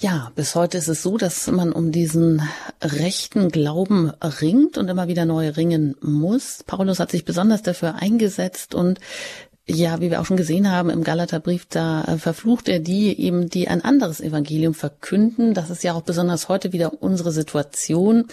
Ja, 0.00 0.30
bis 0.36 0.54
heute 0.54 0.78
ist 0.78 0.86
es 0.86 1.02
so, 1.02 1.18
dass 1.18 1.48
man 1.48 1.72
um 1.72 1.90
diesen 1.90 2.40
rechten 2.80 3.50
Glauben 3.50 4.10
ringt 4.10 4.78
und 4.78 4.88
immer 4.88 5.08
wieder 5.08 5.24
neu 5.24 5.48
ringen 5.48 5.96
muss. 6.00 6.62
Paulus 6.64 7.00
hat 7.00 7.10
sich 7.10 7.24
besonders 7.24 7.62
dafür 7.62 7.96
eingesetzt 7.96 8.76
und 8.76 9.00
ja, 9.70 10.00
wie 10.00 10.10
wir 10.10 10.20
auch 10.20 10.24
schon 10.24 10.38
gesehen 10.38 10.70
haben 10.70 10.88
im 10.88 11.04
Galaterbrief, 11.04 11.66
da 11.68 12.02
äh, 12.04 12.18
verflucht 12.18 12.68
er 12.68 12.78
die 12.78 13.20
eben, 13.20 13.50
die 13.50 13.68
ein 13.68 13.84
anderes 13.84 14.20
Evangelium 14.20 14.72
verkünden. 14.72 15.52
Das 15.52 15.68
ist 15.68 15.84
ja 15.84 15.92
auch 15.92 16.02
besonders 16.02 16.48
heute 16.48 16.72
wieder 16.72 17.02
unsere 17.02 17.32
Situation. 17.32 18.26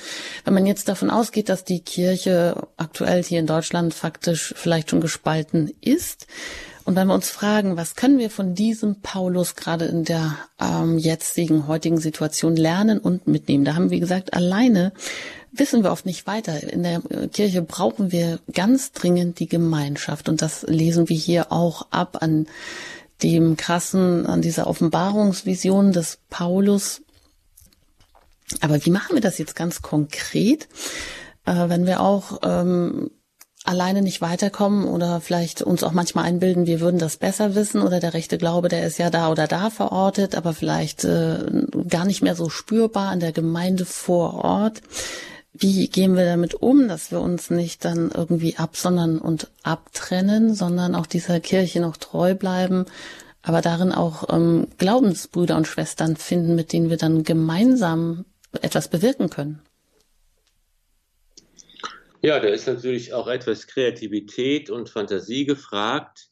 Wenn 0.46 0.54
man 0.54 0.66
jetzt 0.66 0.88
davon 0.88 1.10
ausgeht, 1.10 1.50
dass 1.50 1.66
die 1.66 1.82
Kirche 1.82 2.68
aktuell 2.78 3.22
hier 3.22 3.40
in 3.40 3.48
Deutschland 3.48 3.94
faktisch 3.94 4.54
vielleicht 4.56 4.90
schon 4.90 5.02
gespalten 5.02 5.72
ist, 5.82 6.28
und 6.86 6.96
wenn 6.96 7.08
wir 7.08 7.16
uns 7.16 7.32
fragen, 7.32 7.78
was 7.78 7.96
können 7.96 8.20
wir 8.20 8.30
von 8.30 8.54
diesem 8.54 9.02
Paulus 9.02 9.56
gerade 9.56 9.86
in 9.86 10.06
der 10.06 10.38
ähm, 10.60 11.00
jetzigen, 11.00 11.68
heutigen 11.68 11.98
Situation 11.98 12.56
lernen 12.56 13.00
und 13.00 13.28
mitnehmen? 13.28 13.66
Da 13.66 13.74
haben 13.74 13.90
wir 13.90 14.00
gesagt, 14.00 14.36
alleine 14.36 14.94
wissen 15.52 15.84
wir 15.84 15.92
oft 15.92 16.06
nicht 16.06 16.28
weiter. 16.28 16.62
In 16.62 16.84
der 16.84 17.02
Kirche 17.34 17.64
brauchen 17.64 18.12
wir 18.12 18.40
ganz 18.54 18.92
dringend 18.92 19.40
die 19.40 19.48
Gemeinschaft. 19.48 20.30
Und 20.30 20.44
das 20.44 20.62
lesen 20.64 21.10
wir 21.10 21.18
hier 21.18 21.52
auch 21.52 21.88
ab 21.90 22.18
an 22.22 22.46
dem 23.24 23.58
krassen, 23.58 24.28
an 24.28 24.44
dieser 24.44 24.68
Offenbarungsvision 24.68 25.92
des 25.92 26.20
Paulus. 26.30 27.02
Aber 28.62 28.86
wie 28.86 28.92
machen 28.92 29.16
wir 29.16 29.22
das 29.22 29.40
jetzt 29.40 29.56
ganz 29.56 29.82
konkret? 29.82 30.68
Äh, 31.46 31.68
wenn 31.70 31.88
wir 31.88 32.02
auch 32.02 32.42
ähm, 32.44 33.10
alleine 33.66 34.02
nicht 34.02 34.22
weiterkommen 34.22 34.86
oder 34.86 35.20
vielleicht 35.22 35.62
uns 35.62 35.84
auch 35.84 35.92
manchmal 35.92 36.26
einbilden, 36.26 36.68
wir 36.68 36.80
würden 36.80 37.00
das 37.00 37.18
besser 37.18 37.56
wissen 37.56 37.82
oder 37.82 38.00
der 38.00 38.14
rechte 38.14 38.38
Glaube, 38.38 38.70
der 38.70 38.86
ist 38.86 38.98
ja 38.98 39.10
da 39.10 39.30
oder 39.32 39.48
da 39.48 39.70
verortet, 39.70 40.36
aber 40.36 40.54
vielleicht 40.54 41.04
äh, 41.04 41.40
gar 41.88 42.06
nicht 42.06 42.22
mehr 42.22 42.36
so 42.36 42.50
spürbar 42.50 43.12
in 43.14 43.20
der 43.20 43.32
Gemeinde 43.32 43.86
vor 43.86 44.36
Ort. 44.44 44.82
Wie 45.54 45.88
gehen 45.88 46.16
wir 46.16 46.26
damit 46.26 46.54
um, 46.56 46.88
dass 46.88 47.12
wir 47.12 47.22
uns 47.22 47.50
nicht 47.50 47.86
dann 47.86 48.12
irgendwie 48.14 48.58
absondern 48.58 49.20
und 49.20 49.50
abtrennen, 49.64 50.54
sondern 50.54 50.96
auch 50.96 51.06
dieser 51.06 51.40
Kirche 51.40 51.80
noch 51.80 51.98
treu 51.98 52.36
bleiben, 52.36 52.86
aber 53.42 53.62
darin 53.62 53.92
auch 53.92 54.28
ähm, 54.34 54.68
Glaubensbrüder 54.78 55.56
und 55.56 55.68
Schwestern 55.68 56.18
finden, 56.18 56.56
mit 56.56 56.74
denen 56.74 56.90
wir 56.90 56.98
dann 56.98 57.24
gemeinsam 57.24 58.26
etwas 58.62 58.90
bewirken 58.90 59.30
können? 59.30 59.62
Ja, 62.26 62.40
da 62.40 62.48
ist 62.48 62.66
natürlich 62.66 63.14
auch 63.14 63.28
etwas 63.28 63.68
Kreativität 63.68 64.72
und 64.72 64.90
Fantasie 64.90 65.46
gefragt, 65.46 66.32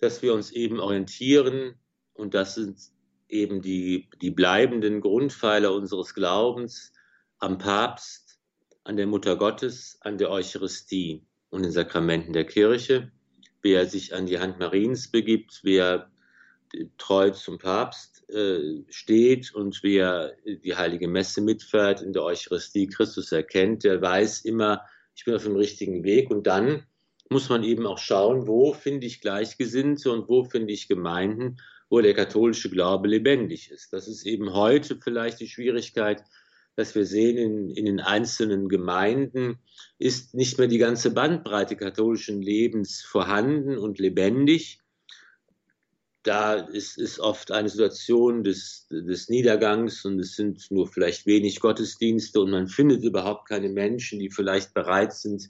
dass 0.00 0.22
wir 0.22 0.32
uns 0.32 0.50
eben 0.50 0.80
orientieren 0.80 1.74
und 2.14 2.32
das 2.32 2.54
sind 2.54 2.78
eben 3.28 3.60
die, 3.60 4.08
die 4.22 4.30
bleibenden 4.30 5.02
Grundpfeiler 5.02 5.74
unseres 5.74 6.14
Glaubens 6.14 6.94
am 7.38 7.58
Papst, 7.58 8.38
an 8.84 8.96
der 8.96 9.06
Mutter 9.06 9.36
Gottes, 9.36 9.98
an 10.00 10.16
der 10.16 10.30
Eucharistie 10.30 11.26
und 11.50 11.64
den 11.64 11.72
Sakramenten 11.72 12.32
der 12.32 12.46
Kirche. 12.46 13.12
Wer 13.60 13.84
sich 13.84 14.14
an 14.14 14.24
die 14.24 14.38
Hand 14.38 14.58
Mariens 14.58 15.10
begibt, 15.10 15.60
wer 15.62 16.10
treu 16.96 17.28
zum 17.28 17.58
Papst 17.58 18.26
äh, 18.30 18.84
steht 18.88 19.54
und 19.54 19.82
wer 19.82 20.32
die 20.46 20.76
heilige 20.76 21.08
Messe 21.08 21.42
mitfeiert 21.42 22.00
in 22.00 22.14
der 22.14 22.22
Eucharistie 22.22 22.86
Christus 22.86 23.32
erkennt, 23.32 23.84
der 23.84 24.00
weiß 24.00 24.46
immer, 24.46 24.80
ich 25.16 25.24
bin 25.24 25.34
auf 25.34 25.44
dem 25.44 25.56
richtigen 25.56 26.04
Weg. 26.04 26.30
Und 26.30 26.46
dann 26.46 26.84
muss 27.28 27.48
man 27.48 27.64
eben 27.64 27.86
auch 27.86 27.98
schauen, 27.98 28.46
wo 28.46 28.72
finde 28.72 29.06
ich 29.06 29.20
Gleichgesinnte 29.20 30.12
und 30.12 30.28
wo 30.28 30.44
finde 30.44 30.72
ich 30.72 30.88
Gemeinden, 30.88 31.56
wo 31.88 32.00
der 32.00 32.14
katholische 32.14 32.70
Glaube 32.70 33.08
lebendig 33.08 33.70
ist. 33.70 33.92
Das 33.92 34.06
ist 34.06 34.26
eben 34.26 34.52
heute 34.52 34.96
vielleicht 34.96 35.40
die 35.40 35.48
Schwierigkeit, 35.48 36.22
dass 36.76 36.94
wir 36.94 37.06
sehen, 37.06 37.38
in, 37.38 37.70
in 37.70 37.86
den 37.86 38.00
einzelnen 38.00 38.68
Gemeinden 38.68 39.58
ist 39.98 40.34
nicht 40.34 40.58
mehr 40.58 40.68
die 40.68 40.78
ganze 40.78 41.10
Bandbreite 41.10 41.74
katholischen 41.74 42.42
Lebens 42.42 43.02
vorhanden 43.02 43.78
und 43.78 43.98
lebendig. 43.98 44.80
Da 46.26 46.54
ist, 46.54 46.98
ist 46.98 47.20
oft 47.20 47.52
eine 47.52 47.68
Situation 47.68 48.42
des, 48.42 48.88
des 48.90 49.28
Niedergangs 49.28 50.04
und 50.04 50.18
es 50.18 50.34
sind 50.34 50.68
nur 50.72 50.88
vielleicht 50.88 51.24
wenig 51.24 51.60
Gottesdienste 51.60 52.40
und 52.40 52.50
man 52.50 52.66
findet 52.66 53.04
überhaupt 53.04 53.48
keine 53.48 53.68
Menschen, 53.68 54.18
die 54.18 54.30
vielleicht 54.30 54.74
bereit 54.74 55.12
sind, 55.12 55.48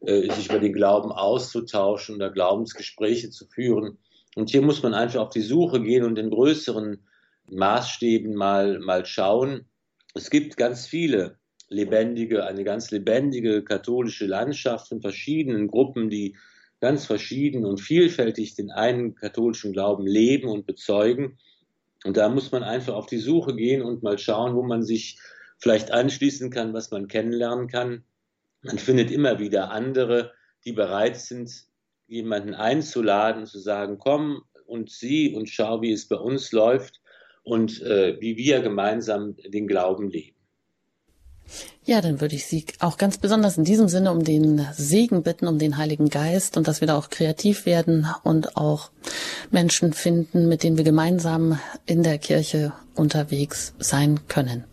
äh, 0.00 0.32
sich 0.32 0.48
über 0.48 0.60
den 0.60 0.72
Glauben 0.72 1.12
auszutauschen 1.12 2.16
oder 2.16 2.30
Glaubensgespräche 2.30 3.28
zu 3.28 3.46
führen. 3.46 3.98
Und 4.34 4.48
hier 4.48 4.62
muss 4.62 4.82
man 4.82 4.94
einfach 4.94 5.20
auf 5.20 5.30
die 5.30 5.42
Suche 5.42 5.82
gehen 5.82 6.04
und 6.04 6.18
in 6.18 6.30
größeren 6.30 7.04
Maßstäben 7.50 8.34
mal, 8.34 8.78
mal 8.78 9.04
schauen. 9.04 9.66
Es 10.14 10.30
gibt 10.30 10.56
ganz 10.56 10.86
viele 10.86 11.36
lebendige, 11.68 12.46
eine 12.46 12.64
ganz 12.64 12.90
lebendige 12.90 13.62
katholische 13.62 14.24
Landschaft 14.24 14.88
von 14.88 15.02
verschiedenen 15.02 15.68
Gruppen, 15.68 16.08
die 16.08 16.36
ganz 16.84 17.06
verschieden 17.06 17.64
und 17.64 17.80
vielfältig 17.80 18.56
den 18.56 18.70
einen 18.70 19.14
katholischen 19.14 19.72
Glauben 19.72 20.06
leben 20.06 20.50
und 20.50 20.66
bezeugen. 20.66 21.38
Und 22.04 22.18
da 22.18 22.28
muss 22.28 22.52
man 22.52 22.62
einfach 22.62 22.92
auf 22.92 23.06
die 23.06 23.16
Suche 23.16 23.56
gehen 23.56 23.80
und 23.80 24.02
mal 24.02 24.18
schauen, 24.18 24.54
wo 24.54 24.62
man 24.62 24.82
sich 24.82 25.18
vielleicht 25.56 25.92
anschließen 25.92 26.50
kann, 26.50 26.74
was 26.74 26.90
man 26.90 27.08
kennenlernen 27.08 27.68
kann. 27.68 28.04
Man 28.60 28.76
findet 28.76 29.10
immer 29.10 29.38
wieder 29.38 29.70
andere, 29.70 30.32
die 30.66 30.72
bereit 30.72 31.16
sind, 31.16 31.50
jemanden 32.06 32.52
einzuladen, 32.52 33.46
zu 33.46 33.60
sagen, 33.60 33.96
komm 33.98 34.42
und 34.66 34.90
sieh 34.90 35.34
und 35.34 35.48
schau, 35.48 35.80
wie 35.80 35.92
es 35.92 36.06
bei 36.06 36.16
uns 36.16 36.52
läuft 36.52 37.00
und 37.44 37.80
äh, 37.80 38.20
wie 38.20 38.36
wir 38.36 38.60
gemeinsam 38.60 39.36
den 39.36 39.66
Glauben 39.66 40.10
leben. 40.10 40.36
Ja, 41.84 42.00
dann 42.00 42.20
würde 42.20 42.34
ich 42.34 42.46
Sie 42.46 42.64
auch 42.80 42.96
ganz 42.96 43.18
besonders 43.18 43.58
in 43.58 43.64
diesem 43.64 43.88
Sinne 43.88 44.10
um 44.10 44.24
den 44.24 44.66
Segen 44.72 45.22
bitten, 45.22 45.46
um 45.46 45.58
den 45.58 45.76
Heiligen 45.76 46.08
Geist 46.08 46.56
und 46.56 46.66
dass 46.66 46.80
wir 46.80 46.88
da 46.88 46.96
auch 46.96 47.10
kreativ 47.10 47.66
werden 47.66 48.06
und 48.22 48.56
auch 48.56 48.90
Menschen 49.50 49.92
finden, 49.92 50.48
mit 50.48 50.62
denen 50.62 50.78
wir 50.78 50.84
gemeinsam 50.84 51.58
in 51.84 52.02
der 52.02 52.18
Kirche 52.18 52.72
unterwegs 52.94 53.74
sein 53.78 54.20
können. 54.28 54.64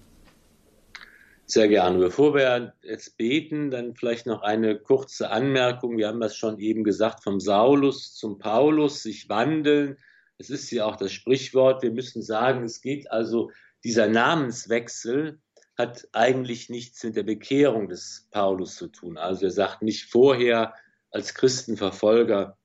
Sehr 1.46 1.68
gerne. 1.68 1.98
Bevor 1.98 2.34
wir 2.34 2.74
jetzt 2.82 3.18
beten, 3.18 3.72
dann 3.72 3.94
vielleicht 3.94 4.26
noch 4.26 4.42
eine 4.42 4.78
kurze 4.78 5.32
Anmerkung. 5.32 5.98
Wir 5.98 6.08
haben 6.08 6.22
das 6.22 6.38
schon 6.38 6.60
eben 6.60 6.86
gesagt, 6.86 7.26
vom 7.26 7.42
Saulus 7.42 8.16
zum 8.16 8.40
Paulus, 8.40 9.04
sich 9.04 9.28
wandeln. 9.28 9.98
Es 10.38 10.50
ist 10.50 10.72
ja 10.72 10.86
auch 10.86 10.96
das 10.96 11.12
Sprichwort. 11.12 11.84
Wir 11.84 11.92
müssen 11.92 12.22
sagen, 12.22 12.64
es 12.64 12.80
geht 12.80 13.12
also 13.12 13.52
dieser 13.84 14.08
Namenswechsel 14.08 15.40
hat 15.82 16.08
eigentlich 16.14 16.70
nichts 16.70 17.04
mit 17.04 17.16
der 17.16 17.24
Bekehrung 17.24 17.90
des 17.90 18.28
Paulus 18.32 18.76
zu 18.76 18.88
tun. 18.88 19.18
Also 19.18 19.46
er 19.46 19.52
sagt 19.52 19.82
nicht 19.82 20.12
vorher 20.12 20.74
als 21.10 21.34
Christenverfolger 21.34 22.58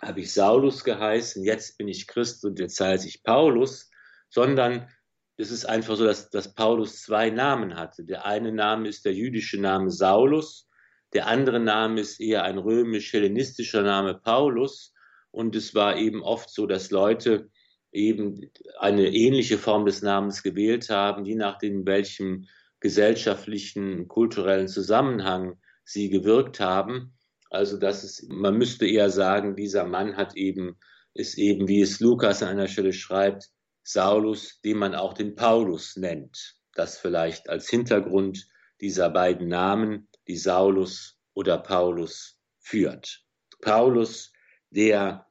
habe 0.00 0.20
ich 0.20 0.32
Saulus 0.32 0.84
geheißen, 0.84 1.42
jetzt 1.42 1.76
bin 1.78 1.88
ich 1.88 2.06
Christ 2.06 2.44
und 2.44 2.60
jetzt 2.60 2.78
heiße 2.78 3.08
ich 3.08 3.24
Paulus, 3.24 3.90
sondern 4.28 4.88
es 5.36 5.50
ist 5.50 5.64
einfach 5.64 5.96
so, 5.96 6.04
dass, 6.04 6.30
dass 6.30 6.54
Paulus 6.54 7.02
zwei 7.02 7.30
Namen 7.30 7.74
hatte. 7.74 8.04
Der 8.04 8.24
eine 8.24 8.52
Name 8.52 8.88
ist 8.88 9.04
der 9.04 9.14
jüdische 9.14 9.60
Name 9.60 9.90
Saulus, 9.90 10.68
der 11.14 11.26
andere 11.26 11.58
Name 11.58 12.00
ist 12.00 12.20
eher 12.20 12.44
ein 12.44 12.58
römisch-hellenistischer 12.58 13.82
Name 13.82 14.14
Paulus. 14.14 14.92
Und 15.30 15.56
es 15.56 15.74
war 15.74 15.96
eben 15.96 16.22
oft 16.22 16.50
so, 16.50 16.66
dass 16.66 16.90
Leute 16.90 17.50
eben 17.98 18.50
eine 18.78 19.08
ähnliche 19.08 19.58
Form 19.58 19.84
des 19.84 20.02
Namens 20.02 20.42
gewählt 20.42 20.88
haben, 20.88 21.24
je 21.24 21.34
nachdem, 21.34 21.80
in 21.80 21.86
welchem 21.86 22.46
gesellschaftlichen, 22.80 24.08
kulturellen 24.08 24.68
Zusammenhang 24.68 25.58
sie 25.84 26.08
gewirkt 26.08 26.60
haben. 26.60 27.14
Also, 27.50 27.76
dass 27.76 28.04
es, 28.04 28.26
man 28.28 28.56
müsste 28.56 28.86
eher 28.86 29.10
sagen, 29.10 29.56
dieser 29.56 29.84
Mann 29.84 30.16
hat 30.16 30.36
eben, 30.36 30.78
ist 31.14 31.38
eben, 31.38 31.66
wie 31.66 31.80
es 31.80 32.00
Lukas 32.00 32.42
an 32.42 32.50
einer 32.50 32.68
Stelle 32.68 32.92
schreibt, 32.92 33.50
Saulus, 33.82 34.60
den 34.60 34.78
man 34.78 34.94
auch 34.94 35.14
den 35.14 35.34
Paulus 35.34 35.96
nennt. 35.96 36.56
Das 36.74 36.98
vielleicht 36.98 37.48
als 37.48 37.68
Hintergrund 37.68 38.46
dieser 38.80 39.10
beiden 39.10 39.48
Namen, 39.48 40.08
die 40.28 40.36
Saulus 40.36 41.18
oder 41.34 41.58
Paulus 41.58 42.38
führt. 42.60 43.24
Paulus, 43.60 44.32
der 44.70 45.26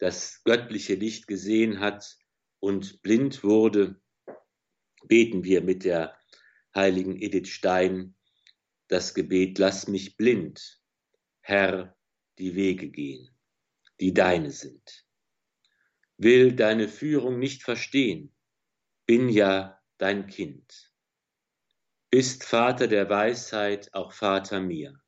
das 0.00 0.42
göttliche 0.44 0.94
Licht 0.94 1.26
gesehen 1.26 1.78
hat 1.78 2.18
und 2.58 3.02
blind 3.02 3.44
wurde, 3.44 4.00
beten 5.04 5.44
wir 5.44 5.62
mit 5.62 5.84
der 5.84 6.18
heiligen 6.74 7.20
Edith 7.20 7.48
Stein 7.48 8.16
das 8.88 9.14
Gebet, 9.14 9.58
lass 9.58 9.86
mich 9.86 10.16
blind, 10.16 10.80
Herr, 11.42 11.96
die 12.38 12.56
Wege 12.56 12.90
gehen, 12.90 13.30
die 14.00 14.12
deine 14.12 14.50
sind. 14.50 15.06
Will 16.16 16.54
deine 16.54 16.88
Führung 16.88 17.38
nicht 17.38 17.62
verstehen, 17.62 18.34
bin 19.06 19.28
ja 19.28 19.80
dein 19.98 20.26
Kind. 20.26 20.92
Bist 22.10 22.42
Vater 22.44 22.88
der 22.88 23.08
Weisheit, 23.08 23.94
auch 23.94 24.12
Vater 24.12 24.60
mir. 24.60 25.00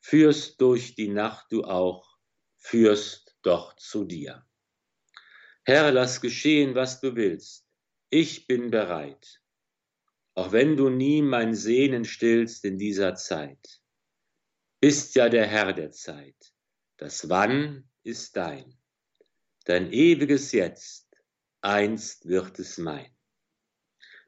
Führst 0.00 0.60
durch 0.60 0.94
die 0.94 1.08
Nacht 1.08 1.52
du 1.52 1.64
auch, 1.64 2.16
führst 2.56 3.21
doch 3.42 3.76
zu 3.76 4.04
dir. 4.04 4.46
Herr, 5.64 5.92
lass 5.92 6.20
geschehen, 6.20 6.74
was 6.74 7.00
du 7.00 7.14
willst. 7.14 7.66
Ich 8.10 8.46
bin 8.46 8.70
bereit 8.70 9.42
auch 10.34 10.52
wenn 10.52 10.76
du 10.76 10.88
nie 10.88 11.22
mein 11.22 11.54
Sehnen 11.54 12.04
stillst 12.04 12.64
in 12.64 12.78
dieser 12.78 13.14
Zeit. 13.14 13.80
Bist 14.80 15.14
ja 15.14 15.28
der 15.28 15.46
Herr 15.46 15.72
der 15.72 15.90
Zeit. 15.90 16.54
Das 16.96 17.28
Wann 17.28 17.88
ist 18.02 18.36
dein. 18.36 18.78
Dein 19.64 19.92
ewiges 19.92 20.52
Jetzt, 20.52 21.08
einst 21.60 22.26
wird 22.26 22.58
es 22.58 22.78
mein. 22.78 23.14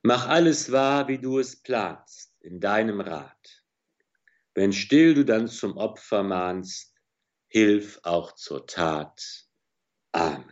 Mach 0.03 0.29
alles 0.29 0.71
wahr, 0.71 1.09
wie 1.09 1.19
du 1.19 1.39
es 1.39 1.61
planst, 1.61 2.37
in 2.41 2.61
deinem 2.61 3.01
Rat. 3.01 3.65
Wenn 4.55 4.73
still 4.73 5.15
du 5.15 5.25
dann 5.25 5.49
zum 5.49 5.77
Opfer 5.77 6.23
mahnst, 6.23 6.94
hilf 7.55 8.01
auch 8.03 8.35
zur 8.35 8.67
Tat. 8.67 9.47
Amen. 10.11 10.51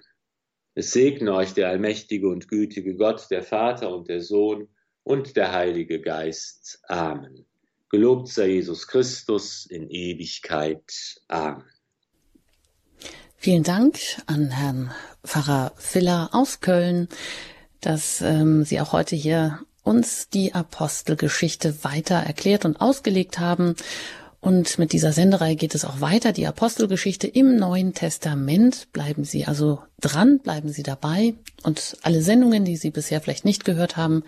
Es 0.74 0.92
segne 0.92 1.34
euch 1.34 1.53
der 1.53 1.68
allmächtige 1.68 2.28
und 2.28 2.46
gütige 2.46 2.94
Gott, 2.94 3.26
der 3.28 3.42
Vater 3.42 3.92
und 3.92 4.09
der 4.09 4.20
Sohn 4.20 4.68
und 5.03 5.34
der 5.34 5.53
Heilige 5.53 6.00
Geist. 6.00 6.80
Amen. 6.86 7.44
Gelobt 7.90 8.28
sei 8.28 8.50
Jesus 8.50 8.86
Christus 8.86 9.66
in 9.66 9.90
Ewigkeit. 9.90 11.20
Amen. 11.26 11.64
Vielen 13.36 13.64
Dank 13.64 13.98
an 14.26 14.50
Herrn 14.50 14.92
Pfarrer 15.24 15.72
Filler 15.76 16.30
aus 16.30 16.61
Köln, 16.61 17.09
dass 17.80 18.20
ähm, 18.20 18.62
Sie 18.64 18.80
auch 18.80 18.92
heute 18.92 19.16
hier 19.16 19.59
uns 19.82 20.28
die 20.28 20.55
Apostelgeschichte 20.55 21.82
weiter 21.82 22.14
erklärt 22.14 22.64
und 22.64 22.80
ausgelegt 22.80 23.40
haben. 23.40 23.74
Und 24.43 24.76
mit 24.76 24.93
dieser 24.93 25.12
Sendereihe 25.12 25.55
geht 25.55 25.76
es 25.76 25.84
auch 25.84 26.01
weiter, 26.01 26.32
die 26.32 26.49
Apostelgeschichte 26.49 27.28
im 27.28 27.55
Neuen 27.55 27.95
Testament. 27.95 28.88
Bleiben 28.93 29.22
Sie 29.22 29.45
also 29.45 29.78
dran, 30.01 30.40
bleiben 30.40 30.68
Sie 30.68 30.82
dabei. 30.82 31.34
Und 31.62 31.97
alle 32.03 32.22
Sendungen, 32.22 32.64
die 32.64 32.74
Sie 32.74 32.90
bisher 32.90 33.20
vielleicht 33.20 33.45
nicht 33.45 33.64
gehört 33.64 33.97
haben, 33.97 34.24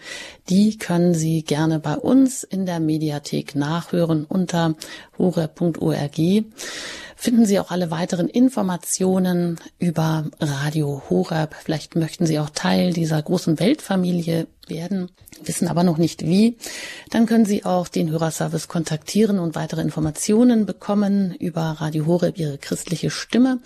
die 0.48 0.78
können 0.78 1.14
Sie 1.14 1.42
gerne 1.42 1.80
bei 1.80 1.96
uns 1.96 2.44
in 2.44 2.64
der 2.64 2.78
Mediathek 2.78 3.56
nachhören 3.56 4.24
unter 4.24 4.76
hure.org 5.18 6.18
finden 7.24 7.46
Sie 7.46 7.58
auch 7.58 7.70
alle 7.70 7.90
weiteren 7.90 8.28
Informationen 8.28 9.58
über 9.78 10.26
Radio 10.40 11.02
Horab. 11.08 11.56
Vielleicht 11.64 11.96
möchten 11.96 12.26
Sie 12.26 12.38
auch 12.38 12.50
Teil 12.50 12.92
dieser 12.92 13.22
großen 13.22 13.58
Weltfamilie 13.58 14.46
werden, 14.68 15.10
wissen 15.42 15.66
aber 15.68 15.84
noch 15.84 15.96
nicht 15.96 16.26
wie. 16.26 16.58
Dann 17.08 17.24
können 17.24 17.46
Sie 17.46 17.64
auch 17.64 17.88
den 17.88 18.10
Hörerservice 18.10 18.68
kontaktieren 18.68 19.38
und 19.38 19.54
weitere 19.54 19.80
Informationen 19.80 20.66
bekommen 20.66 21.34
über 21.36 21.62
Radio 21.62 22.04
Horeb, 22.04 22.38
Ihre 22.38 22.58
christliche 22.58 23.08
Stimme. 23.08 23.60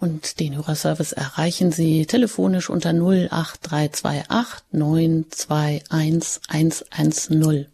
Und 0.00 0.40
den 0.40 0.56
Hörerservice 0.56 1.12
erreichen 1.12 1.70
Sie 1.70 2.06
telefonisch 2.06 2.68
unter 2.68 2.90
08328 2.90 4.64
921 4.72 6.40
110. 6.48 7.66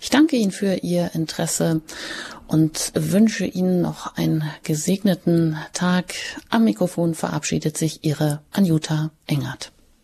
Ich 0.00 0.10
danke 0.10 0.36
Ihnen 0.36 0.52
für 0.52 0.74
Ihr 0.82 1.10
Interesse 1.14 1.80
und 2.46 2.92
wünsche 2.94 3.44
Ihnen 3.44 3.82
noch 3.82 4.16
einen 4.16 4.44
gesegneten 4.62 5.56
Tag. 5.72 6.14
Am 6.48 6.64
Mikrofon 6.64 7.14
verabschiedet 7.14 7.76
sich 7.76 8.04
Ihre 8.04 8.40
Anjuta 8.52 9.10
Engert. 9.26 9.72